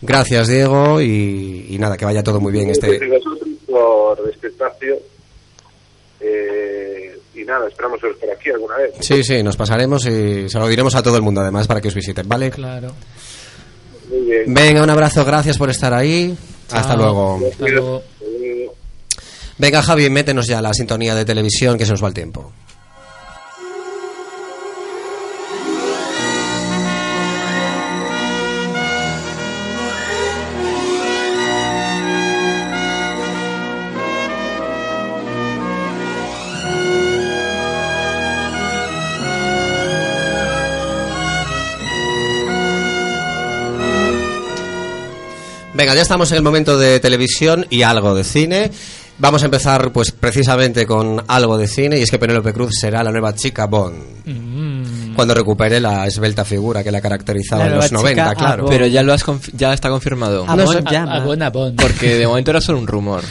Gracias 0.00 0.46
Diego 0.46 1.00
y, 1.00 1.66
y 1.70 1.78
nada, 1.78 1.96
que 1.96 2.04
vaya 2.04 2.22
todo 2.22 2.38
muy 2.38 2.52
bien 2.52 2.68
Gracias 2.68 2.88
este... 2.92 3.20
por 3.66 4.30
este 4.30 4.46
espacio. 4.46 4.96
Eh, 6.20 7.18
y 7.34 7.44
nada, 7.44 7.68
esperamos 7.68 8.00
veros 8.00 8.16
por 8.18 8.30
aquí 8.30 8.50
alguna 8.50 8.76
vez. 8.76 8.94
Sí, 9.00 9.22
sí, 9.22 9.42
nos 9.42 9.56
pasaremos 9.56 10.06
y 10.06 10.48
se 10.48 10.58
lo 10.58 10.68
diremos 10.68 10.94
a 10.94 11.02
todo 11.02 11.16
el 11.16 11.22
mundo 11.22 11.40
además 11.40 11.66
para 11.66 11.80
que 11.80 11.88
os 11.88 11.94
visiten, 11.94 12.28
¿vale? 12.28 12.50
Claro. 12.50 12.94
Muy 14.08 14.20
bien. 14.20 14.54
Venga, 14.54 14.82
un 14.82 14.90
abrazo, 14.90 15.24
gracias 15.24 15.58
por 15.58 15.70
estar 15.70 15.92
ahí. 15.92 16.36
Hasta 16.70 16.96
luego. 16.96 17.40
Hasta 17.50 17.68
luego. 17.68 18.02
Venga, 19.56 19.82
Javi, 19.82 20.10
métenos 20.10 20.46
ya 20.46 20.60
la 20.60 20.74
sintonía 20.74 21.14
de 21.14 21.24
televisión 21.24 21.78
que 21.78 21.84
se 21.84 21.92
nos 21.92 22.02
va 22.02 22.08
el 22.08 22.14
tiempo. 22.14 22.52
Venga, 45.74 45.94
ya 45.94 46.02
estamos 46.02 46.30
en 46.30 46.36
el 46.38 46.42
momento 46.42 46.78
de 46.78 47.00
televisión 47.00 47.66
y 47.68 47.82
algo 47.82 48.14
de 48.14 48.22
cine. 48.24 48.70
Vamos 49.18 49.42
a 49.42 49.44
empezar, 49.46 49.92
pues, 49.92 50.10
precisamente 50.12 50.86
con 50.86 51.22
algo 51.28 51.56
de 51.56 51.68
cine, 51.68 51.98
y 51.98 52.02
es 52.02 52.10
que 52.10 52.18
Penélope 52.18 52.52
Cruz 52.52 52.74
será 52.80 53.02
la 53.04 53.10
nueva 53.12 53.34
chica 53.34 53.66
Bond. 53.66 53.96
Mm. 54.24 55.14
Cuando 55.14 55.34
recupere 55.34 55.80
la 55.80 56.06
esbelta 56.06 56.44
figura 56.44 56.82
que 56.82 56.90
la 56.90 57.00
caracterizaba 57.00 57.64
La 57.64 57.70
en 57.70 57.76
los 57.76 57.92
nueva 57.92 58.08
chica 58.10 58.22
90, 58.24 58.34
claro. 58.44 58.62
Bond. 58.64 58.72
Pero 58.74 58.86
ya 58.86 59.02
lo 59.04 59.12
has 59.12 59.24
confi- 59.24 59.52
ya 59.56 59.72
está 59.72 59.88
confirmado. 59.88 60.44
Ah, 60.48 60.56
No. 60.56 60.62
A, 60.62 61.16
a 61.16 61.20
Bon, 61.20 61.42
a 61.42 61.50
Bon. 61.50 61.76
Porque 61.76 62.16
de 62.16 62.26
momento 62.26 62.50
era 62.50 62.60
solo 62.60 62.78
un 62.78 62.86
rumor. 62.88 63.22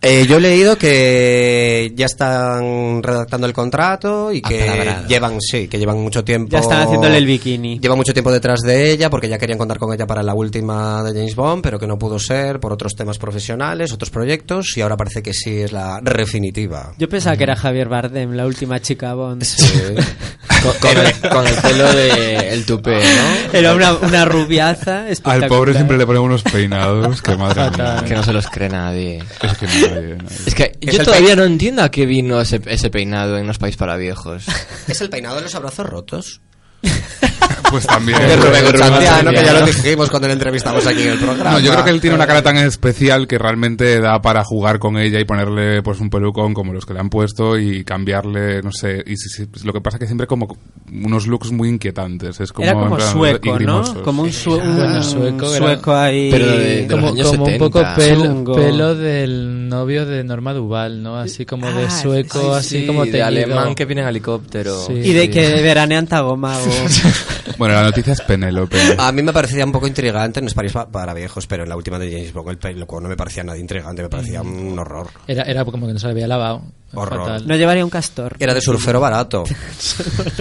Eh, 0.00 0.26
yo 0.28 0.36
he 0.36 0.40
leído 0.40 0.78
que 0.78 1.92
ya 1.96 2.06
están 2.06 3.02
redactando 3.02 3.48
el 3.48 3.52
contrato 3.52 4.30
y 4.32 4.40
que 4.40 4.62
Apalabrado. 4.62 5.08
llevan, 5.08 5.40
sí, 5.40 5.66
que 5.66 5.76
llevan 5.76 5.98
mucho 5.98 6.22
tiempo. 6.22 6.50
Ya 6.52 6.60
están 6.60 6.82
haciéndole 6.82 7.18
el 7.18 7.26
bikini. 7.26 7.80
Llevan 7.80 7.98
mucho 7.98 8.12
tiempo 8.12 8.30
detrás 8.30 8.60
de 8.60 8.92
ella 8.92 9.10
porque 9.10 9.28
ya 9.28 9.38
querían 9.38 9.58
contar 9.58 9.78
con 9.78 9.92
ella 9.92 10.06
para 10.06 10.22
la 10.22 10.34
última 10.34 11.02
de 11.02 11.12
James 11.14 11.34
Bond, 11.34 11.62
pero 11.64 11.80
que 11.80 11.88
no 11.88 11.98
pudo 11.98 12.20
ser 12.20 12.60
por 12.60 12.72
otros 12.72 12.94
temas 12.94 13.18
profesionales, 13.18 13.92
otros 13.92 14.10
proyectos, 14.10 14.76
y 14.76 14.82
ahora 14.82 14.96
parece 14.96 15.20
que 15.20 15.34
sí 15.34 15.62
es 15.62 15.72
la 15.72 16.00
definitiva. 16.00 16.92
Yo 16.96 17.08
pensaba 17.08 17.36
que 17.36 17.42
era 17.42 17.56
Javier 17.56 17.88
Bardem, 17.88 18.34
la 18.34 18.46
última 18.46 18.80
chica 18.80 19.14
Bond. 19.14 19.42
Con, 20.62 20.72
con 20.78 20.98
el, 20.98 21.20
con 21.30 21.46
el 21.46 21.54
pelo 21.54 21.92
de 21.92 22.52
el 22.52 22.66
tupé, 22.66 23.00
¿no? 23.00 23.52
Era 23.52 23.74
una, 23.74 23.94
una 23.94 24.24
rubiaza 24.24 25.04
Al 25.24 25.46
pobre 25.46 25.74
siempre 25.74 25.96
le 25.96 26.06
ponemos 26.06 26.26
unos 26.26 26.42
peinados 26.42 27.22
que 27.22 27.36
madre 27.36 27.70
mía. 27.70 28.04
Que 28.06 28.14
no 28.14 28.22
se 28.22 28.32
los 28.32 28.46
cree 28.48 28.68
nadie. 28.68 29.22
Es 29.42 29.56
que 29.56 29.66
nadie, 29.66 30.16
nadie. 30.16 30.36
Es 30.46 30.54
que 30.54 30.72
Es 30.80 30.96
yo 30.96 31.04
todavía 31.04 31.36
no 31.36 31.44
entiendo 31.44 31.82
a 31.82 31.90
qué 31.90 32.06
vino 32.06 32.40
ese, 32.40 32.60
ese 32.66 32.90
peinado 32.90 33.38
en 33.38 33.46
los 33.46 33.58
países 33.58 33.78
para 33.78 33.96
viejos. 33.96 34.44
¿Es 34.86 35.00
el 35.00 35.10
peinado 35.10 35.36
de 35.36 35.42
los 35.42 35.54
abrazos 35.54 35.86
rotos? 35.86 36.40
Pues 37.70 37.86
también. 37.86 38.18
De 38.18 38.36
Rubén 38.36 38.64
Rubén 38.66 38.78
Santiano, 38.78 39.30
que 39.30 39.44
ya 39.44 39.52
lo 39.60 39.66
dijimos 39.66 40.08
cuando 40.10 40.28
le 40.28 40.34
entrevistamos 40.34 40.86
aquí 40.86 41.02
en 41.02 41.10
el 41.10 41.18
programa. 41.18 41.52
No, 41.52 41.60
yo 41.60 41.72
creo 41.72 41.84
que 41.84 41.90
él 41.90 42.00
tiene 42.00 42.16
una 42.16 42.26
cara 42.26 42.42
tan 42.42 42.56
especial 42.58 43.26
que 43.26 43.36
realmente 43.38 44.00
da 44.00 44.20
para 44.22 44.42
jugar 44.44 44.78
con 44.78 44.96
ella 44.96 45.20
y 45.20 45.24
ponerle 45.24 45.82
pues 45.82 46.00
un 46.00 46.08
pelucón 46.10 46.54
como 46.54 46.72
los 46.72 46.86
que 46.86 46.94
le 46.94 47.00
han 47.00 47.10
puesto 47.10 47.58
y 47.58 47.84
cambiarle, 47.84 48.62
no 48.62 48.72
sé, 48.72 49.02
y 49.06 49.16
si- 49.16 49.28
si- 49.28 49.66
lo 49.66 49.72
que 49.72 49.80
pasa 49.80 49.98
que 49.98 50.06
siempre 50.06 50.26
como 50.26 50.48
unos 50.90 51.26
looks 51.26 51.52
muy 51.52 51.68
inquietantes, 51.68 52.40
es 52.40 52.52
como 52.52 52.64
Era 52.66 52.74
como 52.74 52.96
plan, 52.96 53.12
sueco. 53.12 53.58
¿no? 53.60 54.02
Como 54.02 54.22
un, 54.22 54.32
su- 54.32 54.54
un 54.54 54.76
Bueno, 54.76 55.02
sueco 55.02 55.94
ahí. 55.94 56.30
Pero 56.30 56.46
de- 56.46 56.58
de- 56.82 56.86
como, 56.88 57.02
los 57.08 57.12
años 57.14 57.30
como 57.32 57.44
un 57.44 57.50
70. 57.50 57.64
poco 57.64 57.86
pelo, 57.96 58.54
pelo 58.54 58.94
del 58.94 59.68
novio 59.68 60.06
de 60.06 60.24
Norma 60.24 60.54
Duval, 60.54 61.02
¿no? 61.02 61.16
Así 61.18 61.44
como 61.44 61.66
de 61.70 61.84
Ah, 61.84 61.90
sueco, 61.90 62.54
así 62.54 62.80
sí, 62.80 62.86
como 62.86 63.04
de 63.04 63.12
teñido. 63.12 63.26
alemán 63.26 63.74
que 63.74 63.84
viene 63.84 64.00
en 64.02 64.08
helicóptero. 64.08 64.74
Sí. 64.86 64.94
Y 64.94 65.12
de 65.12 65.28
que 65.28 65.60
veranean 65.62 66.06
Tagomago. 66.06 66.64
Bueno, 67.58 67.74
la 67.74 67.82
noticia 67.82 68.12
es 68.12 68.20
Penélope. 68.22 68.78
A 68.98 69.10
mí 69.12 69.22
me 69.22 69.32
parecía 69.32 69.64
un 69.64 69.72
poco 69.72 69.86
intrigante, 69.86 70.40
no 70.40 70.46
es 70.46 70.54
París 70.54 70.72
pa- 70.72 70.88
para 70.90 71.12
viejos, 71.12 71.46
pero 71.46 71.64
en 71.64 71.68
la 71.68 71.76
última 71.76 71.98
de 71.98 72.10
James 72.10 72.32
Bond 72.32 72.48
el 72.50 72.58
pelo 72.58 72.86
no 73.00 73.08
me 73.08 73.16
parecía 73.16 73.42
nada 73.44 73.58
intrigante, 73.58 74.02
me 74.02 74.08
parecía 74.08 74.42
un 74.42 74.78
horror. 74.78 75.08
Era, 75.26 75.42
era 75.42 75.64
como 75.64 75.86
que 75.86 75.92
no 75.92 75.98
se 75.98 76.06
le 76.06 76.12
había 76.12 76.28
lavado. 76.28 76.62
Horror. 76.94 77.20
Fatal. 77.20 77.46
No 77.46 77.54
llevaría 77.56 77.84
un 77.84 77.90
castor. 77.90 78.36
Era 78.38 78.54
de 78.54 78.60
surfero 78.60 79.00
barato. 79.00 79.44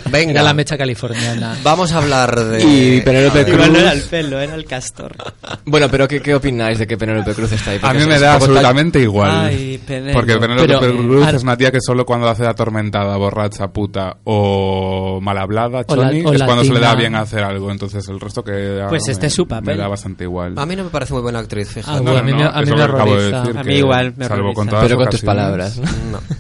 Venga, 0.10 0.32
Era 0.32 0.44
la 0.44 0.54
mecha 0.54 0.78
californiana. 0.78 1.58
vamos 1.64 1.92
a 1.92 1.98
hablar 1.98 2.40
de... 2.40 2.64
Y 2.64 3.02
Penélope 3.02 3.42
Igual 3.50 3.74
no 3.74 3.80
era 3.80 3.92
Cruz. 3.92 4.04
el 4.04 4.10
pelo, 4.10 4.40
era 4.40 4.56
el 4.56 4.66
castor. 4.66 5.16
Bueno, 5.70 5.88
pero 5.92 6.08
¿qué, 6.08 6.22
qué 6.22 6.34
opináis 6.34 6.80
de 6.80 6.88
que 6.88 6.98
Penélope 6.98 7.34
Cruz 7.34 7.52
está 7.52 7.72
ahí? 7.72 7.80
A 7.82 7.94
mí 7.94 8.06
me 8.06 8.14
da 8.20 8.34
tal- 8.34 8.36
absolutamente 8.36 9.00
igual. 9.02 9.32
Ay. 9.48 9.82
Porque 10.14 10.38
Penélope 10.38 10.68
Pero, 10.80 10.80
Cruz 10.98 11.28
eh, 11.28 11.36
es 11.36 11.44
una 11.44 11.58
tía 11.58 11.72
que 11.72 11.80
solo 11.82 12.06
cuando 12.06 12.30
hace 12.30 12.46
atormentada, 12.48 13.18
borracha, 13.18 13.68
puta 13.68 14.16
o 14.24 15.20
mal 15.22 15.38
hablada, 15.38 15.84
O 15.88 15.96
la- 15.96 16.08
choni, 16.10 16.24
o 16.26 16.32
es 16.34 16.42
cuando 16.44 16.64
se 16.64 16.72
le 16.74 16.80
da 16.80 16.96
bien 16.96 17.16
hacer 17.16 17.44
algo. 17.44 17.70
Entonces 17.70 18.08
el 18.08 18.20
resto 18.22 18.44
que 18.46 18.86
Pues 18.88 19.08
este 19.10 19.24
me- 19.24 19.28
es 19.28 19.34
su 19.34 19.46
papel. 19.46 19.76
Me 19.76 19.82
da 19.82 19.90
bastante 19.90 20.24
igual. 20.24 20.54
A 20.58 20.66
mí 20.66 20.76
no 20.78 20.86
me 20.86 20.90
parece 20.90 21.12
muy 21.14 21.22
buena 21.22 21.40
actriz, 21.40 21.68
fíjate. 21.70 21.92
Ah, 21.92 21.98
a 21.98 22.00
mí 22.24 22.34
me- 22.34 22.44
a 22.46 22.62
mí 22.62 22.72
me 22.72 22.78
de 22.78 23.72
A 23.72 23.74
igual, 23.74 24.14
me 24.16 24.26
salvo 24.26 24.54
con 24.54 24.68
horroriza. 24.68 24.70
todas 24.70 24.84
Pero 24.86 24.98
con 24.98 25.10
tus 25.10 25.22
palabras. 25.22 25.78
¿no? 25.80 26.20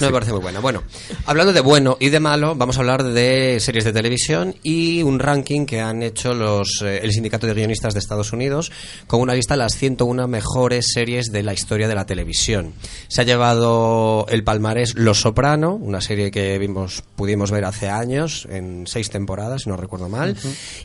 No. 0.00 0.06
Me 0.06 0.12
parece 0.12 0.32
muy 0.32 0.40
buena. 0.40 0.60
Bueno, 0.60 0.82
hablando 1.26 1.52
de 1.52 1.60
bueno 1.60 1.96
y 2.00 2.08
de 2.08 2.20
malo, 2.20 2.54
vamos 2.54 2.76
a 2.76 2.80
hablar 2.80 3.04
de 3.04 3.58
series 3.60 3.84
de 3.84 3.92
televisión 3.92 4.54
y 4.62 5.02
un 5.02 5.18
ranking 5.18 5.66
que 5.66 5.80
han 5.80 6.02
hecho 6.02 6.34
los, 6.34 6.82
eh, 6.82 7.00
el 7.02 7.12
Sindicato 7.12 7.46
de 7.46 7.54
Guionistas 7.54 7.94
de 7.94 8.00
Estados 8.00 8.32
Unidos 8.32 8.72
con 9.06 9.20
una 9.20 9.34
lista 9.34 9.54
de 9.54 9.58
las 9.58 9.76
101 9.76 10.28
mejores 10.28 10.86
series 10.92 11.32
de 11.32 11.42
la 11.42 11.54
historia 11.54 11.88
de 11.88 11.94
la 11.94 12.06
televisión. 12.06 12.74
Se 13.08 13.20
ha 13.20 13.24
llevado 13.24 14.26
el 14.28 14.44
palmarés 14.44 14.94
Los 14.94 15.20
Soprano, 15.20 15.74
una 15.74 16.00
serie 16.00 16.30
que 16.30 16.58
vimos, 16.58 17.02
pudimos 17.16 17.50
ver 17.50 17.64
hace 17.64 17.88
años, 17.88 18.46
en 18.50 18.86
seis 18.86 19.10
temporadas, 19.10 19.62
si 19.62 19.70
no 19.70 19.76
recuerdo 19.76 20.08
mal, 20.08 20.36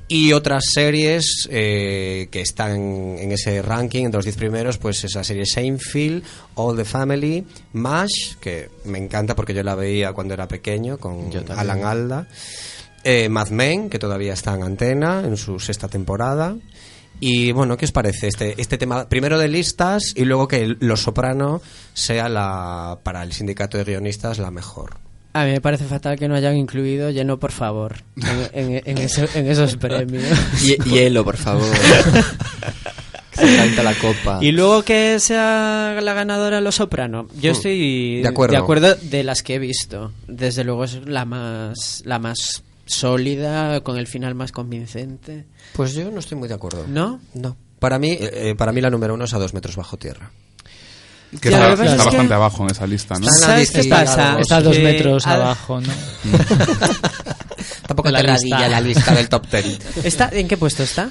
y 0.08 0.34
otras 0.34 0.64
series 0.74 1.48
eh, 1.52 2.28
que 2.32 2.42
están 2.42 3.18
en 3.20 3.32
ese 3.32 3.62
ranking, 3.62 4.06
entre 4.06 4.20
los 4.20 4.26
10 4.26 4.38
primeros, 4.38 4.78
pues 4.78 5.04
esa 5.04 5.24
serie 5.24 5.46
Seinfeld, 5.46 6.24
All 6.56 6.76
the 6.76 6.86
Family, 6.86 7.46
MASH, 7.74 8.36
que 8.40 8.69
me 8.86 8.98
encanta 8.98 9.36
porque 9.36 9.54
yo 9.54 9.64
la 9.64 9.76
veía 9.76 10.14
cuando 10.14 10.34
era 10.34 10.48
pequeño 10.48 10.98
con. 10.98 11.30
Alan 11.56 11.84
Alda, 11.84 12.28
eh, 13.04 13.30
Mad 13.30 13.50
Men, 13.50 13.90
que 13.90 14.00
todavía 14.00 14.34
está 14.34 14.54
en 14.56 14.64
antena 14.64 15.22
en 15.26 15.38
su 15.38 15.60
sexta 15.60 15.88
temporada. 15.88 16.56
Y 17.22 17.52
bueno, 17.52 17.76
¿qué 17.76 17.84
os 17.84 17.92
parece 17.92 18.28
este, 18.28 18.56
este 18.62 18.78
tema? 18.78 19.10
Primero 19.10 19.38
de 19.38 19.50
listas 19.50 20.14
y 20.16 20.24
luego 20.24 20.48
que 20.48 20.78
Los 20.80 21.02
Soprano 21.02 21.62
sea 21.94 22.30
la, 22.30 23.00
para 23.04 23.24
el 23.24 23.34
sindicato 23.34 23.78
de 23.78 23.84
guionistas 23.84 24.38
la 24.40 24.52
mejor. 24.52 24.96
A 25.34 25.44
mí 25.46 25.52
me 25.52 25.62
parece 25.62 25.84
fatal 25.86 26.18
que 26.18 26.28
no 26.28 26.34
hayan 26.36 26.56
incluido 26.58 27.12
Lleno, 27.12 27.38
por 27.38 27.52
favor, 27.52 27.98
en, 28.54 28.72
en- 28.76 28.82
en 28.86 28.98
ese- 29.04 29.28
en 29.38 29.48
esos 29.48 29.76
premios. 29.76 30.24
Hie- 30.64 30.82
Hielo, 30.86 31.24
por 31.26 31.36
favor. 31.38 31.62
que 33.40 33.48
se 33.48 33.58
canta 33.58 33.84
la 33.84 33.94
copa. 33.96 34.40
Y 34.42 34.52
luego 34.52 34.84
que 34.84 35.20
sea 35.20 35.98
la 36.02 36.14
ganadora 36.14 36.62
Los 36.62 36.76
Soprano. 36.76 37.28
Yo 37.42 37.52
estoy 37.52 38.22
De 38.22 38.28
acuerdo. 38.28 38.96
de 39.02 39.24
las 39.24 39.44
que 39.44 39.56
he 39.56 39.60
visto. 39.60 40.12
Desde 40.28 40.64
luego 40.64 40.84
es 40.84 41.08
la 41.08 41.26
más 41.26 42.02
la 42.06 42.20
más 42.20 42.64
sólida, 42.86 43.82
con 43.82 43.98
el 43.98 44.08
final 44.08 44.36
más 44.36 44.52
convincente. 44.52 45.46
Pues 45.74 45.94
yo 45.94 46.10
no 46.12 46.20
estoy 46.20 46.38
muy 46.38 46.48
de 46.48 46.56
acuerdo. 46.56 46.86
¿No? 46.88 47.20
No. 47.34 47.56
Para 47.80 48.00
mí, 48.00 48.12
eh, 48.12 48.30
eh, 48.34 48.56
para 48.58 48.72
mí 48.72 48.82
la 48.82 48.90
número 48.90 49.14
uno 49.14 49.26
es 49.26 49.34
a 49.34 49.40
dos 49.40 49.54
metros 49.54 49.76
bajo 49.76 49.96
tierra. 49.98 50.32
Que 51.40 51.52
Ya, 51.52 51.58
está, 51.58 51.68
que 51.68 51.74
está 51.74 51.86
es 51.86 51.92
que- 52.02 52.06
bastante 52.06 52.34
abajo 52.34 52.64
en 52.64 52.72
esa 52.72 52.88
lista, 52.88 53.20
¿no? 53.20 53.30
¿Sabes 53.30 53.70
qué 53.70 53.84
pasa? 53.84 54.40
Está 54.40 54.58
a 54.58 54.62
dos 54.64 54.76
que 54.76 54.82
metros 54.84 55.28
ha- 55.28 55.34
abajo, 55.36 55.80
¿no? 55.80 55.88
Tampoco 57.88 58.10
En 58.10 58.14
la 58.14 58.22
te 58.24 58.32
lista. 58.44 58.68
la 58.68 58.82
lista 58.82 59.14
del 59.16 59.30
top 59.30 59.48
ten. 59.48 59.78
¿Está, 60.04 60.30
¿En 60.34 60.48
qué 60.48 60.58
puesto 60.58 60.84
está? 60.84 61.10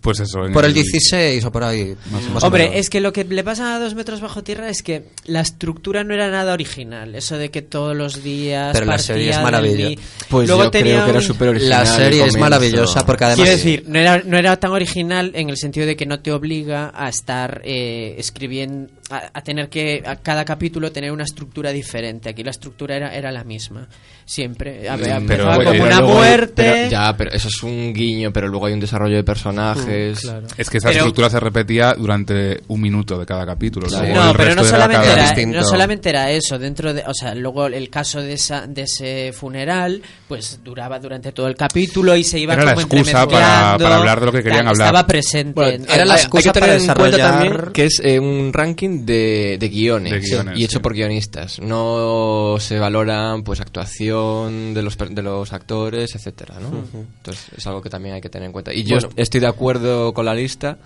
Pues 0.00 0.20
eso. 0.20 0.46
en 0.46 0.52
Por 0.52 0.64
el 0.64 0.72
16 0.72 1.44
o 1.44 1.52
por 1.52 1.64
ahí. 1.64 1.94
más 2.32 2.42
Hombre, 2.42 2.64
menos. 2.64 2.76
es 2.78 2.90
que 2.90 3.00
lo 3.00 3.12
que 3.12 3.24
le 3.24 3.44
pasa 3.44 3.76
a 3.76 3.78
dos 3.78 3.94
metros 3.94 4.20
bajo 4.20 4.42
tierra 4.42 4.68
es 4.68 4.82
que 4.82 5.04
la 5.26 5.40
estructura 5.40 6.04
no 6.04 6.14
era 6.14 6.30
nada 6.30 6.52
original. 6.52 7.14
Eso 7.14 7.36
de 7.36 7.50
que 7.50 7.62
todos 7.62 7.96
los 7.96 8.22
días. 8.22 8.72
Pero 8.72 8.86
la 8.86 8.98
serie 8.98 9.30
es 9.30 9.42
maravillosa. 9.42 10.00
Pues 10.28 10.48
Luego 10.48 10.64
yo 10.64 10.70
tenía 10.70 10.94
creo 10.94 11.04
que 11.04 11.10
era 11.10 11.20
súper 11.20 11.48
original. 11.48 11.70
La 11.70 11.82
el 11.82 11.86
serie 11.86 12.24
es 12.24 12.38
maravillosa 12.38 13.04
porque 13.04 13.24
además... 13.24 13.44
Quiero 13.44 13.56
decir, 13.56 13.84
no 13.86 13.98
era, 13.98 14.22
no 14.24 14.38
era 14.38 14.56
tan 14.58 14.70
original 14.72 15.32
en 15.34 15.50
el 15.50 15.56
sentido 15.56 15.86
de 15.86 15.96
que 15.96 16.06
no 16.06 16.20
te 16.20 16.32
obliga 16.32 16.92
a 16.94 17.08
estar 17.08 17.60
eh, 17.64 18.14
escribiendo, 18.18 18.90
a, 19.10 19.30
a 19.34 19.42
tener 19.42 19.68
que, 19.68 20.02
a 20.06 20.16
cada 20.16 20.44
capítulo 20.44 20.90
tener 20.92 21.12
una 21.12 21.24
estructura 21.24 21.70
diferente. 21.72 22.28
Aquí 22.30 22.42
la 22.42 22.50
estructura 22.52 22.96
era, 22.96 23.14
era 23.14 23.30
la 23.32 23.44
misma, 23.44 23.88
siempre. 24.24 24.88
A 24.88 24.96
ver, 24.96 25.08
Mm, 25.14 25.16
empezaba 25.22 25.56
pero- 25.56 25.64
como 25.64 25.70
pero 25.72 25.84
una 25.84 25.98
luego 26.00 26.22
hay- 26.22 26.28
muerte. 26.30 26.52
pero- 26.56 26.90
ya, 26.90 27.16
pero 27.16 27.30
eso 27.32 27.48
es 27.48 27.62
un 27.62 27.92
guiño, 27.92 28.32
pero 28.32 28.48
luego 28.48 28.66
hay 28.66 28.72
un 28.74 28.80
desarrollo 28.80 29.16
de 29.16 29.24
personajes. 29.24 30.20
Claro. 30.20 30.46
Es 30.56 30.70
que 30.70 30.78
esa 30.78 30.88
Pero- 30.88 30.98
estructura 31.00 31.30
se 31.30 31.40
repetía 31.40 31.94
durante 31.94 32.60
un 32.68 32.80
minuto 32.80 33.18
de 33.18 33.26
cada 33.26 33.44
capítulo. 33.44 33.86
Claro. 33.88 34.06
luego 34.06 34.24
No, 34.24 34.32
pero 34.34 34.54
no 34.54 34.64
solamente, 34.64 35.06
era, 35.12 35.22
distinto. 35.22 35.58
no 35.58 35.64
solamente 35.64 36.08
era 36.08 36.30
eso, 36.30 36.58
dentro 36.58 36.94
de, 36.94 37.02
o 37.06 37.14
sea, 37.14 37.34
luego 37.34 37.66
el 37.66 37.90
caso 37.90 38.20
de 38.22 38.34
esa 38.34 38.66
de 38.66 38.82
ese 38.82 39.32
funeral, 39.32 40.00
pues 40.28 40.60
duraba 40.62 40.98
durante 40.98 41.32
todo 41.32 41.48
el 41.48 41.56
capítulo 41.56 42.14
y 42.16 42.24
se 42.24 42.38
iba 42.38 42.54
Era 42.54 42.64
la 42.64 42.74
como 42.74 42.86
excusa 42.86 43.26
para- 43.26 43.76
para 43.78 43.96
hablar 43.96 44.20
de 44.20 44.26
lo 44.26 44.32
que 44.32 44.42
querían 44.42 44.68
hablar. 44.68 44.88
Estaba 44.88 45.06
presente. 45.06 45.52
Bueno, 45.54 45.84
Era 45.88 46.04
la 46.04 46.14
excusa 46.14 46.50
hay 46.50 46.52
que 46.52 46.60
para 46.60 46.72
tener 46.76 46.80
en 46.90 46.94
cuenta 46.94 47.16
desarrollar- 47.16 47.40
también 47.50 47.72
que 47.72 47.84
es 47.86 48.00
eh, 48.04 48.18
un 48.20 48.52
ranking 48.52 48.99
de, 49.04 49.56
de 49.58 49.68
guiones, 49.68 50.12
De 50.12 50.20
guiones, 50.20 50.58
y 50.58 50.64
hecho 50.64 50.78
sí. 50.78 50.82
por 50.82 50.94
guionistas. 50.94 51.58
No 51.60 52.56
se 52.60 52.78
valoran 52.78 53.42
pues 53.42 53.60
actuación 53.60 54.74
de 54.74 54.82
los 54.82 54.96
per- 54.96 55.10
de 55.10 55.22
los 55.22 55.52
actores, 55.52 56.14
etcétera, 56.14 56.56
¿no? 56.60 56.84
Entonces 56.92 57.46
es 57.56 57.66
algo 57.66 57.82
que 57.82 57.90
también 57.90 58.14
hay 58.14 58.20
que 58.20 58.28
tener 58.30 58.46
en 58.46 58.52
cuenta. 58.52 58.72
Y 58.72 58.84
yo 58.84 58.96
Bueno. 58.98 59.10
estoy 59.16 59.40
de 59.40 59.46
acuerdo 59.46 60.12
con 60.14 60.24
la 60.26 60.34
lista 60.34 60.78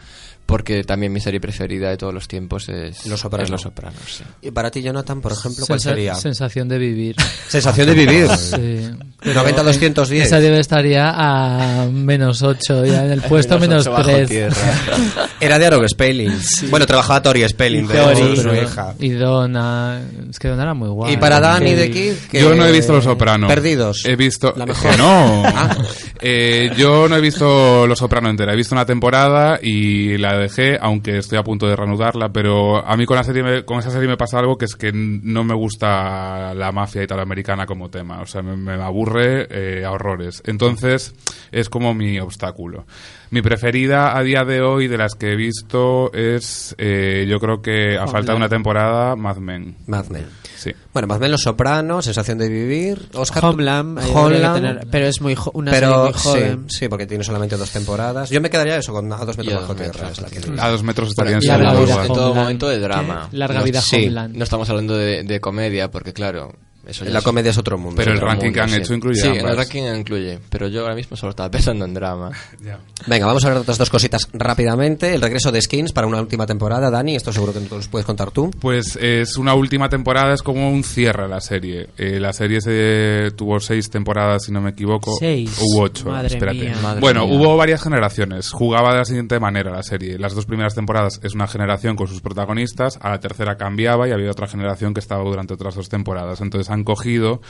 porque 0.47 0.85
también 0.85 1.11
mi 1.11 1.21
serie 1.21 1.41
preferida 1.41 1.89
de 1.89 1.97
todos 1.97 2.13
los 2.13 2.29
tiempos 2.29 2.69
es 2.69 3.07
Los 3.07 3.21
Sopranos. 3.21 3.47
es 3.47 3.51
Los 3.51 3.63
Sopranos, 3.63 4.01
sí. 4.07 4.25
Y 4.43 4.51
para 4.51 4.71
ti, 4.71 4.83
Jonathan, 4.83 5.21
por 5.23 5.33
ejemplo, 5.33 5.65
¿cuál 5.67 5.81
Sensa- 5.81 5.91
sería? 5.95 6.15
Sensación 6.17 6.69
de 6.69 6.79
vivir. 6.79 7.17
Sensación 7.49 7.87
de 7.87 7.95
vivir. 7.95 8.29
Sí. 8.37 8.91
Pero 9.21 9.43
90-210. 9.43 10.21
Esa 10.21 10.39
debe 10.41 10.61
estaría 10.61 11.11
a 11.15 11.87
menos 11.91 12.43
8, 12.43 12.85
ya 12.85 13.07
en 13.07 13.13
el 13.13 13.23
puesto 13.29 13.59
menos 13.59 13.83
ocho 13.87 13.93
bajo 13.93 14.11
3. 14.11 14.29
tierra. 14.29 14.57
Era 15.41 15.59
de 15.59 15.67
Aaron 15.67 15.89
Spelling. 15.89 16.33
Bueno, 16.71 16.87
trabajaba 16.87 17.23
Tori 17.23 17.47
Spelling, 17.49 17.87
de 17.87 17.95
Tori. 17.95 18.37
su- 18.37 18.55
hija. 18.55 18.95
Y 18.99 19.11
Donna. 19.11 20.01
Es 20.31 20.39
que 20.39 20.49
Donna 20.49 20.63
era 20.63 20.75
muy 20.75 20.89
guay. 20.89 21.15
Y 21.15 21.17
para 21.17 21.41
Dani 21.41 21.75
de 21.75 21.91
Kid, 21.91 22.13
que- 22.31 22.41
Yo 22.41 22.55
no 22.55 22.67
he 22.67 22.73
visto 22.73 22.93
Los 22.93 23.05
Soprano. 23.05 23.49
Perdidos. 23.49 24.05
He 24.05 24.17
visto. 24.17 24.53
La 24.57 24.67
mejor. 24.67 24.91
Que 24.91 24.97
no. 24.99 25.43
Ah. 25.57 25.77
Eh, 26.21 26.71
yo 26.77 27.09
no 27.09 27.17
he 27.17 27.21
visto 27.21 27.87
Los 27.87 27.99
Soprano 27.99 28.29
entera. 28.29 28.53
He 28.53 28.57
visto 28.57 28.75
una 28.75 28.85
temporada 28.87 29.59
y 29.63 30.17
la 30.19 30.37
dejé, 30.37 30.79
aunque 30.81 31.19
estoy 31.19 31.39
a 31.39 31.43
punto 31.45 31.67
de 31.67 31.77
reanudarla. 31.77 32.31
Pero 32.31 32.85
a 32.87 32.97
mí 32.97 33.07
con, 33.07 33.17
la 33.17 33.25
serie 33.25 33.43
me- 33.43 33.65
con 33.65 33.79
esa 33.79 33.91
serie 33.91 34.09
me 34.09 34.17
pasa 34.17 34.39
algo 34.39 34.57
que 34.59 34.65
es 34.65 34.75
que 34.75 34.91
no 34.93 35.45
me 35.45 35.55
gusta 35.55 36.53
la 36.55 36.73
mafia 36.73 37.03
italoamericana 37.03 37.67
como 37.67 37.89
tema. 37.91 38.21
O 38.21 38.27
sea, 38.27 38.43
me, 38.43 38.57
me 38.57 38.77
eh, 39.23 39.85
a 39.85 39.91
horrores. 39.91 40.43
Entonces, 40.47 41.15
es 41.53 41.69
como 41.69 41.95
mi 41.95 42.19
obstáculo. 42.19 42.87
Mi 43.31 43.43
preferida 43.43 44.17
a 44.17 44.23
día 44.23 44.45
de 44.45 44.61
hoy 44.63 44.87
de 44.87 44.97
las 44.97 45.15
que 45.15 45.33
he 45.33 45.37
visto 45.37 46.13
es, 46.13 46.75
eh, 46.79 47.27
yo 47.29 47.41
creo 47.41 47.63
que 47.63 47.99
a 47.99 48.07
falta 48.07 48.33
de 48.33 48.37
una 48.39 48.49
temporada, 48.49 49.17
Mad 49.17 49.39
Men. 49.39 49.77
Mad 49.87 50.07
Men. 50.07 50.27
Sí. 50.57 50.71
Bueno, 50.93 51.09
Mad 51.09 51.19
Men, 51.19 51.33
Los 51.33 51.43
Sopranos, 51.43 52.05
Sensación 52.05 52.39
de 52.39 52.49
Vivir, 52.49 53.09
Oscar. 53.15 53.45
Homeland, 53.45 53.99
que 53.99 54.11
Homeland, 54.13 54.55
tener- 54.55 54.87
pero 54.91 55.07
es 55.07 55.21
muy 55.21 55.35
jo- 55.35 55.51
una 55.55 55.73
serie 55.73 55.89
pero 55.89 56.05
muy 56.05 56.13
joven. 56.13 56.65
Sí, 56.69 56.79
sí, 56.79 56.89
porque 56.89 57.07
tiene 57.07 57.25
solamente 57.25 57.57
dos 57.57 57.71
temporadas. 57.71 58.31
Yo 58.31 58.41
me 58.41 58.51
quedaría 58.51 58.77
eso 58.77 58.93
con 58.93 59.13
A 59.13 59.17
dos 59.25 59.37
metros 59.37 59.61
bajo 59.63 59.75
tierra. 59.75 59.91
metros 59.93 60.11
Es 60.13 60.21
la 60.21 60.29
que 60.29 60.39
bajo 60.39 60.51
digo. 60.53 60.63
A 60.63 60.71
dos 60.71 60.83
metros 60.85 61.09
estaría 61.09 61.33
en 61.37 61.43
y 61.43 61.49
a 61.49 61.57
segundo 61.57 61.73
la 61.73 61.81
vida 61.81 62.03
en 62.07 62.13
todo 62.13 62.35
momento 62.35 62.69
de 62.69 62.79
drama. 62.79 63.29
¿Qué? 63.31 63.37
Larga 63.37 63.59
No- 63.59 63.65
vida 63.65 63.81
sí. 63.81 63.97
Homeland. 63.97 64.37
No 64.37 64.45
estamos 64.45 64.71
hablando 64.71 64.97
de, 64.97 65.25
de 65.25 65.41
comedia, 65.41 65.91
porque 65.91 66.13
claro, 66.13 66.53
eso 66.87 67.05
La 67.05 67.23
comedia 67.23 67.51
es 67.51 67.59
otro 67.59 67.79
mundo. 67.79 67.97
Pero 67.97 68.13
el 68.13 68.21
ranking 68.21 68.53
que 68.53 68.61
han 68.61 68.69
sí. 68.71 68.77
hecho 68.77 68.95
incluye 68.95 69.21
Sí, 69.21 69.29
en 69.29 69.47
el 69.47 69.57
ranking 69.57 69.83
incluye, 69.97 70.39
pero 70.51 70.69
yo 70.69 70.83
ahora 70.83 70.95
mismo 70.95 71.17
solo 71.17 71.31
estaba 71.31 71.51
pensando 71.51 71.85
en 71.85 71.95
drama. 71.95 72.31
Venga, 73.07 73.27
vamos 73.27 73.45
a 73.45 73.49
hablar 73.49 73.59
de 73.59 73.63
otras 73.63 73.79
dos 73.79 73.91
cositas 73.91 74.29
rápidamente. 74.33 75.15
El 75.15 75.21
regreso 75.21 75.51
de 75.53 75.61
Skins 75.61 75.93
para 75.93 76.07
una 76.07 76.21
última 76.21 76.47
temporada. 76.47 76.91
Dani, 76.91 77.17
esto 77.17 77.33
seguro 77.33 77.53
que 77.53 77.61
nos 77.61 77.89
puedes 77.89 78.07
contar 78.07 78.31
tú. 78.31 78.51
Pues 78.61 78.97
es 79.01 79.37
una 79.37 79.55
última 79.55 79.89
temporada, 79.89 80.33
es 80.35 80.43
como 80.43 80.71
un 80.71 80.83
cierre 80.85 81.25
a 81.25 81.29
la 81.29 81.41
serie. 81.41 81.89
Eh, 81.97 82.19
la 82.21 82.33
serie 82.33 82.61
se 82.61 83.31
tuvo 83.37 83.61
seis 83.61 83.91
temporadas, 83.91 84.45
si 84.45 84.53
no 84.53 84.61
me 84.61 84.71
equivoco. 84.71 85.15
Seis. 85.19 85.59
Hubo 85.61 85.83
ocho, 85.83 86.07
Madre 86.11 86.29
espérate. 86.29 86.59
mía. 86.59 86.77
Madre 86.83 87.01
bueno, 87.01 87.27
mía. 87.27 87.37
hubo 87.37 87.57
varias 87.57 87.83
generaciones. 87.83 88.51
Jugaba 88.51 88.93
de 88.93 88.99
la 88.99 89.05
siguiente 89.05 89.39
manera 89.41 89.71
la 89.71 89.83
serie. 89.83 90.19
Las 90.19 90.35
dos 90.35 90.47
primeras 90.47 90.75
temporadas 90.75 91.21
es 91.23 91.35
una 91.35 91.47
generación 91.47 91.97
con 91.97 92.09
sus 92.09 92.21
protagonistas, 92.21 92.99
a 93.03 93.11
la 93.11 93.21
tercera 93.21 93.57
cambiaba 93.57 94.09
y 94.09 94.13
había 94.13 94.31
otra 94.31 94.47
generación 94.47 94.95
que 94.95 95.01
estaba 95.01 95.23
durante 95.25 95.55
otras 95.55 95.75
dos 95.75 95.89
temporadas. 95.89 96.41
Entonces 96.41 96.71
han 96.75 96.85
cogido 96.85 97.41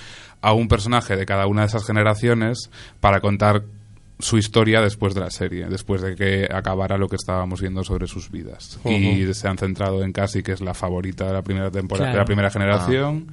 a 0.40 0.52
un 0.52 0.68
personaje 0.68 1.16
de 1.16 1.26
cada 1.26 1.46
una 1.46 1.62
de 1.62 1.68
esas 1.68 1.86
generaciones 1.86 2.70
para 3.00 3.20
contar 3.20 3.64
su 4.18 4.38
historia 4.38 4.80
después 4.80 5.14
de 5.14 5.20
la 5.20 5.30
serie, 5.30 5.66
después 5.68 6.00
de 6.02 6.14
que 6.14 6.48
acabara 6.50 6.96
lo 6.96 7.08
que 7.08 7.16
estábamos 7.16 7.60
viendo 7.60 7.82
sobre 7.82 8.06
sus 8.06 8.30
vidas. 8.30 8.78
Y 8.84 9.32
se 9.34 9.48
han 9.48 9.58
centrado 9.58 10.04
en 10.04 10.12
Cassie, 10.12 10.42
que 10.42 10.52
es 10.52 10.60
la 10.60 10.74
favorita 10.74 11.26
de 11.26 11.32
la 11.32 11.42
primera 11.42 11.70
temporada, 11.70 12.12
de 12.12 12.18
la 12.18 12.24
primera 12.24 12.50
generación, 12.50 13.32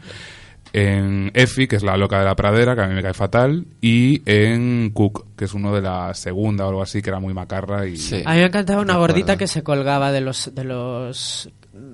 en 0.73 1.31
Effie, 1.33 1.67
que 1.67 1.75
es 1.75 1.83
la 1.83 1.97
loca 1.97 2.17
de 2.19 2.25
la 2.25 2.35
pradera, 2.35 2.75
que 2.75 2.81
a 2.81 2.87
mí 2.87 2.95
me 2.95 3.03
cae 3.03 3.13
fatal, 3.13 3.65
y 3.81 4.21
en 4.25 4.91
Cook, 4.91 5.35
que 5.35 5.45
es 5.45 5.53
uno 5.53 5.73
de 5.73 5.81
la 5.81 6.13
segunda 6.13 6.65
o 6.65 6.69
algo 6.69 6.81
así, 6.81 7.01
que 7.01 7.09
era 7.09 7.19
muy 7.19 7.33
macarra 7.33 7.85
y 7.87 7.97
Sí. 7.97 8.23
A 8.25 8.33
mí 8.33 8.39
me 8.39 8.45
encantaba 8.45 8.81
una 8.81 8.95
gordita 8.97 9.37
que 9.37 9.47
se 9.47 9.63
colgaba 9.63 10.11
de 10.11 10.21
los 10.21 10.55
de 10.55 10.63
los 10.63 11.49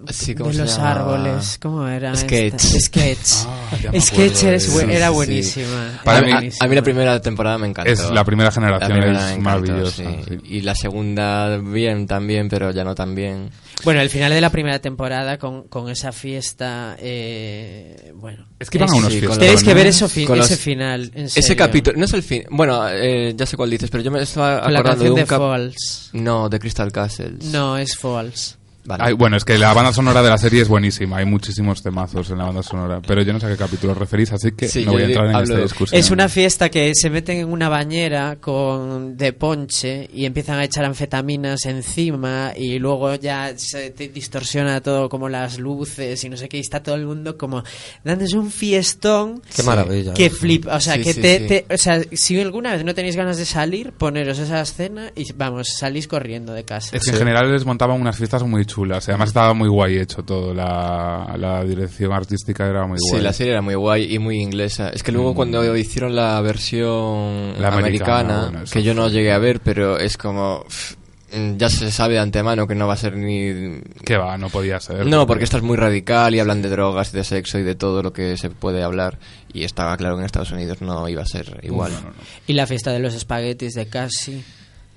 Sí, 0.09 0.33
¿cómo 0.33 0.49
de 0.49 0.55
se 0.55 0.61
los 0.61 0.79
árboles. 0.79 1.59
¿Cómo 1.61 1.87
era? 1.87 2.15
Sketch. 2.15 2.55
esta? 2.55 2.79
Sketch. 2.79 3.29
Ah, 3.45 3.99
Sketch 3.99 4.43
eres 4.45 4.73
de- 4.75 4.85
bu- 4.85 4.89
era 4.89 5.07
sí, 5.07 5.11
sí. 5.11 5.15
buenísima. 5.15 6.01
Para 6.03 6.17
era 6.17 6.25
mí, 6.25 6.31
a- 6.31 6.35
buenísima. 6.37 6.65
a 6.65 6.67
mí 6.69 6.75
la 6.75 6.81
primera 6.81 7.21
temporada 7.21 7.57
me 7.59 7.67
encantó. 7.67 7.91
Es 7.91 8.09
la 8.09 8.23
primera 8.23 8.51
generación, 8.51 8.89
La 8.89 8.95
primera 8.95 9.19
es 9.31 9.37
encantó, 9.37 9.61
maravillosa. 9.61 10.03
sí. 10.03 10.19
sí. 10.27 10.37
Y 10.45 10.61
la 10.61 10.73
segunda 10.73 11.57
bien 11.57 12.07
también, 12.07 12.49
pero 12.49 12.71
ya 12.71 12.83
no 12.83 12.95
tan 12.95 13.13
bien. 13.13 13.51
Bueno, 13.83 14.01
el 14.01 14.09
final 14.09 14.31
de 14.31 14.41
la 14.41 14.49
primera 14.49 14.79
temporada 14.79 15.37
con, 15.37 15.67
con 15.67 15.89
esa 15.89 16.11
fiesta. 16.11 16.95
eh, 16.99 18.13
bueno. 18.15 18.47
Es 18.59 18.71
que 18.71 18.77
iban 18.79 18.89
a 18.89 18.95
unos 18.95 19.11
fiestas. 19.13 19.37
Tenéis 19.37 19.63
que 19.63 19.73
ver 19.75 19.85
eso 19.87 20.09
fi- 20.09 20.25
los- 20.25 20.39
ese 20.45 20.57
final. 20.57 21.11
en 21.13 21.25
Ese 21.25 21.41
serio. 21.43 21.57
capítulo, 21.65 21.97
no 21.99 22.05
es 22.05 22.13
el 22.13 22.23
fin. 22.23 22.43
Bueno, 22.49 22.87
eh, 22.89 23.33
ya 23.37 23.45
sé 23.45 23.55
cuál 23.55 23.69
dices, 23.69 23.91
pero 23.91 24.03
yo 24.03 24.09
me 24.09 24.21
estaba 24.23 24.61
Con 24.63 24.73
la 24.73 24.79
acordando 24.79 25.03
canción 25.03 25.15
de 25.15 25.19
de, 25.19 25.23
un 25.23 25.27
cap- 25.27 25.39
Falls. 25.39 26.09
No, 26.13 26.49
de 26.49 26.59
Crystal 26.59 26.91
Castles. 26.91 27.45
No, 27.45 27.77
es 27.77 27.95
Falls. 27.95 28.57
Vale. 28.87 29.03
Ay, 29.05 29.13
bueno, 29.13 29.35
es 29.35 29.43
que 29.43 29.57
la 29.57 29.73
banda 29.73 29.91
sonora 29.91 30.23
de 30.23 30.29
la 30.29 30.37
serie 30.37 30.61
es 30.61 30.69
buenísima. 30.69 31.17
Hay 31.17 31.25
muchísimos 31.25 31.83
temazos 31.83 32.29
en 32.31 32.37
la 32.37 32.45
banda 32.45 32.63
sonora. 32.63 33.01
Pero 33.05 33.21
yo 33.21 33.33
no 33.33 33.39
sé 33.41 33.45
a 33.47 33.49
qué 33.49 33.57
capítulo 33.57 33.91
os 33.91 33.97
referís, 33.99 34.31
así 34.31 34.53
que 34.53 34.69
Sí, 34.69 34.85
no 34.85 34.93
voy 34.93 35.01
a 35.01 35.05
entrar 35.07 35.25
en 35.29 35.35
esta 35.35 35.57
discusión. 35.59 35.99
Es 35.99 36.09
una 36.09 36.29
fiesta 36.29 36.69
que 36.69 36.93
se 36.95 37.09
meten 37.09 37.37
en 37.39 37.51
una 37.51 37.67
bañera 37.67 38.37
con 38.37 39.17
de 39.17 39.33
ponche 39.33 40.09
y 40.13 40.23
empiezan 40.25 40.57
a 40.59 40.63
echar 40.63 40.85
anfetaminas 40.85 41.65
encima 41.65 42.53
y 42.55 42.79
luego 42.79 43.13
ya 43.15 43.53
se 43.57 43.89
te 43.89 44.07
distorsiona 44.07 44.79
todo 44.81 45.09
como 45.09 45.27
las 45.27 45.59
luces 45.59 46.23
y 46.23 46.29
no 46.29 46.37
sé 46.37 46.47
qué 46.47 46.55
y 46.55 46.61
está 46.61 46.81
todo 46.81 46.95
el 46.95 47.05
mundo 47.05 47.37
como 47.37 47.63
dándose 48.05 48.37
un 48.37 48.49
fiestón 48.49 49.41
Qué 49.53 49.63
maravilla. 49.63 50.13
que 50.13 50.29
flip, 50.29 50.65
o 50.71 50.79
sea, 50.79 50.93
Sí, 50.95 51.01
que 51.03 51.13
sí, 51.13 51.21
te, 51.21 51.39
sí. 51.39 51.47
te- 51.47 51.65
o 51.73 51.77
sea, 51.77 52.01
si 52.13 52.39
alguna 52.39 52.71
vez 52.71 52.85
no 52.85 52.95
tenéis 52.95 53.17
ganas 53.17 53.35
de 53.37 53.43
salir, 53.45 53.91
poneros 53.91 54.39
esa 54.39 54.61
escena 54.61 55.11
y 55.13 55.29
vamos, 55.33 55.67
salís 55.77 56.07
corriendo 56.07 56.53
de 56.53 56.63
casa. 56.63 56.95
Es 56.95 57.03
que 57.03 57.11
en 57.11 57.17
general 57.17 57.51
les 57.51 57.65
montaban 57.65 57.99
unas 57.99 58.15
fiestas 58.15 58.43
muy 58.43 58.65
chulas. 58.65 58.76
Además 58.85 59.29
estaba 59.29 59.53
muy 59.53 59.69
guay 59.69 59.97
hecho 59.97 60.23
todo. 60.23 60.53
La, 60.53 61.35
la 61.37 61.63
dirección 61.63 62.11
artística 62.13 62.65
era 62.67 62.85
muy 62.85 62.97
guay. 62.99 63.19
Sí, 63.19 63.23
la 63.23 63.33
serie 63.33 63.53
era 63.53 63.61
muy 63.61 63.75
guay 63.75 64.13
y 64.13 64.19
muy 64.19 64.39
inglesa. 64.41 64.89
Es 64.89 65.03
que 65.03 65.11
luego 65.11 65.33
cuando 65.33 65.75
hicieron 65.75 66.15
la 66.15 66.39
versión 66.41 67.59
La 67.59 67.69
americana, 67.69 67.77
americana, 67.77 68.41
bueno, 68.51 68.63
que 68.71 68.83
yo 68.83 68.93
no 68.93 69.09
llegué 69.09 69.31
a 69.31 69.37
ver, 69.39 69.59
pero 69.61 69.97
es 69.97 70.17
como... 70.17 70.63
pff, 70.67 70.95
mm, 71.33 71.57
Ya 71.57 71.69
se 71.69 71.91
sabe 71.91 72.15
de 72.15 72.19
antemano 72.19 72.67
que 72.67 72.75
no 72.75 72.87
va 72.87 72.93
a 72.93 72.97
ser 72.97 73.15
ni... 73.17 73.81
Que 74.05 74.17
va, 74.17 74.37
no 74.37 74.49
podía 74.49 74.79
ser. 74.79 75.05
No, 75.05 75.25
porque 75.27 75.43
esta 75.43 75.57
es 75.57 75.63
muy 75.63 75.77
radical 75.77 76.35
y 76.35 76.39
hablan 76.39 76.61
de 76.61 76.69
drogas, 76.69 77.11
de 77.11 77.23
sexo 77.23 77.59
y 77.59 77.63
de 77.63 77.75
todo 77.75 78.03
lo 78.03 78.13
que 78.13 78.37
se 78.37 78.49
puede 78.49 78.83
hablar. 78.83 79.17
Y 79.53 79.63
estaba 79.63 79.95
claro 79.97 80.15
que 80.15 80.21
en 80.21 80.25
Estados 80.25 80.51
Unidos 80.51 80.81
no 80.81 81.07
iba 81.09 81.23
a 81.23 81.25
ser 81.25 81.59
igual. 81.63 81.91
No, 81.93 82.01
no, 82.01 82.07
no. 82.09 82.13
Y 82.47 82.53
la 82.53 82.67
fiesta 82.67 82.91
de 82.91 82.99
los 82.99 83.13
espaguetis 83.15 83.73
de 83.73 83.87
casi. 83.87 84.43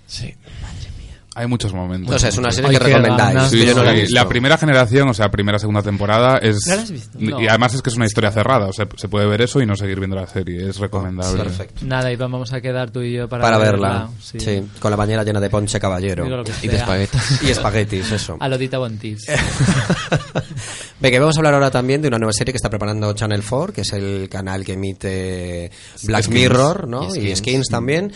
Sí. 0.07 0.35
Hay 1.41 1.47
muchos 1.47 1.73
momentos. 1.73 2.13
No 2.13 2.19
sé, 2.19 2.29
es 2.29 2.37
una 2.39 2.51
serie 2.53 2.71
Ay, 2.71 2.77
que 2.77 2.85
recomendáis. 2.85 3.49
Sí, 3.51 3.65
yo 3.65 3.75
no 3.75 3.83
la 3.83 3.93
he 3.93 3.95
sí, 3.97 4.01
visto. 4.03 4.15
la 4.15 4.29
primera 4.29 4.59
generación, 4.59 5.09
o 5.09 5.15
sea, 5.15 5.31
primera 5.31 5.59
segunda 5.59 5.83
temporada 5.83 6.39
es 6.39 6.59
¿No 6.67 6.77
la 6.77 6.83
has 6.83 6.91
visto? 6.91 7.19
y 7.19 7.27
No. 7.29 7.39
además 7.49 7.75
es 7.75 7.83
que 7.83 7.91
es 7.91 7.97
una 7.97 8.07
historia 8.07 8.31
cerrada, 8.31 8.67
o 8.67 8.73
sea, 8.73 8.87
se 8.97 9.09
puede 9.09 9.27
ver 9.27 9.41
eso 9.43 9.61
y 9.61 9.67
no 9.67 9.75
seguir 9.77 9.99
viendo 9.99 10.17
la 10.17 10.27
serie, 10.27 10.69
es 10.69 10.79
recomendable. 10.79 11.43
Perfecto. 11.43 11.81
Nada, 11.87 12.13
Iván, 12.13 12.31
vamos 12.31 12.53
a 12.53 12.61
quedar 12.61 12.91
tú 12.91 13.01
y 13.01 13.13
yo 13.15 13.29
para, 13.29 13.43
Para 13.43 13.59
verla. 13.59 14.09
Sí. 14.23 14.39
Sí. 14.39 14.63
con 14.79 14.91
la 14.91 14.97
bañera 14.97 15.25
llena 15.25 15.41
de 15.41 15.49
ponche 15.51 15.81
caballero. 15.81 16.27
Y 16.63 16.67
de 16.69 16.73
sea. 16.73 16.81
espaguetas. 16.81 17.43
Y 17.43 17.51
espaguetis, 17.51 18.13
eso. 18.13 18.37
A 18.39 18.49
Lodita 18.49 18.79
Bontis. 18.79 19.25
Venga, 21.01 21.19
vamos 21.21 21.37
a 21.37 21.41
hablar 21.41 21.55
ahora 21.55 21.71
también 21.71 22.03
de 22.03 22.09
una 22.09 22.19
nueva 22.19 22.33
serie 22.33 22.53
que 22.53 22.57
está 22.57 22.69
preparando 22.69 23.13
Channel 23.15 23.43
4, 23.49 23.73
que 23.73 23.81
es 23.83 23.93
el 23.95 24.29
canal 24.29 24.65
que 24.65 24.75
emite 24.75 25.71
Black 26.05 26.25
Skins. 26.25 26.35
Mirror, 26.41 26.89
¿no? 26.89 27.05
Y 27.15 27.19
Y 27.19 27.37
Skins. 27.37 27.39
Skins 27.39 27.69
también. 27.69 28.13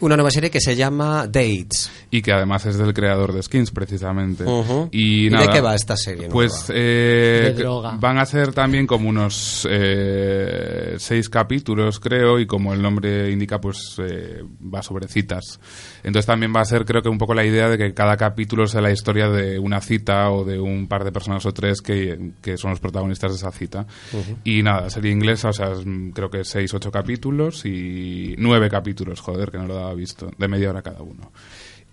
Una 0.00 0.14
nueva 0.16 0.30
serie 0.30 0.50
que 0.50 0.60
se 0.60 0.76
llama 0.76 1.26
Dates. 1.26 1.90
Y 2.10 2.22
que 2.22 2.32
además 2.32 2.64
es 2.66 2.78
del 2.78 2.94
creador 2.94 3.32
de 3.32 3.42
Skins, 3.42 3.72
precisamente. 3.72 4.44
Y, 4.92 5.26
¿Y 5.26 5.28
de 5.28 5.48
qué 5.48 5.60
va 5.60 5.74
esta 5.74 5.96
serie 5.96 6.28
Pues 6.28 6.66
eh, 6.72 7.52
De 7.52 7.54
droga. 7.54 7.96
van 7.98 8.18
a 8.18 8.24
ser 8.24 8.52
también 8.52 8.86
como 8.86 9.08
unos 9.08 9.66
eh, 9.68 10.94
seis 10.98 11.28
capítulos, 11.28 11.98
creo, 11.98 12.38
y 12.38 12.46
como 12.46 12.72
el 12.72 12.80
nombre 12.80 13.30
indica, 13.30 13.60
pues 13.60 13.96
eh, 13.98 14.42
va 14.72 14.82
sobre 14.82 15.08
citas. 15.08 15.58
Entonces 16.04 16.26
también 16.26 16.52
va 16.54 16.60
a 16.60 16.64
ser, 16.64 16.84
creo 16.84 17.02
que 17.02 17.08
un 17.08 17.18
poco 17.18 17.34
la 17.34 17.44
idea 17.44 17.68
de 17.68 17.76
que 17.76 17.92
cada 17.92 18.16
capítulo 18.16 18.66
sea 18.66 18.80
la 18.80 18.92
historia 18.92 19.28
de 19.28 19.58
una 19.58 19.80
cita 19.80 20.30
o 20.30 20.44
de 20.44 20.60
un 20.60 20.86
par 20.86 21.04
de 21.04 21.10
personas 21.10 21.44
o 21.44 21.52
tres 21.52 21.82
que, 21.82 22.32
que 22.40 22.56
son 22.56 22.70
los 22.70 22.80
protagonistas 22.80 23.32
de 23.32 23.36
esa 23.36 23.50
cita. 23.50 23.86
Y 24.44 24.62
nada, 24.62 24.90
serie 24.90 25.10
inglesa, 25.10 25.48
o 25.48 25.52
sea, 25.52 25.70
mm, 25.70 26.12
creo 26.12 26.30
que 26.30 26.44
seis, 26.44 26.72
ocho 26.72 26.92
capítulos 26.92 27.64
y 27.66 28.36
nueve 28.38 28.70
capítulos, 28.70 29.20
joder, 29.20 29.50
que 29.50 29.58
no 29.58 29.66
lo 29.66 29.87
daba 29.88 29.94
visto, 29.96 30.30
de 30.36 30.48
media 30.48 30.70
hora 30.70 30.82
cada 30.82 31.02
uno. 31.02 31.32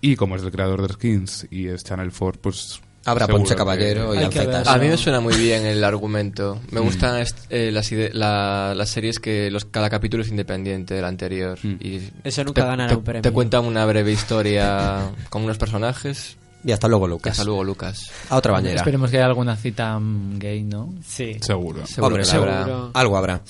Y 0.02 0.16
como 0.16 0.36
es 0.36 0.44
el 0.44 0.52
creador 0.52 0.86
de 0.86 0.94
Skins 0.94 1.48
y 1.50 1.68
es 1.68 1.84
Channel 1.84 2.12
4, 2.18 2.42
pues... 2.42 2.80
Habrá 3.08 3.28
Ponche 3.28 3.50
que- 3.54 3.56
Caballero 3.58 4.16
y 4.16 4.18
Alcetas. 4.18 4.68
A 4.68 4.78
mí 4.80 4.88
me 4.88 4.98
suena 4.98 5.20
muy 5.20 5.36
bien 5.36 5.64
el 5.66 5.84
argumento. 5.84 6.60
Me 6.72 6.80
gustan 6.80 7.22
est- 7.22 7.38
eh, 7.52 7.72
las, 7.72 7.92
la- 7.92 8.74
las 8.76 8.90
series 8.90 9.20
que 9.20 9.52
los, 9.52 9.66
cada 9.66 9.92
capítulo 9.92 10.24
es 10.24 10.30
independiente 10.30 10.96
del 10.96 11.06
anterior. 11.06 11.58
Mm. 11.62 11.76
Y 11.82 12.02
Eso 12.24 12.44
nunca 12.44 12.64
te, 12.64 12.68
ganará 12.68 12.90
te- 12.90 12.96
un 12.96 13.04
premio. 13.04 13.22
Te 13.22 13.32
cuentan 13.32 13.66
una 13.66 13.86
breve 13.86 14.12
historia 14.12 15.12
con 15.30 15.44
unos 15.44 15.58
personajes. 15.60 16.38
Y 16.66 16.72
hasta 16.72 16.88
luego, 16.88 17.06
Y 17.06 17.10
Lucas. 17.12 17.32
hasta 17.34 17.44
luego, 17.44 17.64
Lucas. 17.64 18.12
A 18.30 18.38
otra 18.38 18.54
bañera. 18.54 18.78
Esperemos 18.78 19.12
que 19.12 19.18
haya 19.18 19.28
alguna 19.28 19.56
cita 19.56 20.00
mm, 20.00 20.40
gay, 20.40 20.64
¿no? 20.64 20.94
Sí. 21.06 21.36
Seguro. 21.42 21.86
Seguro 21.86 22.08
Hombre, 22.08 22.26
seguro. 22.26 22.52
habrá. 22.52 22.76
Algo 22.94 23.18
habrá. 23.18 23.42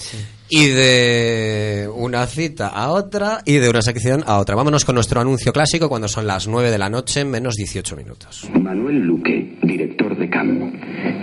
Y 0.49 0.67
de 0.67 1.89
una 1.95 2.25
cita 2.27 2.67
a 2.67 2.91
otra 2.91 3.41
y 3.45 3.53
de 3.53 3.69
una 3.69 3.81
sección 3.81 4.23
a 4.27 4.37
otra. 4.39 4.55
Vámonos 4.55 4.83
con 4.85 4.95
nuestro 4.95 5.21
anuncio 5.21 5.53
clásico 5.53 5.87
cuando 5.87 6.07
son 6.07 6.27
las 6.27 6.47
9 6.47 6.69
de 6.71 6.77
la 6.77 6.89
noche 6.89 7.23
menos 7.25 7.55
18 7.55 7.95
minutos. 7.95 8.47
Manuel 8.61 8.99
Luque, 8.99 9.57
director 9.63 10.17
de 10.17 10.29
CAM. 10.29 10.73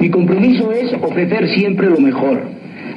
Mi 0.01 0.11
compromiso 0.11 0.73
es 0.73 0.93
ofrecer 1.03 1.47
siempre 1.55 1.91
lo 1.91 1.99
mejor. 2.01 2.43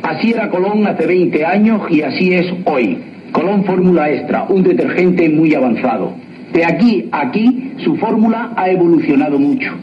Así 0.03 0.31
era 0.31 0.49
Colón 0.49 0.87
hace 0.87 1.05
20 1.05 1.45
años 1.45 1.81
y 1.89 2.01
así 2.01 2.33
es 2.33 2.45
hoy. 2.65 3.03
Colón 3.33 3.65
Fórmula 3.65 4.09
Extra, 4.09 4.43
un 4.49 4.63
detergente 4.63 5.27
muy 5.29 5.53
avanzado. 5.53 6.15
De 6.55 6.63
aquí 6.63 7.09
a 7.11 7.27
aquí, 7.27 7.73
su 7.83 7.97
fórmula 7.97 8.53
ha 8.55 8.69
evolucionado 8.69 9.37
mucho. 9.37 9.73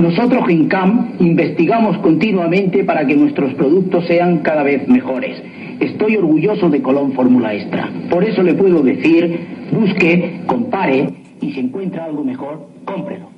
Nosotros 0.00 0.48
en 0.48 0.66
investigamos 1.20 1.98
continuamente 1.98 2.82
para 2.82 3.06
que 3.06 3.14
nuestros 3.14 3.54
productos 3.54 4.08
sean 4.08 4.38
cada 4.38 4.64
vez 4.64 4.88
mejores. 4.88 5.40
Estoy 5.78 6.16
orgulloso 6.16 6.68
de 6.68 6.82
Colón 6.82 7.12
Fórmula 7.12 7.54
Extra. 7.54 7.88
Por 8.10 8.24
eso 8.24 8.42
le 8.42 8.54
puedo 8.54 8.82
decir, 8.82 9.38
busque, 9.70 10.40
compare 10.46 11.10
y 11.40 11.52
si 11.52 11.60
encuentra 11.60 12.06
algo 12.06 12.24
mejor, 12.24 12.70
cómprelo. 12.84 13.35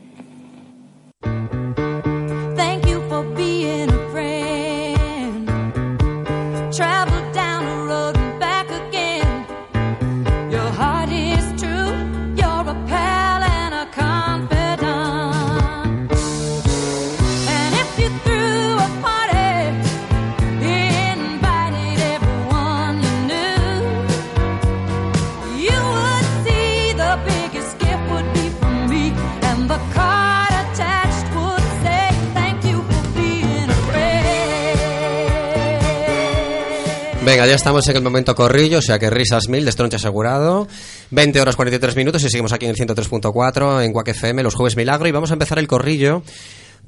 Venga, 37.28 37.46
ya 37.46 37.56
estamos 37.56 37.86
en 37.86 37.94
el 37.94 38.02
momento 38.02 38.34
corrillo, 38.34 38.78
o 38.78 38.82
sea 38.82 38.98
que 38.98 39.10
risas 39.10 39.50
mil, 39.50 39.62
destronche 39.62 39.96
asegurado. 39.96 40.66
20 41.10 41.38
horas 41.42 41.56
43 41.56 41.94
minutos 41.94 42.22
y 42.22 42.30
seguimos 42.30 42.54
aquí 42.54 42.64
en 42.64 42.70
el 42.70 42.76
103.4 42.78 43.84
en 43.84 43.92
Quack 43.92 44.08
FM, 44.08 44.42
los 44.42 44.54
jueves 44.54 44.78
milagro. 44.78 45.06
Y 45.06 45.12
vamos 45.12 45.30
a 45.30 45.34
empezar 45.34 45.58
el 45.58 45.66
corrillo. 45.68 46.22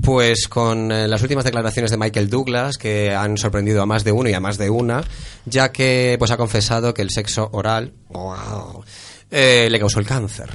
Pues 0.02 0.48
con 0.48 0.90
eh, 0.92 1.06
las 1.08 1.20
últimas 1.20 1.44
declaraciones 1.44 1.90
de 1.90 1.98
Michael 1.98 2.30
Douglas 2.30 2.78
que 2.78 3.14
han 3.14 3.36
sorprendido 3.36 3.82
a 3.82 3.86
más 3.86 4.02
de 4.02 4.12
uno 4.12 4.30
y 4.30 4.32
a 4.32 4.40
más 4.40 4.56
de 4.56 4.70
una, 4.70 5.04
ya 5.44 5.72
que 5.72 6.16
pues 6.18 6.30
ha 6.30 6.38
confesado 6.38 6.94
que 6.94 7.02
el 7.02 7.10
sexo 7.10 7.50
oral 7.52 7.92
eh, 9.30 9.68
le 9.70 9.78
causó 9.78 10.00
el 10.00 10.06
cáncer. 10.06 10.48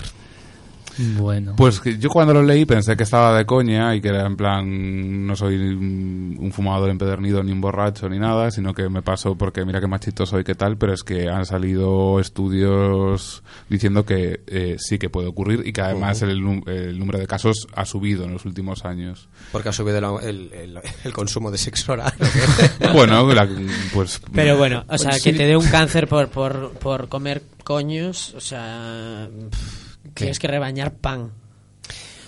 Bueno. 0.97 1.55
Pues 1.57 1.79
que 1.79 1.97
yo 1.97 2.09
cuando 2.09 2.33
lo 2.33 2.41
leí 2.43 2.65
pensé 2.65 2.95
que 2.95 3.03
estaba 3.03 3.37
de 3.37 3.45
coña 3.45 3.95
y 3.95 4.01
que 4.01 4.09
era 4.09 4.25
en 4.25 4.35
plan, 4.37 5.25
no 5.27 5.35
soy 5.35 5.55
un 5.55 6.51
fumador 6.53 6.89
empedernido 6.89 7.43
ni 7.43 7.51
un 7.51 7.61
borracho 7.61 8.07
ni 8.09 8.19
nada, 8.19 8.51
sino 8.51 8.73
que 8.73 8.87
me 8.89 9.01
pasó 9.01 9.35
porque 9.35 9.65
mira 9.65 9.79
qué 9.81 9.87
machito 9.87 10.25
soy, 10.25 10.43
qué 10.43 10.55
tal, 10.55 10.77
pero 10.77 10.93
es 10.93 11.03
que 11.03 11.29
han 11.29 11.45
salido 11.45 12.19
estudios 12.19 13.43
diciendo 13.69 14.05
que 14.05 14.41
eh, 14.47 14.75
sí 14.79 14.97
que 14.97 15.09
puede 15.09 15.27
ocurrir 15.27 15.63
y 15.65 15.73
que 15.73 15.81
además 15.81 16.21
el, 16.21 16.41
número 16.43 17.19
de 17.19 17.27
casos 17.27 17.67
ha 17.75 17.85
subido 17.85 18.23
en 18.25 18.33
los 18.33 18.45
últimos 18.45 18.85
años. 18.85 19.27
Porque 19.51 19.69
ha 19.69 19.73
subido 19.73 20.19
el, 20.21 20.51
el- 20.53 20.79
el 21.03 21.13
consumo 21.13 21.51
de 21.51 21.57
sexo 21.57 21.93
oral. 21.93 22.13
bueno, 22.93 23.31
la- 23.33 23.47
pues... 23.93 24.21
Pero 24.33 24.57
bueno, 24.57 24.83
o 24.87 24.97
sea, 24.97 25.13
Sí. 25.13 25.31
que 25.31 25.37
te 25.37 25.45
dé 25.45 25.55
un 25.57 25.65
cáncer 25.67 26.07
por, 26.07 26.27
por, 26.29 26.71
por 26.73 27.07
comer 27.07 27.41
coños, 27.63 28.33
o 28.35 28.39
sea, 28.41 29.27
pff, 29.51 29.84
tienes 30.15 30.39
que 30.39 30.47
rebañar 30.47 30.93
pan. 30.93 31.31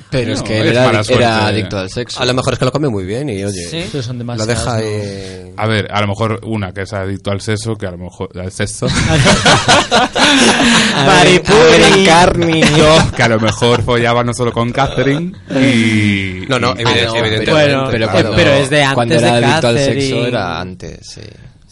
Pero 0.10 0.32
es 0.32 0.40
No, 0.40 0.46
que 0.46 0.62
él 0.62 0.68
es 0.68 0.72
era, 0.72 1.02
era 1.10 1.48
adicto 1.48 1.78
al 1.78 1.90
sexo. 1.90 2.22
A 2.22 2.26
lo 2.26 2.34
mejor 2.34 2.54
es 2.54 2.60
que 2.60 2.64
lo 2.66 2.72
come 2.72 2.88
muy 2.88 3.04
bien 3.04 3.28
y 3.30 3.44
oye, 3.44 3.88
Sí. 3.92 4.02
Son 4.02 4.18
lo 4.26 4.46
deja. 4.46 4.78
A 5.58 5.68
ver, 5.68 5.88
a 5.92 6.00
lo 6.00 6.08
mejor 6.08 6.40
una 6.46 6.72
que 6.72 6.84
es 6.84 6.94
adicto 6.94 7.32
al 7.32 7.42
sexo, 7.42 7.76
que 7.76 7.88
a 7.88 7.92
lo 7.92 7.98
mejor 7.98 8.30
al 8.40 8.50
sexo, 8.52 8.88
Maripuri. 11.06 12.06
Yo, 12.78 12.98
que 13.16 13.24
a 13.24 13.28
lo 13.28 13.40
mejor 13.40 13.84
follaba 13.84 14.24
no 14.24 14.34
solo 14.34 14.52
con 14.54 14.72
Catherine 14.72 15.34
y 15.50 16.46
No, 16.48 16.60
no, 16.60 16.74
evidente- 16.76 17.06
no, 17.06 17.16
evidentemente. 17.16 17.52
Bueno, 17.52 17.88
pero, 17.92 18.10
cuando, 18.12 18.36
pero 18.36 18.52
es 18.54 18.70
de 18.70 18.82
antes 18.84 18.96
cuando 18.96 19.16
de 19.16 19.22
era 19.22 19.34
adicto 19.36 19.68
al 19.68 19.76
Catherine. 19.76 20.02
sexo 20.02 20.28
era 20.28 20.60
antes, 20.62 21.00
sí. 21.02 21.22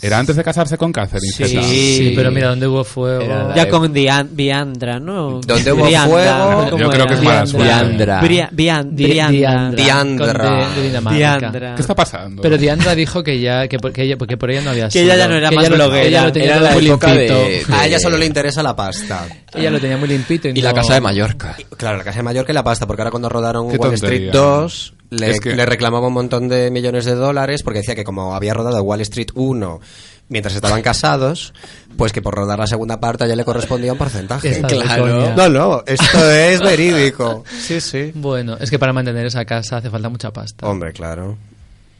Era 0.06 0.20
antes 0.20 0.36
de 0.36 0.44
casarse 0.44 0.78
con 0.78 0.92
Catherine. 0.92 1.32
Sí. 1.32 1.46
Sí, 1.48 2.14
pero 2.16 2.32
mira, 2.32 2.50
donde 2.50 2.68
hubo 2.68 2.84
fuego. 2.84 3.54
Ya 3.56 3.68
con 3.70 3.94
Dian- 3.94 4.30
Viandra, 4.32 5.00
¿no? 5.00 5.42
Donde 5.46 5.72
hubo 5.72 5.86
Viandra, 5.88 6.10
fuego, 6.10 6.70
¿cómo 6.72 6.84
Yo 6.84 6.90
creo 6.90 7.08
que 7.08 7.14
es 7.16 7.22
mala 7.24 7.46
suerte. 7.46 7.68
Diandra. 7.68 8.22
Bria- 8.22 8.50
Vian- 8.52 8.96
Di- 8.96 9.04
Briandra. 9.06 9.72
Diandra. 9.72 10.34
con 10.44 10.76
de- 10.76 10.82
de 10.82 10.88
Dinamarca. 10.88 11.18
Diandra. 11.18 11.76
¿Qué 11.76 11.82
está 11.82 11.96
pasando? 11.96 12.42
Pero 12.42 12.58
Diandra 12.58 12.96
dijo 12.96 13.24
que 13.24 13.40
ya 13.40 13.68
que 13.68 13.78
ella, 13.98 14.18
porque 14.18 14.38
por 14.38 14.52
ella 14.52 14.62
no 14.62 14.70
había 14.72 14.90
Que 14.90 15.02
ella 15.04 15.16
ya 15.16 15.28
no 15.28 15.36
era 15.36 15.52
más 15.52 15.70
bloguera. 15.70 16.32
Era 16.34 16.60
la 16.60 16.72
muy 16.72 16.88
época 16.88 17.14
limpito. 17.14 17.34
de- 17.34 17.64
A 17.74 17.88
ella 17.88 18.00
solo 18.00 18.18
le 18.18 18.26
interesa 18.26 18.62
la 18.64 18.76
pasta. 18.76 19.26
Ella 19.54 19.72
lo 19.72 19.80
tenía 19.80 19.98
muy 19.98 20.08
limpito. 20.10 20.48
Y 20.50 20.62
la 20.62 20.70
no- 20.72 20.76
casa 20.76 20.96
de 20.96 21.02
Mallorca. 21.02 21.56
Claro, 21.78 21.98
la 21.98 22.04
casa 22.04 22.18
de 22.20 22.24
Mallorca 22.24 22.52
y 22.52 22.56
la 22.56 22.64
pasta, 22.64 22.86
porque 22.86 23.02
ahora 23.02 23.12
cuando 23.12 23.30
rodaron 23.30 23.70
Qué 23.70 23.78
Wall 23.78 23.94
Street 23.94 24.32
tontería. 24.32 24.32
2, 24.32 24.94
le, 25.10 25.32
Es 25.32 25.40
que- 25.40 25.56
le 25.56 25.66
reclamaba 25.66 26.08
un 26.08 26.14
montón 26.14 26.48
de 26.48 26.72
millones 26.72 27.06
de 27.06 27.16
dólares 27.16 27.64
porque 27.64 27.80
decía 27.80 27.96
que 27.96 28.04
como 28.04 28.36
había 28.36 28.54
rodado 28.54 28.82
Wall 28.84 29.02
Street 29.02 29.30
1 29.36 29.80
mientras 30.28 30.56
estaban 30.56 30.82
casados, 30.82 31.54
pues 31.98 32.12
que 32.12 32.22
por 32.22 32.34
rodar 32.34 32.58
la 32.58 32.66
segunda 32.68 33.00
parte 33.00 33.24
a 33.24 33.28
ella 33.28 33.36
le 33.36 33.46
correspondía 33.46 33.92
un 33.92 33.98
porcentaje. 34.00 34.60
Claro. 34.62 35.36
No, 35.36 35.50
no, 35.50 35.84
esto 35.86 36.32
es 36.32 36.60
verídico. 36.62 37.44
Sí, 37.62 37.80
sí. 37.80 38.12
Bueno, 38.16 38.58
es 38.60 38.70
que 38.72 38.80
para 38.80 38.92
mantener 38.94 39.26
esa 39.28 39.46
casa 39.46 39.78
hace 39.78 39.90
falta 39.90 40.10
mucha 40.10 40.32
pasta. 40.32 40.68
Hombre, 40.68 40.94
claro. 40.94 41.38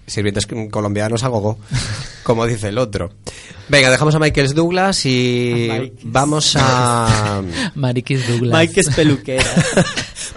Sirvientes 0.08 0.48
colombianos 0.70 1.24
a 1.24 1.28
gogo, 1.30 1.58
como 2.24 2.46
dice 2.46 2.70
el 2.70 2.78
otro. 2.78 3.10
Venga, 3.70 3.90
dejamos 3.90 4.14
a 4.14 4.20
Michael 4.20 4.54
Douglas 4.54 5.04
y 5.06 5.68
A 5.70 5.74
Michael. 5.80 5.94
vamos 6.04 6.56
a... 6.60 7.42
Mariquis 7.76 8.28
Douglas. 8.28 8.60
Mike 8.60 8.80
es 8.82 8.90
peluquera. 8.90 9.44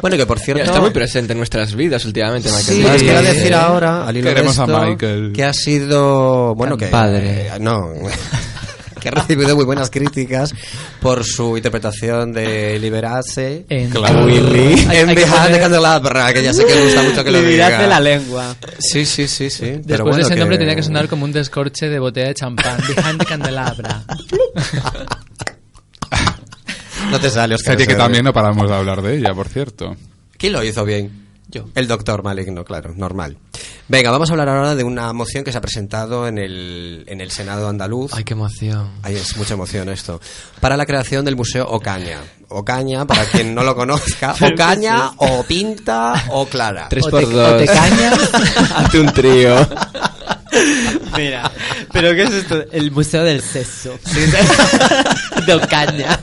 Bueno, 0.01 0.17
que 0.17 0.27
por 0.27 0.39
cierto... 0.39 0.63
Está 0.63 0.81
muy 0.81 0.91
presente 0.91 1.33
en 1.33 1.39
nuestras 1.39 1.75
vidas 1.75 2.05
últimamente, 2.05 2.49
Michael 2.51 2.65
Sí, 2.67 2.83
Douglas. 2.83 3.03
quiero 3.03 3.23
decir 3.23 3.55
ahora, 3.55 4.07
al 4.07 4.17
hilo 4.17 4.29
de 4.29 4.35
Queremos 4.35 4.59
a 4.59 4.65
esto, 4.65 4.81
Michael. 4.81 5.33
que 5.35 5.45
ha 5.45 5.53
sido, 5.53 6.55
bueno, 6.55 6.77
que 6.77 6.87
Padre. 6.87 7.49
eh, 7.49 7.51
no, 7.59 7.95
que 8.99 9.09
ha 9.09 9.13
recibido 9.13 9.57
muy 9.57 9.65
buenas 9.65 9.91
críticas 9.91 10.55
por 11.01 11.25
su 11.25 11.57
interpretación 11.57 12.33
de 12.33 12.79
Liberace 12.79 13.65
En- 13.69 13.91
Claro. 13.91 14.25
Willy 14.25 14.87
en 14.93 15.07
Behind 15.15 15.53
the 15.53 15.59
Candelabra, 15.61 16.33
que 16.33 16.43
ya 16.43 16.53
sé 16.53 16.65
que 16.67 16.75
le 16.75 16.85
gusta 16.85 17.03
mucho 17.03 17.25
que 17.25 17.31
lo 17.31 17.43
diga. 17.43 17.79
de 17.81 17.87
la 17.89 18.01
lengua. 18.01 18.55
Sí, 18.79 19.05
sí, 19.07 19.29
sí, 19.29 19.51
sí. 19.51 19.67
Después 19.67 19.87
Pero 19.87 19.97
de 20.05 20.11
bueno, 20.11 20.25
ese 20.27 20.35
que- 20.35 20.41
nombre 20.41 20.59
tenía 20.59 20.75
que 20.77 20.83
sonar 20.83 21.09
como 21.09 21.25
un 21.25 21.33
descorche 21.33 21.89
de 21.89 21.99
botella 21.99 22.29
de 22.29 22.35
champán. 22.35 22.79
Behind 22.87 23.19
the 23.19 23.27
candelabra. 23.27 24.05
No 27.11 27.19
te 27.19 27.31
sale, 27.31 27.55
Oscar. 27.55 27.75
Serie 27.75 27.87
que 27.87 27.95
también 27.95 28.25
no 28.25 28.33
paramos 28.35 28.69
de 28.69 28.77
hablar 28.77 29.01
de 29.01 29.17
ella, 29.17 29.33
por 29.33 29.49
cierto. 29.49 29.97
¿Quién 30.37 30.53
lo 30.53 30.63
hizo 30.63 30.85
bien? 30.85 31.28
Yo. 31.51 31.65
El 31.75 31.89
doctor 31.89 32.23
maligno, 32.23 32.63
claro, 32.65 32.93
normal. 32.95 33.39
Venga, 33.89 34.11
vamos 34.11 34.29
a 34.29 34.33
hablar 34.35 34.51
ahora 34.51 34.75
de 34.75 34.85
una 34.85 35.11
moción 35.15 35.45
que 35.45 35.51
se 35.53 35.57
ha 35.57 35.63
presentado 35.63 36.29
en 36.29 36.37
el, 36.37 37.05
en 37.07 37.23
el 37.23 37.31
Senado 37.31 37.69
andaluz. 37.69 38.13
Ay, 38.15 38.25
qué 38.25 38.35
emoción. 38.35 38.91
Ay, 39.03 39.17
es 39.17 39.35
mucha 39.39 39.55
emoción 39.55 39.89
esto. 39.89 40.21
Para 40.61 40.77
la 40.77 40.85
creación 40.85 41.25
del 41.25 41.37
Museo 41.37 41.67
Ocaña. 41.67 42.19
Ocaña, 42.51 43.07
para 43.07 43.25
quien 43.25 43.55
no 43.55 43.63
lo 43.63 43.75
conozca, 43.75 44.35
Ocaña 44.53 45.13
o 45.17 45.43
Pinta 45.45 46.25
o 46.31 46.45
Clara. 46.47 46.89
Tres 46.91 47.07
O 47.07 47.11
por 47.11 47.21
te- 47.21 47.31
dos. 47.31 47.53
o 47.53 47.57
te 47.57 47.67
cañas. 47.67 48.31
Hace 48.77 49.01
un 49.01 49.13
trío. 49.13 49.57
Mira, 51.17 51.51
¿pero 51.93 52.11
qué 52.15 52.23
es 52.25 52.31
esto? 52.33 52.63
El 52.73 52.91
Museo 52.91 53.23
del 53.25 53.41
Sexo. 53.43 53.99
de 55.47 55.55
Ocaña. 55.55 56.19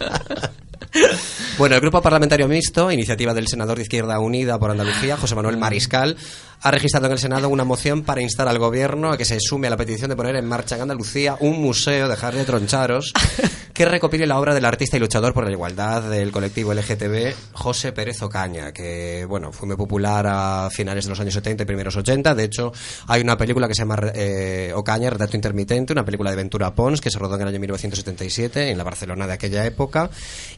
Bueno, 1.58 1.76
el 1.76 1.82
Grupo 1.82 2.02
Parlamentario 2.02 2.50
Mixto, 2.50 2.92
iniciativa 2.92 3.34
del 3.34 3.48
senador 3.48 3.78
de 3.78 3.84
Izquierda 3.84 4.20
Unida 4.20 4.60
por 4.60 4.72
Andalucía, 4.72 5.16
José 5.16 5.36
Manuel 5.36 5.56
Mariscal, 5.56 6.18
ha 6.66 6.72
registrado 6.72 7.06
en 7.06 7.12
el 7.12 7.20
Senado 7.20 7.48
una 7.48 7.64
moción 7.64 8.02
para 8.02 8.24
instar 8.24 8.48
al 8.48 8.58
Gobierno 8.58 9.12
a 9.12 9.18
que 9.20 9.24
se 9.24 9.40
sume 9.40 9.68
a 9.68 9.70
la 9.70 9.78
petición 9.78 10.10
de 10.10 10.16
poner 10.16 10.36
en 10.36 10.48
marcha 10.48 10.76
en 10.76 10.82
Andalucía 10.82 11.38
un 11.40 11.62
museo, 11.62 12.08
dejar 12.08 12.34
de 12.34 12.44
troncharos, 12.44 13.14
que 13.74 13.86
recopile 13.86 14.26
la 14.26 14.40
obra 14.40 14.56
del 14.56 14.66
artista 14.66 14.98
y 14.98 15.00
luchador 15.00 15.32
por 15.32 15.46
la 15.46 15.52
igualdad 15.52 16.10
del 16.10 16.32
colectivo 16.32 16.74
LGTB, 16.74 17.36
José 17.54 17.92
Pérez 17.92 18.20
Ocaña, 18.24 18.72
que, 18.72 19.26
bueno, 19.30 19.52
fue 19.52 19.68
muy 19.68 19.78
popular 19.78 20.26
a 20.28 20.70
finales 20.72 21.06
de 21.06 21.12
los 21.12 21.20
años 21.20 21.36
70 21.36 21.62
y 21.62 21.66
primeros 21.68 21.96
80. 21.98 22.34
De 22.34 22.44
hecho, 22.46 22.74
hay 23.06 23.22
una 23.22 23.38
película 23.38 23.68
que 23.68 23.76
se 23.76 23.84
llama 23.84 23.98
eh, 24.16 24.72
Ocaña, 24.74 25.12
Retrato 25.12 25.36
Intermitente, 25.36 25.94
una 25.94 26.04
película 26.04 26.32
de 26.32 26.38
Ventura 26.38 26.74
Pons, 26.74 27.00
que 27.00 27.12
se 27.12 27.20
rodó 27.20 27.36
en 27.36 27.42
el 27.44 27.50
año 27.50 27.60
1977, 27.60 28.72
en 28.72 28.78
la 28.80 28.84
Barcelona 28.84 29.28
de 29.28 29.34
aquella 29.34 29.64
época, 29.68 30.10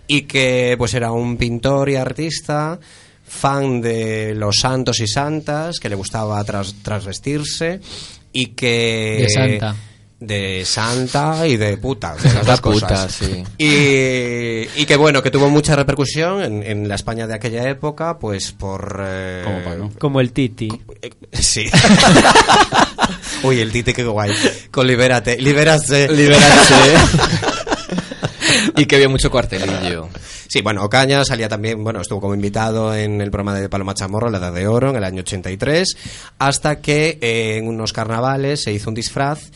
y 0.07 0.21
que, 0.21 0.75
pues, 0.77 0.93
era 0.93 1.11
un 1.11 1.35
pintor 1.35 1.89
y 1.89 1.97
artista 1.97 2.79
fan 3.27 3.81
de 3.81 4.33
los 4.35 4.55
santos 4.61 4.99
y 4.99 5.07
santas, 5.07 5.79
que 5.79 5.89
le 5.89 5.95
gustaba 5.95 6.43
tras, 6.43 6.75
trasvestirse 6.81 7.79
y 8.33 8.47
que... 8.47 9.17
De 9.21 9.29
santa. 9.29 9.75
De 10.19 10.63
santa 10.65 11.47
y 11.47 11.57
de 11.57 11.77
puta. 11.77 12.15
De 12.15 12.23
las 12.33 12.47
La 12.47 12.51
dos 12.57 12.61
puta, 12.61 12.87
cosas. 12.87 13.11
sí. 13.13 13.43
Y, 13.59 14.81
y 14.81 14.85
que 14.87 14.95
bueno, 14.95 15.21
que 15.21 15.29
tuvo 15.29 15.49
mucha 15.49 15.75
repercusión 15.75 16.41
en, 16.41 16.63
en 16.63 16.87
la 16.87 16.95
España 16.95 17.27
de 17.27 17.35
aquella 17.35 17.69
época, 17.69 18.17
pues 18.17 18.51
por... 18.51 18.99
eh, 19.05 19.43
¿Cómo 19.45 19.63
pa' 19.63 19.75
no? 19.75 19.91
Como 19.99 20.19
el 20.19 20.31
Titi. 20.31 20.69
eh, 21.03 21.11
Sí. 21.33 21.65
Uy, 23.43 23.59
el 23.59 23.71
tite, 23.71 23.93
qué 23.93 24.03
guay. 24.03 24.31
Con 24.71 24.87
Libérate. 24.87 25.37
Libérate. 25.39 26.07
y 28.77 28.85
que 28.85 28.95
había 28.95 29.09
mucho 29.09 29.29
cuartelillo. 29.29 30.09
Sí, 30.47 30.61
bueno, 30.61 30.83
Ocaña 30.83 31.25
salía 31.25 31.49
también, 31.49 31.83
bueno, 31.83 32.01
estuvo 32.01 32.21
como 32.21 32.35
invitado 32.35 32.95
en 32.95 33.19
el 33.19 33.31
programa 33.31 33.59
de 33.59 33.67
Paloma 33.69 33.93
Chamorro, 33.93 34.29
La 34.29 34.37
Edad 34.37 34.53
de 34.53 34.67
Oro, 34.67 34.91
en 34.91 34.95
el 34.95 35.03
año 35.03 35.21
83, 35.21 35.97
hasta 36.39 36.79
que 36.79 37.17
eh, 37.21 37.57
en 37.57 37.67
unos 37.67 37.91
carnavales 37.91 38.63
se 38.63 38.71
hizo 38.71 38.89
un 38.89 38.95
disfraz. 38.95 39.51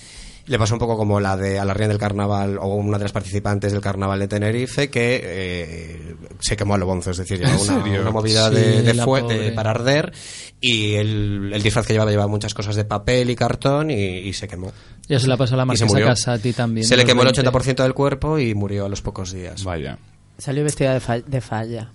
Le 0.51 0.59
pasó 0.59 0.75
un 0.75 0.79
poco 0.79 0.97
como 0.97 1.19
la 1.21 1.37
de 1.37 1.59
a 1.59 1.63
la 1.65 1.73
reina 1.73 1.87
del 1.89 1.97
carnaval 1.97 2.57
o 2.59 2.67
una 2.75 2.97
de 2.97 3.05
las 3.05 3.13
participantes 3.13 3.71
del 3.71 3.79
carnaval 3.79 4.19
de 4.19 4.27
Tenerife 4.27 4.89
que 4.89 5.21
eh, 5.23 6.15
se 6.39 6.57
quemó 6.57 6.73
a 6.73 6.77
lo 6.77 6.85
bonzo, 6.85 7.11
es 7.11 7.17
decir, 7.17 7.39
llevaba 7.39 7.57
¿En 7.63 7.71
una, 7.93 8.01
una 8.01 8.11
movida 8.11 8.49
Sí, 8.49 8.55
de, 8.55 8.81
de 8.83 8.93
fue- 8.95 9.51
para 9.55 9.71
arder 9.71 10.11
y 10.59 10.95
el, 10.95 11.51
el 11.53 11.63
disfraz 11.63 11.87
que 11.87 11.93
llevaba 11.93 12.11
llevaba 12.11 12.27
muchas 12.29 12.53
cosas 12.53 12.75
de 12.75 12.83
papel 12.83 13.29
y 13.29 13.35
cartón 13.37 13.91
y, 13.91 13.93
y 13.95 14.33
se 14.33 14.47
quemó. 14.49 14.73
Ya 15.07 15.19
se 15.19 15.27
la 15.27 15.37
pasó 15.37 15.53
a 15.55 15.57
la 15.59 15.65
marquesa. 15.65 15.99
Casati 15.99 16.51
también. 16.53 16.85
Se 16.85 16.97
le 16.97 17.05
quemó 17.05 17.21
el 17.23 17.31
20. 17.31 17.49
80% 17.49 17.83
del 17.83 17.93
cuerpo 17.93 18.37
y 18.37 18.53
murió 18.53 18.85
a 18.85 18.89
los 18.89 19.01
pocos 19.01 19.31
días. 19.31 19.63
Vaya. 19.63 19.97
Salió 20.37 20.63
vestida 20.65 20.93
de, 20.93 20.99
fa- 20.99 21.21
de 21.21 21.39
falla. 21.41 21.91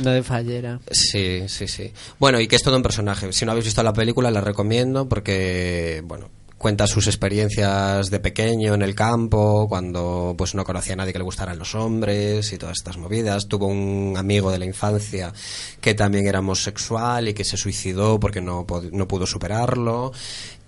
No 0.00 0.10
de 0.10 0.22
fallera. 0.24 0.80
Sí, 0.90 1.44
sí, 1.48 1.68
sí. 1.68 1.92
Bueno, 2.18 2.40
y 2.40 2.48
que 2.48 2.56
es 2.56 2.62
todo 2.62 2.76
un 2.76 2.82
personaje. 2.82 3.32
Si 3.32 3.44
no 3.44 3.52
habéis 3.52 3.66
visto 3.66 3.82
la 3.84 3.92
película, 3.92 4.30
la 4.32 4.40
recomiendo 4.40 5.08
porque, 5.08 6.02
bueno, 6.04 6.28
cuenta 6.64 6.86
sus 6.86 7.08
experiencias 7.08 8.08
de 8.08 8.20
pequeño 8.20 8.72
en 8.72 8.80
el 8.80 8.94
campo, 8.94 9.66
cuando 9.68 10.34
pues 10.38 10.54
no 10.54 10.64
conocía 10.64 10.94
a 10.94 10.96
nadie 10.96 11.12
que 11.12 11.18
le 11.18 11.24
gustaran 11.24 11.58
los 11.58 11.74
hombres 11.74 12.50
y 12.54 12.56
todas 12.56 12.78
estas 12.78 12.96
movidas. 12.96 13.48
Tuvo 13.48 13.66
un 13.66 14.14
amigo 14.16 14.50
de 14.50 14.56
la 14.56 14.64
infancia 14.64 15.30
que 15.82 15.92
también 15.92 16.26
era 16.26 16.38
homosexual 16.38 17.28
y 17.28 17.34
que 17.34 17.44
se 17.44 17.58
suicidó 17.58 18.18
porque 18.18 18.40
no, 18.40 18.64
no 18.92 19.06
pudo 19.06 19.26
superarlo. 19.26 20.12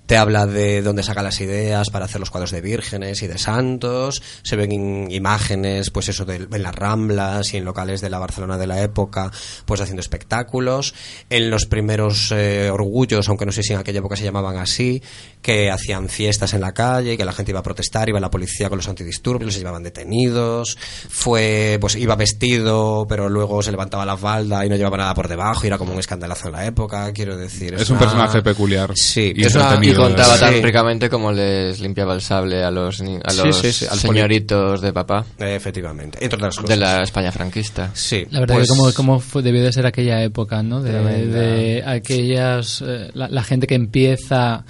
Te 0.07 0.17
habla 0.17 0.47
de 0.47 0.83
dónde 0.83 1.03
saca 1.03 1.23
las 1.23 1.41
ideas 1.41 1.91
para 1.91 2.05
hacer 2.05 2.21
los 2.21 2.31
cuadros 2.31 2.53
de 2.53 2.61
vírgenes 2.61 3.23
y 3.23 3.27
de 3.27 3.39
santos. 3.39 4.23
Se 4.43 4.55
ven 4.57 4.71
in- 4.73 5.11
imágenes, 5.11 5.91
pues 5.91 6.09
eso, 6.09 6.25
de, 6.25 6.37
en 6.37 6.63
las 6.63 6.75
ramblas 6.75 7.53
y 7.53 7.57
en 7.57 7.65
locales 7.65 8.01
de 8.01 8.11
la 8.11 8.19
Barcelona 8.21 8.57
de 8.57 8.67
la 8.69 8.81
época, 8.83 9.31
pues 9.65 9.81
haciendo 9.81 10.01
espectáculos. 10.01 10.95
En 11.29 11.51
los 11.51 11.67
primeros 11.67 12.31
eh, 12.33 12.71
orgullos, 12.71 13.29
aunque 13.29 13.47
no 13.47 13.53
sé 13.53 13.63
si 13.63 13.73
en 13.73 13.81
aquella 13.81 13.99
época 13.99 14.17
se 14.17 14.25
llamaban 14.25 14.57
así, 14.59 15.03
que 15.43 15.71
hacían 15.71 16.09
fiestas 16.09 16.55
en 16.55 16.61
la 16.61 16.73
calle 16.73 17.15
y 17.15 17.17
que 17.17 17.25
la 17.25 17.33
gente 17.33 17.51
iba 17.53 17.61
a 17.61 17.65
protestar, 17.65 18.09
iba 18.09 18.21
la 18.21 18.31
policía 18.31 18.69
con 18.69 18.79
los 18.79 18.89
antidisturbios, 18.89 19.53
se 19.55 19.59
llevaban 19.61 19.83
detenidos. 19.83 20.77
Fue, 21.09 21.79
pues 21.81 21.97
iba 21.97 22.15
vestido, 22.17 23.07
pero 23.09 23.29
luego 23.29 23.63
se 23.63 23.71
levantaba 23.71 24.05
la 24.07 24.17
falda 24.17 24.65
y 24.65 24.69
no 24.69 24.77
llevaba 24.77 24.97
nada 24.99 25.15
por 25.15 25.29
debajo 25.29 25.65
y 25.65 25.67
era 25.69 25.79
como 25.79 25.93
un 25.93 25.99
escandalazo 25.99 26.47
en 26.49 26.53
la 26.53 26.67
época, 26.67 27.13
quiero 27.13 27.37
decir. 27.37 27.75
Es 27.75 27.91
un 27.91 27.97
una- 27.97 28.07
personaje 28.07 28.43
peculiar. 28.43 28.93
Sí, 28.95 29.33
Y 29.35 29.45
es 29.45 29.55
una- 29.55 29.65
contaba 29.97 30.35
Sí. 30.35 30.41
tan 30.41 30.63
ricamente 30.63 31.09
como 31.11 31.33
les 31.33 31.81
limpiaba 31.81 32.15
el 32.15 32.21
sable 32.21 32.63
a 32.63 32.71
los, 32.71 33.01
ni- 33.01 33.19
a 33.23 33.33
los 33.33 33.57
sí, 33.57 33.73
sí, 33.73 33.87
al 33.91 33.99
señoritos 33.99 34.81
de 34.81 34.93
papá 34.93 35.25
Eh, 35.39 35.55
efectivamente, 35.57 36.19
entre 36.23 36.37
otras 36.37 36.57
cosas. 36.57 36.69
de 36.71 36.77
la 36.77 37.03
España 37.03 37.33
franquista. 37.33 37.91
Sí, 37.95 38.27
La 38.31 38.41
verdad 38.41 38.57
pues- 38.57 38.69
que 38.71 38.77
como, 38.77 38.93
como 38.93 39.21
fue- 39.21 39.43
debió 39.43 39.63
de 39.63 39.73
ser 39.73 39.87
aquella 39.87 40.23
época, 40.23 40.63
¿no? 40.63 40.83
De, 40.83 40.93
de 41.27 41.83
aquellas... 41.85 42.83
eh, 42.87 43.11
la, 43.15 43.29
la 43.29 43.43
gente 43.43 43.67
que 43.67 43.75
empieza 43.75 44.65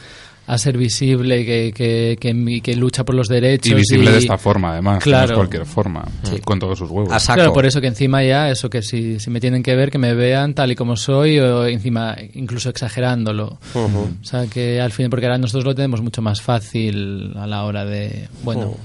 a 0.48 0.58
ser 0.58 0.78
visible, 0.78 1.44
que, 1.44 1.72
que, 1.74 2.60
que, 2.62 2.76
lucha 2.76 3.04
por 3.04 3.14
los 3.16 3.26
derechos. 3.28 3.72
Y 3.72 3.74
visible 3.74 4.12
de 4.12 4.18
esta 4.18 4.38
forma, 4.38 4.72
además, 4.74 4.96
no 4.96 5.00
Claro. 5.00 5.26
es 5.26 5.32
cualquier 5.32 5.66
forma, 5.66 6.04
con 6.44 6.58
todos 6.60 6.78
sus 6.78 6.88
huevos. 6.90 7.24
Claro, 7.26 7.52
por 7.52 7.66
eso 7.66 7.80
que 7.80 7.88
encima 7.88 8.22
ya, 8.22 8.48
eso 8.50 8.70
que 8.70 8.80
si, 8.82 9.18
si 9.18 9.28
me 9.30 9.40
tienen 9.40 9.62
que 9.62 9.74
ver, 9.74 9.90
que 9.90 9.98
me 9.98 10.14
vean 10.14 10.54
tal 10.54 10.70
y 10.70 10.76
como 10.76 10.96
soy, 10.96 11.38
o 11.40 11.66
encima 11.66 12.16
incluso 12.34 12.70
exagerándolo. 12.70 13.58
O 13.74 14.24
sea, 14.24 14.46
que 14.46 14.80
al 14.80 14.92
fin, 14.92 15.10
porque 15.10 15.26
ahora 15.26 15.38
nosotros 15.38 15.64
lo 15.64 15.74
tenemos 15.74 16.00
mucho 16.00 16.22
más 16.22 16.40
fácil 16.40 17.32
a 17.36 17.46
la 17.46 17.64
hora 17.64 17.84
de, 17.84 18.28
bueno, 18.44 18.76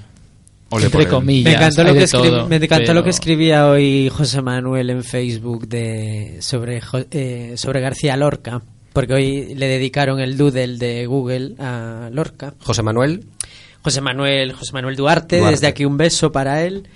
Ole 0.71 0.85
entre 0.85 0.89
por 0.89 1.01
él. 1.01 1.07
comillas, 1.09 1.43
Me 1.51 1.57
encantó, 1.57 1.83
lo 1.83 1.93
que, 1.93 1.99
de 1.99 2.05
escri- 2.05 2.11
todo, 2.29 2.47
me 2.47 2.55
encantó 2.55 2.75
pero- 2.85 2.93
lo 2.95 3.03
que 3.03 3.09
escribía 3.11 3.67
hoy 3.67 4.09
José 4.09 4.41
Manuel 4.41 4.89
en 4.89 5.03
Facebook 5.03 5.67
de 5.67 6.37
sobre, 6.39 6.81
eh, 7.11 7.53
sobre 7.55 7.81
García 7.81 8.15
Lorca, 8.17 8.61
porque 8.93 9.13
hoy 9.13 9.55
le 9.55 9.67
dedicaron 9.67 10.19
el 10.19 10.37
doodle 10.37 10.77
de 10.77 11.05
Google 11.05 11.55
a 11.59 12.09
Lorca. 12.11 12.53
José 12.59 12.83
Manuel. 12.83 13.25
José 13.83 14.01
Manuel, 14.01 14.53
José 14.53 14.73
Manuel 14.73 14.95
Duarte, 14.95 15.37
Duarte. 15.37 15.51
desde 15.55 15.67
aquí 15.67 15.85
un 15.85 15.97
beso 15.97 16.31
para 16.31 16.63
él. 16.63 16.87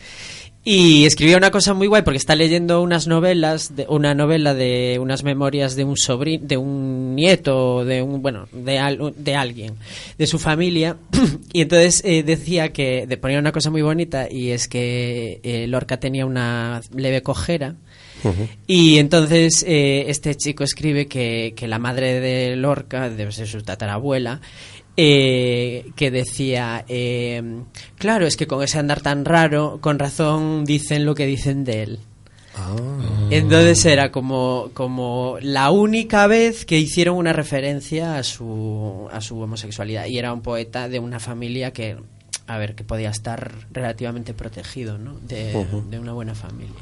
Y 0.67 1.05
escribió 1.05 1.37
una 1.37 1.51
cosa 1.51 1.75
muy 1.75 1.85
guay 1.85 2.01
porque 2.01 2.17
está 2.17 2.35
leyendo 2.35 2.81
unas 2.81 3.05
novelas, 3.05 3.75
de, 3.75 3.85
una 3.87 4.15
novela 4.15 4.55
de 4.55 4.97
unas 4.99 5.23
memorias 5.23 5.75
de 5.75 5.83
un 5.83 5.95
sobrino, 5.95 6.43
de 6.47 6.57
un 6.57 7.13
nieto, 7.15 7.85
de 7.85 8.01
un 8.01 8.23
bueno, 8.23 8.47
de, 8.51 8.79
al- 8.79 9.13
de 9.15 9.35
alguien, 9.35 9.75
de 10.17 10.25
su 10.25 10.39
familia. 10.39 10.97
y 11.53 11.61
entonces 11.61 12.01
eh, 12.03 12.23
decía 12.23 12.73
que 12.73 13.05
de, 13.05 13.17
ponía 13.17 13.37
una 13.37 13.51
cosa 13.51 13.69
muy 13.69 13.83
bonita 13.83 14.27
y 14.29 14.49
es 14.49 14.67
que 14.67 15.39
eh, 15.43 15.67
Lorca 15.67 15.97
tenía 15.99 16.25
una 16.25 16.81
leve 16.95 17.21
cojera. 17.21 17.75
Y 18.67 18.97
entonces 18.97 19.63
eh, 19.67 20.05
este 20.07 20.35
chico 20.35 20.63
escribe 20.63 21.07
que, 21.07 21.53
que 21.55 21.67
la 21.67 21.79
madre 21.79 22.19
de 22.19 22.55
Lorca, 22.55 23.09
debe 23.09 23.31
ser 23.31 23.47
su 23.47 23.61
tatarabuela, 23.61 24.41
eh, 24.97 25.91
que 25.95 26.09
decía, 26.09 26.85
eh, 26.87 27.43
claro, 27.97 28.25
es 28.25 28.37
que 28.37 28.47
con 28.47 28.63
ese 28.63 28.79
andar 28.79 29.01
tan 29.01 29.25
raro, 29.25 29.79
con 29.81 29.99
razón 29.99 30.63
dicen 30.63 31.05
lo 31.05 31.15
que 31.15 31.25
dicen 31.25 31.65
de 31.65 31.83
él. 31.83 31.99
Entonces 33.29 33.83
era 33.85 34.11
como, 34.11 34.69
como 34.73 35.37
la 35.41 35.71
única 35.71 36.27
vez 36.27 36.65
que 36.65 36.79
hicieron 36.79 37.17
una 37.17 37.33
referencia 37.33 38.17
a 38.17 38.23
su, 38.23 39.09
a 39.11 39.19
su 39.19 39.37
homosexualidad. 39.39 40.05
Y 40.05 40.17
era 40.17 40.31
un 40.31 40.41
poeta 40.41 40.87
de 40.87 40.99
una 40.99 41.19
familia 41.19 41.71
que, 41.73 41.97
a 42.47 42.57
ver, 42.57 42.75
que 42.75 42.83
podía 42.83 43.09
estar 43.09 43.51
relativamente 43.71 44.33
protegido, 44.33 44.97
¿no? 44.97 45.15
De, 45.19 45.55
una 45.99 46.13
buena 46.13 46.35
familia. 46.35 46.75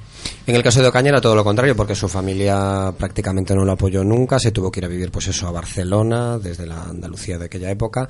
En 0.46 0.56
el 0.56 0.64
caso 0.64 0.82
de 0.82 0.88
Ocaña 0.88 1.10
era 1.10 1.22
todo 1.22 1.36
lo 1.36 1.44
contrario, 1.44 1.76
porque 1.76 1.96
su 1.96 2.10
familia 2.10 2.94
prácticamente 2.98 3.56
no 3.56 3.64
lo 3.64 3.72
apoyó 3.72 4.04
nunca, 4.04 4.40
se 4.40 4.52
tuvo 4.52 4.70
que 4.70 4.82
ir 4.82 4.86
a 4.86 4.90
vivir 4.90 5.12
pues 5.12 5.28
eso 5.28 5.48
a 5.48 5.52
Barcelona, 5.52 6.38
desde 6.38 6.66
la 6.66 6.84
Andalucía 6.84 7.38
de 7.38 7.46
aquella 7.46 7.72
época, 7.72 8.08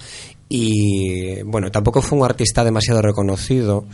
y 0.50 1.44
bueno, 1.44 1.70
tampoco 1.70 2.02
fue 2.02 2.18
un 2.18 2.26
artista 2.26 2.64
demasiado 2.64 3.02
reconocido. 3.02 3.86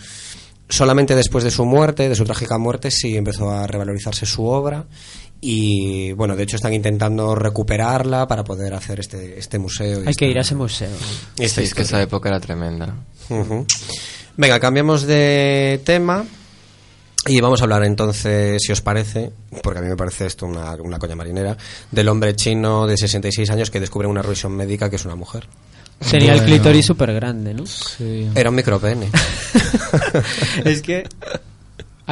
Solamente 0.69 1.15
después 1.15 1.43
de 1.43 1.51
su 1.51 1.65
muerte, 1.65 2.07
de 2.07 2.15
su 2.15 2.23
trágica 2.25 2.57
muerte, 2.59 2.91
sí 2.91 3.17
empezó 3.17 3.49
a 3.49 3.65
revalorizarse 3.65 4.25
su 4.25 4.45
obra 4.45 4.85
y 5.41 6.11
bueno, 6.13 6.35
de 6.35 6.43
hecho 6.43 6.57
están 6.57 6.73
intentando 6.73 7.33
recuperarla 7.35 8.27
para 8.27 8.43
poder 8.43 8.73
hacer 8.73 8.99
este, 8.99 9.39
este 9.39 9.57
museo. 9.57 10.03
y 10.03 10.07
Hay 10.07 10.13
que 10.13 10.27
ir 10.27 10.37
a 10.37 10.41
ese 10.41 10.55
museo. 10.55 10.91
Sí, 11.35 11.43
es 11.43 11.73
que 11.73 11.83
esa 11.83 12.01
época 12.01 12.29
era 12.29 12.39
tremenda. 12.39 12.95
Venga, 14.37 14.59
cambiamos 14.59 15.03
de 15.03 15.81
tema 15.85 16.25
y 17.25 17.41
vamos 17.41 17.61
a 17.61 17.63
hablar 17.65 17.83
entonces, 17.83 18.61
si 18.61 18.71
os 18.71 18.81
parece, 18.81 19.31
porque 19.61 19.79
a 19.79 19.81
mí 19.81 19.89
me 19.89 19.97
parece 19.97 20.25
esto 20.25 20.45
una, 20.45 20.75
una 20.75 20.97
coña 20.99 21.15
marinera, 21.15 21.57
del 21.91 22.07
hombre 22.07 22.35
chino 22.35 22.87
de 22.87 22.97
66 22.97 23.49
años 23.49 23.69
que 23.69 23.79
descubre 23.79 24.07
una 24.07 24.21
revisión 24.21 24.53
médica 24.53 24.89
que 24.89 24.95
es 24.95 25.05
una 25.05 25.15
mujer. 25.15 25.47
Tenía 26.09 26.33
el 26.33 26.43
clítoris 26.43 26.85
súper 26.85 27.13
grande, 27.13 27.53
¿no? 27.53 27.65
Sí. 27.65 28.29
Era 28.33 28.49
un 28.49 28.55
micropene. 28.55 29.09
es 30.63 30.81
que... 30.81 31.03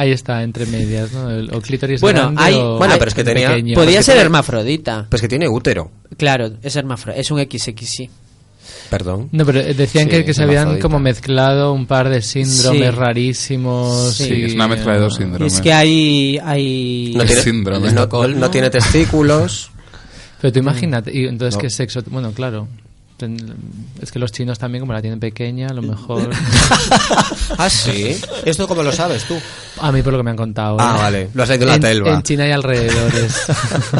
Ahí 0.00 0.12
está, 0.12 0.44
entre 0.44 0.64
medias, 0.66 1.12
¿no? 1.12 1.28
El, 1.28 1.52
o 1.52 1.60
clítoris 1.60 2.00
Bueno, 2.00 2.20
grande 2.20 2.40
hay- 2.42 2.54
o 2.54 2.78
Bueno, 2.78 2.94
pero 2.98 3.08
es 3.08 3.14
que 3.14 3.24
tenía- 3.24 3.48
pequeño. 3.48 3.74
Podía 3.74 4.00
ser 4.02 4.16
hermafrodita. 4.18 5.06
Pues 5.10 5.20
que 5.20 5.26
tiene 5.28 5.48
útero, 5.48 5.90
Claro, 6.16 6.52
es 6.62 6.76
hermafro 6.76 7.12
es 7.12 7.30
un 7.32 7.40
XXI. 7.40 8.08
perdón. 8.90 9.28
No, 9.32 9.44
pero 9.44 9.60
eh, 9.60 9.74
decían 9.74 10.04
Sí, 10.04 10.10
que, 10.10 10.24
que 10.24 10.34
se 10.34 10.42
habían 10.44 10.58
hermafrodita. 10.68 10.82
como 10.82 10.98
mezclado 11.00 11.72
un 11.72 11.86
par 11.86 12.08
de 12.10 12.22
síndromes 12.22 12.90
Sí. 12.90 12.90
rarísimos. 12.96 14.14
Sí, 14.14 14.32
y, 14.34 14.44
es 14.44 14.54
una 14.54 14.68
mezcla 14.68 14.92
de 14.94 14.98
dos 15.00 15.14
eh, 15.14 15.16
Y 15.16 15.22
síndromes. 15.24 15.54
es 15.54 15.60
que 15.60 15.72
hay... 15.72 16.38
hay... 16.44 17.14
No 17.16 17.24
tiene, 17.24 17.42
síndrome. 17.42 17.92
no- 17.92 18.06
no 18.28 18.50
tiene 18.50 18.70
testículos. 18.70 19.70
Pero 20.40 20.52
tú 20.52 20.60
imagínate, 20.60 21.10
y 21.12 21.26
entonces 21.26 21.56
No. 21.56 21.60
qué 21.60 21.70
sexo. 21.70 22.00
Bueno, 22.06 22.30
claro. 22.30 22.68
Ten- 23.18 23.36
Es 24.00 24.10
que 24.10 24.18
los 24.18 24.32
chinos 24.32 24.58
también, 24.58 24.80
como 24.80 24.94
la 24.94 25.02
tienen 25.02 25.20
pequeña, 25.20 25.66
a 25.68 25.74
lo 25.74 25.82
mejor. 25.82 26.30
ah, 27.58 27.68
sí. 27.68 28.18
¿Esto 28.46 28.66
cómo 28.66 28.82
lo 28.82 28.92
sabes 28.92 29.24
tú? 29.24 29.34
A 29.80 29.92
mí 29.92 30.00
por 30.02 30.12
lo 30.14 30.18
que 30.20 30.22
me 30.24 30.30
han 30.30 30.36
contado. 30.36 30.78
Ah, 30.80 30.94
¿eh? 30.96 31.02
vale. 31.02 31.30
Lo 31.34 31.42
has 31.42 31.48
leído 31.50 31.64
en 31.66 31.70
la 31.72 31.80
telva. 31.80 32.14
en 32.14 32.22
China 32.22 32.48
y 32.48 32.50
alrededores. 32.52 33.46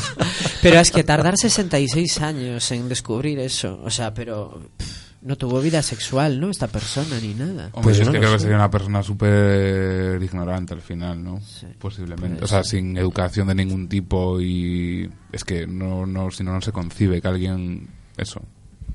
Pero 0.63 0.81
es 0.81 0.91
que 0.91 1.05
tardar 1.05 1.35
66 1.37 2.21
años 2.23 2.71
en 2.73 2.89
descubrir 2.89 3.39
eso, 3.39 3.81
o 3.85 3.91
sea, 3.91 4.13
pero 4.13 4.61
pff, 4.77 5.09
no 5.23 5.37
tuvo 5.37 5.61
vida 5.61 5.83
sexual, 5.83 6.41
¿no? 6.41 6.51
Esta 6.51 6.67
persona 6.67 7.19
ni 7.23 7.33
nada. 7.35 7.67
Hombre, 7.73 7.83
Pues 7.83 7.97
yo 7.99 8.03
es 8.05 8.09
que 8.11 8.19
creo 8.19 8.33
que 8.33 8.39
sería 8.41 8.57
una 8.57 8.71
persona 8.71 9.03
súper 9.05 10.21
ignorante 10.23 10.75
al 10.75 10.81
final, 10.81 11.23
¿no? 11.23 11.41
Posiblemente. 11.79 12.43
O 12.45 12.47
sea, 12.49 12.65
sin 12.65 12.97
educación 12.97 13.47
de 13.49 13.55
ningún 13.55 13.89
tipo 13.89 14.41
y 14.41 15.09
es 15.31 15.45
que 15.45 15.67
no, 15.67 16.07
no, 16.07 16.31
si 16.33 16.43
no, 16.43 16.53
no 16.53 16.61
se 16.61 16.73
concibe 16.73 17.21
que 17.23 17.29
alguien, 17.29 17.89
eso, 18.17 18.43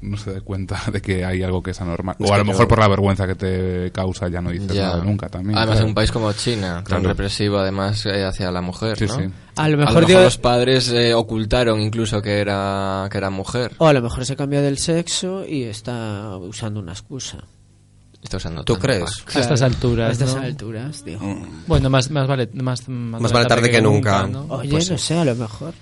no 0.03 0.17
se 0.17 0.31
dé 0.33 0.41
cuenta 0.41 0.79
de 0.91 1.01
que 1.01 1.25
hay 1.25 1.41
algo 1.41 1.63
que 1.63 1.71
es 1.71 1.81
anormal. 1.81 2.15
Es 2.19 2.29
o 2.29 2.33
a 2.33 2.37
que 2.37 2.39
lo 2.41 2.45
yo- 2.45 2.51
mejor 2.51 2.67
por 2.67 2.79
la 2.79 2.87
vergüenza 2.87 3.25
que 3.25 3.35
te 3.35 3.91
causa 3.91 4.27
ya 4.27 4.41
no 4.41 4.51
dices 4.51 4.71
Ya. 4.73 4.89
nada 4.89 5.03
nunca 5.03 5.29
también. 5.29 5.57
Además, 5.57 5.75
claro. 5.75 5.85
en 5.85 5.89
un 5.89 5.95
país 5.95 6.11
como 6.11 6.31
China, 6.33 6.73
tan 6.75 6.83
Claro. 6.83 7.07
represivo 7.09 7.57
además 7.57 8.05
eh, 8.05 8.23
hacia 8.25 8.51
la 8.51 8.61
mujer, 8.61 8.97
Sí, 8.97 9.05
¿no? 9.07 9.15
sí. 9.15 9.23
A 9.55 9.69
lo 9.69 9.75
A 9.75 9.77
mejor, 9.77 9.93
lo 9.93 9.99
mejor 10.01 10.05
dio- 10.07 10.21
los 10.23 10.37
padres 10.37 10.89
eh, 10.89 11.13
ocultaron 11.13 11.79
incluso 11.81 12.21
que 12.21 12.39
era, 12.39 13.07
que 13.11 13.17
era 13.17 13.29
mujer. 13.29 13.71
o 13.77 13.87
a 13.87 13.93
lo 13.93 14.01
mejor 14.01 14.25
se 14.25 14.35
cambió 14.35 14.61
del 14.61 14.77
sexo 14.77 15.45
y 15.47 15.63
está 15.63 16.37
usando 16.37 16.79
una 16.79 16.91
excusa. 16.93 17.37
Está 18.23 18.37
usando 18.37 18.63
¿Tú 18.63 18.77
crees? 18.77 19.03
A 19.35 19.39
estas 19.41 19.61
alturas, 19.61 20.09
A 20.09 20.11
estas 20.13 20.35
¿no? 20.35 20.41
alturas, 20.43 21.03
digo. 21.03 21.19
Bueno, 21.67 21.89
más, 21.89 22.09
más 22.09 22.25
vale, 22.25 22.49
más, 22.53 22.87
Más 22.87 23.31
vale 23.33 23.47
tarde 23.47 23.69
que 23.69 23.81
nunca. 23.81 24.25
¿no? 24.27 24.45
Oye, 24.47 24.69
Pues 24.69 24.89
no 24.89 24.97
sí. 24.97 25.07
sé, 25.07 25.17
a 25.19 25.25
lo 25.25 25.35
mejor. 25.35 25.73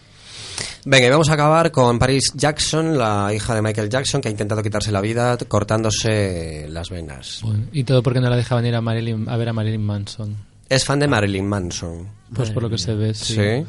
Venga, 0.85 1.07
y 1.07 1.09
vamos 1.09 1.29
a 1.29 1.33
acabar 1.33 1.71
con 1.71 1.99
Paris 1.99 2.31
Jackson, 2.33 2.97
la 2.97 3.31
hija 3.33 3.53
de 3.55 3.61
Michael 3.61 3.89
Jackson, 3.89 4.19
que 4.21 4.27
ha 4.27 4.31
intentado 4.31 4.61
quitarse 4.63 4.91
la 4.91 5.01
vida 5.01 5.37
cortándose 5.47 6.67
las 6.69 6.89
venas. 6.89 7.39
Bueno, 7.43 7.65
y 7.71 7.83
todo 7.83 8.01
porque 8.03 8.19
no 8.19 8.29
la 8.29 8.35
dejaban 8.35 8.65
ir 8.65 8.75
a, 8.75 8.81
Marilyn, 8.81 9.27
a 9.29 9.37
ver 9.37 9.49
a 9.49 9.53
Marilyn 9.53 9.83
Manson. 9.83 10.35
Es 10.69 10.85
fan 10.85 10.99
de 10.99 11.07
Marilyn 11.07 11.47
Manson. 11.47 12.07
Pues 12.33 12.49
por 12.51 12.63
lo 12.63 12.69
que 12.69 12.77
se 12.77 12.93
ve, 12.95 13.13
sí. 13.13 13.35
Sí. 13.35 13.65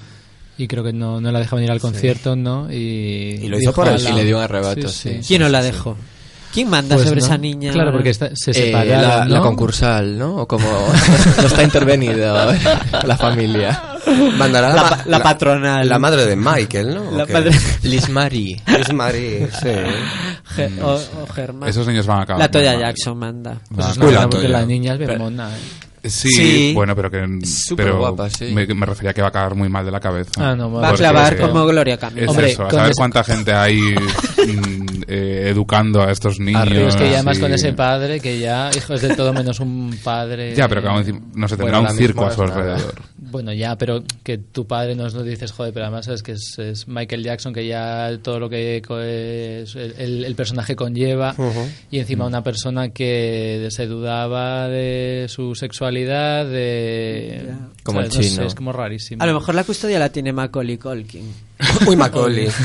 Y 0.58 0.68
creo 0.68 0.84
que 0.84 0.92
no, 0.92 1.20
no 1.20 1.32
la 1.32 1.38
dejaban 1.40 1.64
ir 1.64 1.70
al 1.70 1.80
concierto, 1.80 2.36
¿no? 2.36 2.70
Y, 2.70 3.40
Y 3.42 3.48
lo 3.48 3.58
hizo 3.58 3.72
por 3.72 3.88
"Ala". 3.88 3.96
eso. 3.96 4.10
Y 4.10 4.12
le 4.12 4.24
dio 4.24 4.36
un 4.36 4.42
arrebato, 4.44 4.88
sí. 4.88 5.20
¿Quién 5.26 5.42
no 5.42 5.48
la 5.48 5.62
dejó? 5.62 5.96
¿Quién 6.52 6.68
manda 6.68 6.96
Pues 6.96 7.08
sobre 7.08 7.20
no. 7.20 7.26
esa 7.26 7.38
niña? 7.38 7.72
Claro, 7.72 7.92
porque 7.92 8.10
está- 8.10 8.30
se 8.36 8.50
Eh, 8.50 8.54
separaron, 8.54 9.02
la, 9.02 9.24
la 9.24 9.38
¿no? 9.38 9.42
concursal, 9.42 10.18
¿no? 10.18 10.36
O 10.36 10.46
como 10.46 10.68
no 11.38 11.46
está 11.46 11.62
intervenido 11.62 12.36
la 13.06 13.16
familia. 13.16 13.82
Mandará 14.38 14.74
La 14.74 14.82
pa- 14.88 15.02
la 15.06 15.22
patronal. 15.22 15.88
La 15.88 15.98
madre 15.98 16.26
de 16.26 16.36
Michael, 16.36 16.94
¿no? 16.94 17.08
¿O 17.10 17.16
La 17.16 17.26
padre- 17.26 17.50
Liz 17.82 18.08
Mari. 18.08 18.60
Es 18.66 18.92
Mari, 18.92 19.46
sí. 19.62 19.68
Ge- 20.56 20.82
o, 20.82 20.94
o 21.22 21.26
Germán. 21.32 21.68
Esos 21.68 21.86
niños 21.86 22.06
van 22.06 22.20
a 22.20 22.22
acabar. 22.22 22.40
La 22.40 22.50
Toya. 22.50 22.78
Jackson 22.78 23.18
manda. 23.18 23.58
Pues 23.74 23.86
es 23.88 23.98
Van 23.98 24.06
a 24.06 24.08
una 24.10 24.18
acabar 24.18 24.30
porque 24.30 24.48
mal. 24.48 24.52
la 24.52 24.66
niña 24.66 24.92
es 24.94 24.98
bien 24.98 25.10
Pero- 25.10 25.24
mona, 25.24 25.50
¿eh? 25.50 25.60
Sí, 26.04 26.28
Sí. 26.30 26.72
bueno, 26.74 26.96
pero 26.96 27.08
que 27.12 27.24
Súper 27.46 27.86
pero 27.86 27.98
guapa, 28.00 28.28
sí. 28.28 28.46
me, 28.52 28.66
me 28.66 28.86
refería 28.86 29.12
a 29.12 29.14
que 29.14 29.20
va 29.20 29.28
a 29.28 29.30
acabar 29.30 29.54
muy 29.54 29.68
mal 29.68 29.84
de 29.84 29.92
la 29.92 30.00
cabeza. 30.00 30.32
Ah, 30.50 30.56
no, 30.56 30.68
Va 30.72 30.88
a 30.88 30.94
clavar 30.94 31.36
como 31.38 31.64
Gloria 31.64 31.96
Camilo. 31.96 32.22
Es 32.24 32.28
Hombre, 32.28 32.50
eso, 32.50 32.66
a 32.66 32.70
saber 32.72 32.90
ese- 32.90 32.98
cuánta 32.98 33.22
gente 33.22 33.52
hay 33.52 33.78
mm, 33.94 35.02
eh, 35.06 35.44
educando 35.50 36.02
a 36.02 36.10
estos 36.10 36.40
niños. 36.40 36.66
Es 36.88 36.96
que 36.96 37.08
ya 37.08 37.22
más 37.22 37.38
y- 37.38 37.40
con 37.40 37.52
ese 37.52 37.72
padre 37.74 38.18
que 38.18 38.36
ya, 38.40 38.70
hijo, 38.76 38.94
es 38.94 39.02
de 39.02 39.14
todo 39.14 39.32
menos 39.32 39.60
un 39.60 39.96
padre. 40.02 40.56
Ya, 40.56 40.66
pero 40.68 40.82
que 40.82 40.88
aún 40.88 41.30
no 41.36 41.46
se 41.46 41.56
tendrá 41.56 41.78
Bueno, 41.78 41.92
un 41.92 41.96
circo 41.96 42.26
a 42.26 42.30
su 42.32 42.42
alrededor. 42.42 42.94
Bueno, 43.32 43.52
ya, 43.52 43.76
pero 43.76 44.04
que 44.22 44.38
tu 44.38 44.66
padre 44.66 44.94
nos 44.94 45.14
lo 45.14 45.22
dices, 45.24 45.50
joder, 45.50 45.72
pero 45.72 45.86
además 45.86 46.06
es 46.06 46.22
que 46.22 46.32
es, 46.32 46.56
es 46.58 46.86
Michael 46.86 47.24
Jackson, 47.24 47.52
que 47.52 47.66
ya 47.66 48.10
todo 48.22 48.38
lo 48.38 48.48
que 48.48 48.80
co- 48.86 49.00
es 49.00 49.74
el, 49.74 50.32
personaje 50.36 50.76
conlleva, 50.76 51.34
y 51.90 51.98
encima 51.98 52.26
una 52.26 52.44
persona 52.44 52.90
que 52.90 53.66
se 53.70 53.86
dudaba 53.86 54.68
de 54.68 55.26
su 55.28 55.54
sexualidad, 55.56 56.46
de... 56.46 57.48
Como 57.82 58.00
el 58.00 58.12
¿sabes? 58.12 58.16
No 58.18 58.22
sé, 58.22 58.30
chino. 58.36 58.46
es 58.46 58.54
como 58.54 58.72
rarísimo. 58.72 59.22
A 59.22 59.26
lo 59.26 59.34
mejor 59.34 59.54
la 59.56 59.64
custodia 59.64 59.98
la 59.98 60.10
tiene 60.10 60.32
Macaulay 60.32 60.76
Culkin. 60.76 61.32
Uy, 61.88 61.96
Macaulay. 61.96 62.48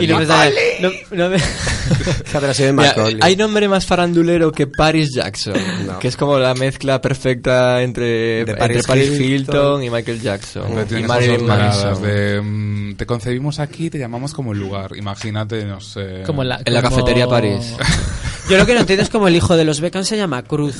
Y 0.00 0.06
no 0.06 0.18
me 0.18 0.26
sale- 0.26 0.54
no- 0.80 0.90
no 1.16 1.28
me- 1.30 1.36
Habrá 1.36 1.40
sido 1.40 1.73
Mira, 2.72 2.94
hay 3.20 3.36
nombre 3.36 3.68
más 3.68 3.86
farandulero 3.86 4.50
que 4.52 4.66
Paris 4.66 5.10
Jackson, 5.14 5.54
No. 5.86 5.98
que 5.98 6.08
es 6.08 6.16
como 6.16 6.38
la 6.38 6.54
mezcla 6.54 7.00
perfecta 7.00 7.82
entre, 7.82 8.40
entre 8.40 8.56
Paris 8.56 8.86
Paris, 8.86 9.08
Hilton. 9.10 9.22
Hilton, 9.22 9.82
y 9.84 9.90
Michael 9.90 10.20
Jackson 10.20 10.64
y 10.98 11.02
Marilyn 11.02 11.46
Manson. 11.46 12.02
de 12.02 12.40
mm, 12.40 12.94
te 12.96 13.06
concebimos 13.06 13.58
aquí, 13.58 13.90
te 13.90 13.98
llamamos 13.98 14.32
como 14.34 14.52
el 14.52 14.58
lugar. 14.58 14.96
Imagínate, 14.96 15.64
no 15.64 15.80
sé. 15.80 16.22
Como 16.26 16.42
en 16.42 16.48
la, 16.50 16.60
En 16.64 16.72
la 16.74 16.82
como- 16.82 16.96
cafetería 16.96 17.26
París. 17.28 17.74
Yo 18.50 18.58
lo 18.58 18.66
que 18.66 18.74
no 18.74 18.80
entiendo 18.80 19.02
es 19.02 19.08
como 19.10 19.28
el 19.28 19.36
hijo 19.36 19.56
de 19.56 19.64
los 19.64 19.80
Beckham 19.80 20.04
se 20.04 20.16
llama 20.16 20.42
Cruz. 20.42 20.74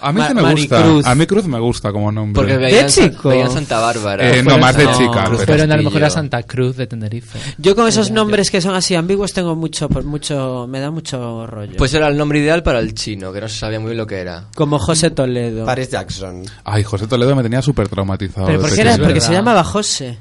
A 0.00 0.12
mí 0.12 0.20
Ma- 0.20 0.34
me 0.34 0.42
Maricruz. 0.42 0.92
gusta. 0.94 1.10
A 1.10 1.14
mí 1.14 1.26
Cruz 1.26 1.44
me 1.46 1.58
gusta 1.58 1.92
como 1.92 2.12
nombre. 2.12 2.40
Porque 2.42 2.56
veían, 2.58 2.88
chico? 2.88 3.30
veían 3.30 3.50
Santa 3.50 3.80
Bárbara. 3.80 4.36
Eh, 4.36 4.42
no, 4.42 4.58
más 4.58 4.76
de 4.76 4.84
no, 4.84 4.92
chica. 4.98 5.24
Cruz 5.24 5.38
pero- 5.40 5.46
Fueron 5.46 5.72
a 5.72 5.76
lo 5.76 5.82
mejor 5.84 6.04
a. 6.04 6.10
Santa 6.10 6.42
Cruz 6.42 6.76
de 6.76 6.86
Tenerife. 6.86 7.38
Yo 7.58 7.74
con 7.74 7.88
esos 7.88 8.10
nombres 8.10 8.50
que 8.50 8.60
son 8.60 8.74
así 8.74 8.94
ambiguos 8.94 9.32
tengo 9.32 9.54
mucho, 9.56 9.88
por 9.88 10.04
mucho, 10.04 10.66
me 10.68 10.80
da 10.80 10.90
mucho 10.90 11.46
rollo. 11.46 11.76
Pues 11.78 11.94
era 11.94 12.08
el 12.08 12.16
nombre 12.16 12.38
ideal 12.40 12.62
para 12.62 12.80
el 12.80 12.94
chino, 12.94 13.32
que 13.32 13.40
no 13.40 13.48
se 13.48 13.56
sabía 13.58 13.80
muy 13.80 13.88
bien 13.90 13.98
lo 13.98 14.06
que 14.06 14.18
era. 14.18 14.44
como 14.54 14.78
José 14.78 15.10
Toledo. 15.10 15.64
Paris 15.64 15.90
Jackson. 15.90 16.42
Ay, 16.64 16.82
José 16.82 17.06
Toledo 17.06 17.34
me 17.34 17.42
tenía 17.42 17.62
súper 17.62 17.88
traumatizado. 17.88 18.46
Pero 18.46 18.58
de 18.60 18.64
¿por 18.68 18.74
qué 18.74 18.80
era? 18.82 18.96
Porque 18.98 19.20
se 19.20 19.32
llamaba 19.32 19.64
José. 19.64 20.18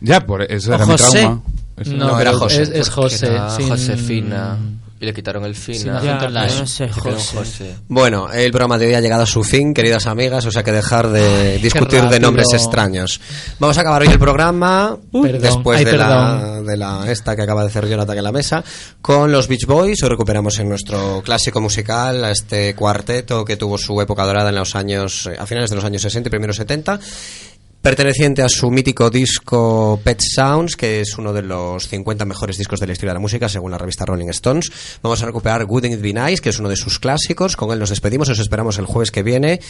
Ya, 0.00 0.20
por 0.26 0.42
eso 0.42 0.70
O 0.72 0.74
era 0.74 0.86
mi 0.86 0.92
José. 0.92 1.20
trauma. 1.20 1.42
Eso. 1.76 1.92
No, 1.92 2.08
No, 2.08 2.20
era 2.20 2.32
José. 2.34 2.62
Es, 2.62 2.68
es 2.70 2.88
José. 2.90 3.26
Era 3.28 3.50
sin- 3.50 3.68
Josefina. 3.68 4.56
Y 5.02 5.06
le 5.06 5.14
quitaron 5.14 5.46
el 5.46 5.56
Sin 5.56 5.76
fina. 5.76 5.96
acento 5.96 6.28
Ya, 6.28 6.46
no 6.46 6.66
sé, 6.66 6.88
José. 6.90 7.36
José. 7.38 7.76
Bueno, 7.88 8.30
el 8.30 8.50
programa 8.50 8.76
de 8.76 8.86
hoy 8.86 8.94
ha 8.94 9.00
llegado 9.00 9.22
a 9.22 9.26
su 9.26 9.42
fin, 9.42 9.72
queridas 9.72 10.06
amigas, 10.06 10.44
o 10.44 10.50
sea 10.50 10.62
que 10.62 10.72
dejar 10.72 11.08
de 11.08 11.56
discutir 11.56 12.02
de 12.02 12.20
nombres 12.20 12.48
extraños. 12.52 13.18
Vamos 13.58 13.78
a 13.78 13.80
acabar 13.80 14.02
hoy 14.02 14.08
el 14.08 14.18
programa, 14.18 14.98
después 15.10 15.78
ay, 15.78 15.84
de 15.86 15.96
la, 15.96 16.60
de 16.60 16.76
la 16.76 17.10
esta 17.10 17.34
que 17.34 17.40
acaba 17.40 17.62
de 17.62 17.68
hacer 17.68 17.88
Jonathan 17.88 18.18
en 18.18 18.24
la 18.24 18.32
mesa, 18.32 18.62
con 19.00 19.32
los 19.32 19.48
Beach 19.48 19.64
Boys, 19.64 20.02
hoy 20.02 20.08
recuperamos 20.10 20.58
en 20.58 20.68
nuestro 20.68 21.22
clásico 21.24 21.62
musical 21.62 22.22
a 22.22 22.30
este 22.30 22.74
cuarteto 22.74 23.42
que 23.42 23.56
tuvo 23.56 23.78
su 23.78 23.98
época 24.02 24.26
dorada 24.26 24.50
en 24.50 24.56
los 24.56 24.76
años, 24.76 25.30
a 25.38 25.46
finales 25.46 25.70
de 25.70 25.76
los 25.76 25.84
años 25.86 26.02
60 26.02 26.28
y 26.28 26.30
primeros 26.30 26.56
70, 26.56 27.00
perteneciente 27.82 28.42
a 28.42 28.48
su 28.48 28.70
mítico 28.70 29.10
disco 29.10 29.98
Pet 30.04 30.20
Sounds, 30.20 30.76
que 30.76 31.00
es 31.00 31.16
uno 31.18 31.32
de 31.32 31.42
los 31.42 31.88
50 31.88 32.24
mejores 32.24 32.58
discos 32.58 32.80
de 32.80 32.86
la 32.86 32.92
historia 32.92 33.10
de 33.10 33.14
la 33.14 33.20
música, 33.20 33.48
según 33.48 33.70
la 33.70 33.78
revista 33.78 34.04
Rolling 34.04 34.28
Stones. 34.28 34.70
Vamos 35.02 35.22
a 35.22 35.26
recuperar 35.26 35.64
Wouldn't 35.64 35.94
It 35.94 36.00
Be 36.00 36.12
Nice, 36.12 36.42
que 36.42 36.50
es 36.50 36.58
uno 36.58 36.68
de 36.68 36.76
sus 36.76 36.98
clásicos. 36.98 37.56
Con 37.56 37.72
él 37.72 37.78
nos 37.78 37.90
despedimos, 37.90 38.28
os 38.28 38.38
esperamos 38.38 38.78
el 38.78 38.86
jueves 38.86 39.10
que 39.10 39.22
viene, 39.22 39.60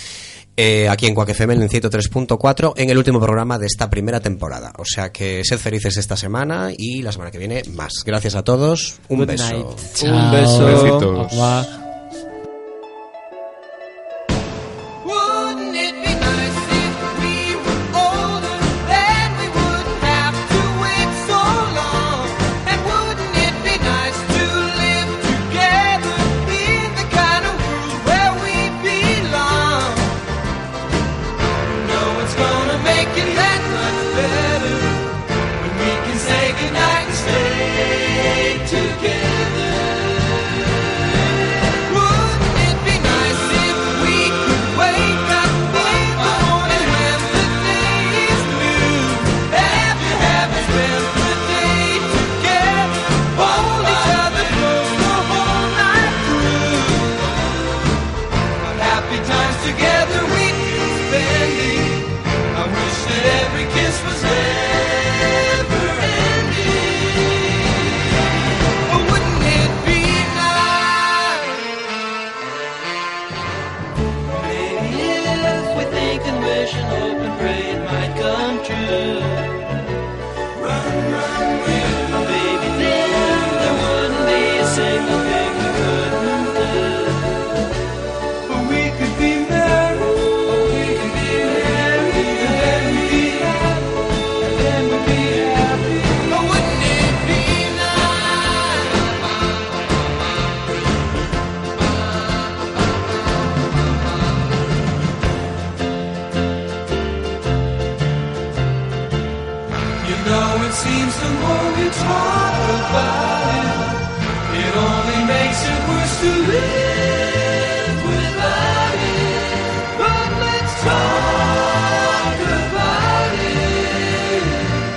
eh, 0.56 0.88
aquí 0.88 1.06
en 1.06 1.14
Quack 1.14 1.30
FM 1.30 1.54
en 1.54 1.68
103.4, 1.68 2.74
en 2.76 2.90
el 2.90 2.98
último 2.98 3.20
programa 3.20 3.58
de 3.58 3.66
esta 3.66 3.88
primera 3.88 4.20
temporada. 4.20 4.72
O 4.78 4.84
sea 4.84 5.12
que 5.12 5.42
sed 5.44 5.58
felices 5.58 5.96
esta 5.96 6.16
semana 6.16 6.70
y 6.76 7.02
la 7.02 7.12
semana 7.12 7.30
que 7.30 7.38
viene 7.38 7.62
más. 7.74 7.92
Gracias 8.04 8.34
a 8.34 8.42
todos, 8.42 8.98
un 9.08 9.20
Good 9.20 9.26
beso. 9.28 9.44
night. 9.52 9.66
Un 10.02 10.30
beso. 10.32 10.66
Besitos. 10.66 11.89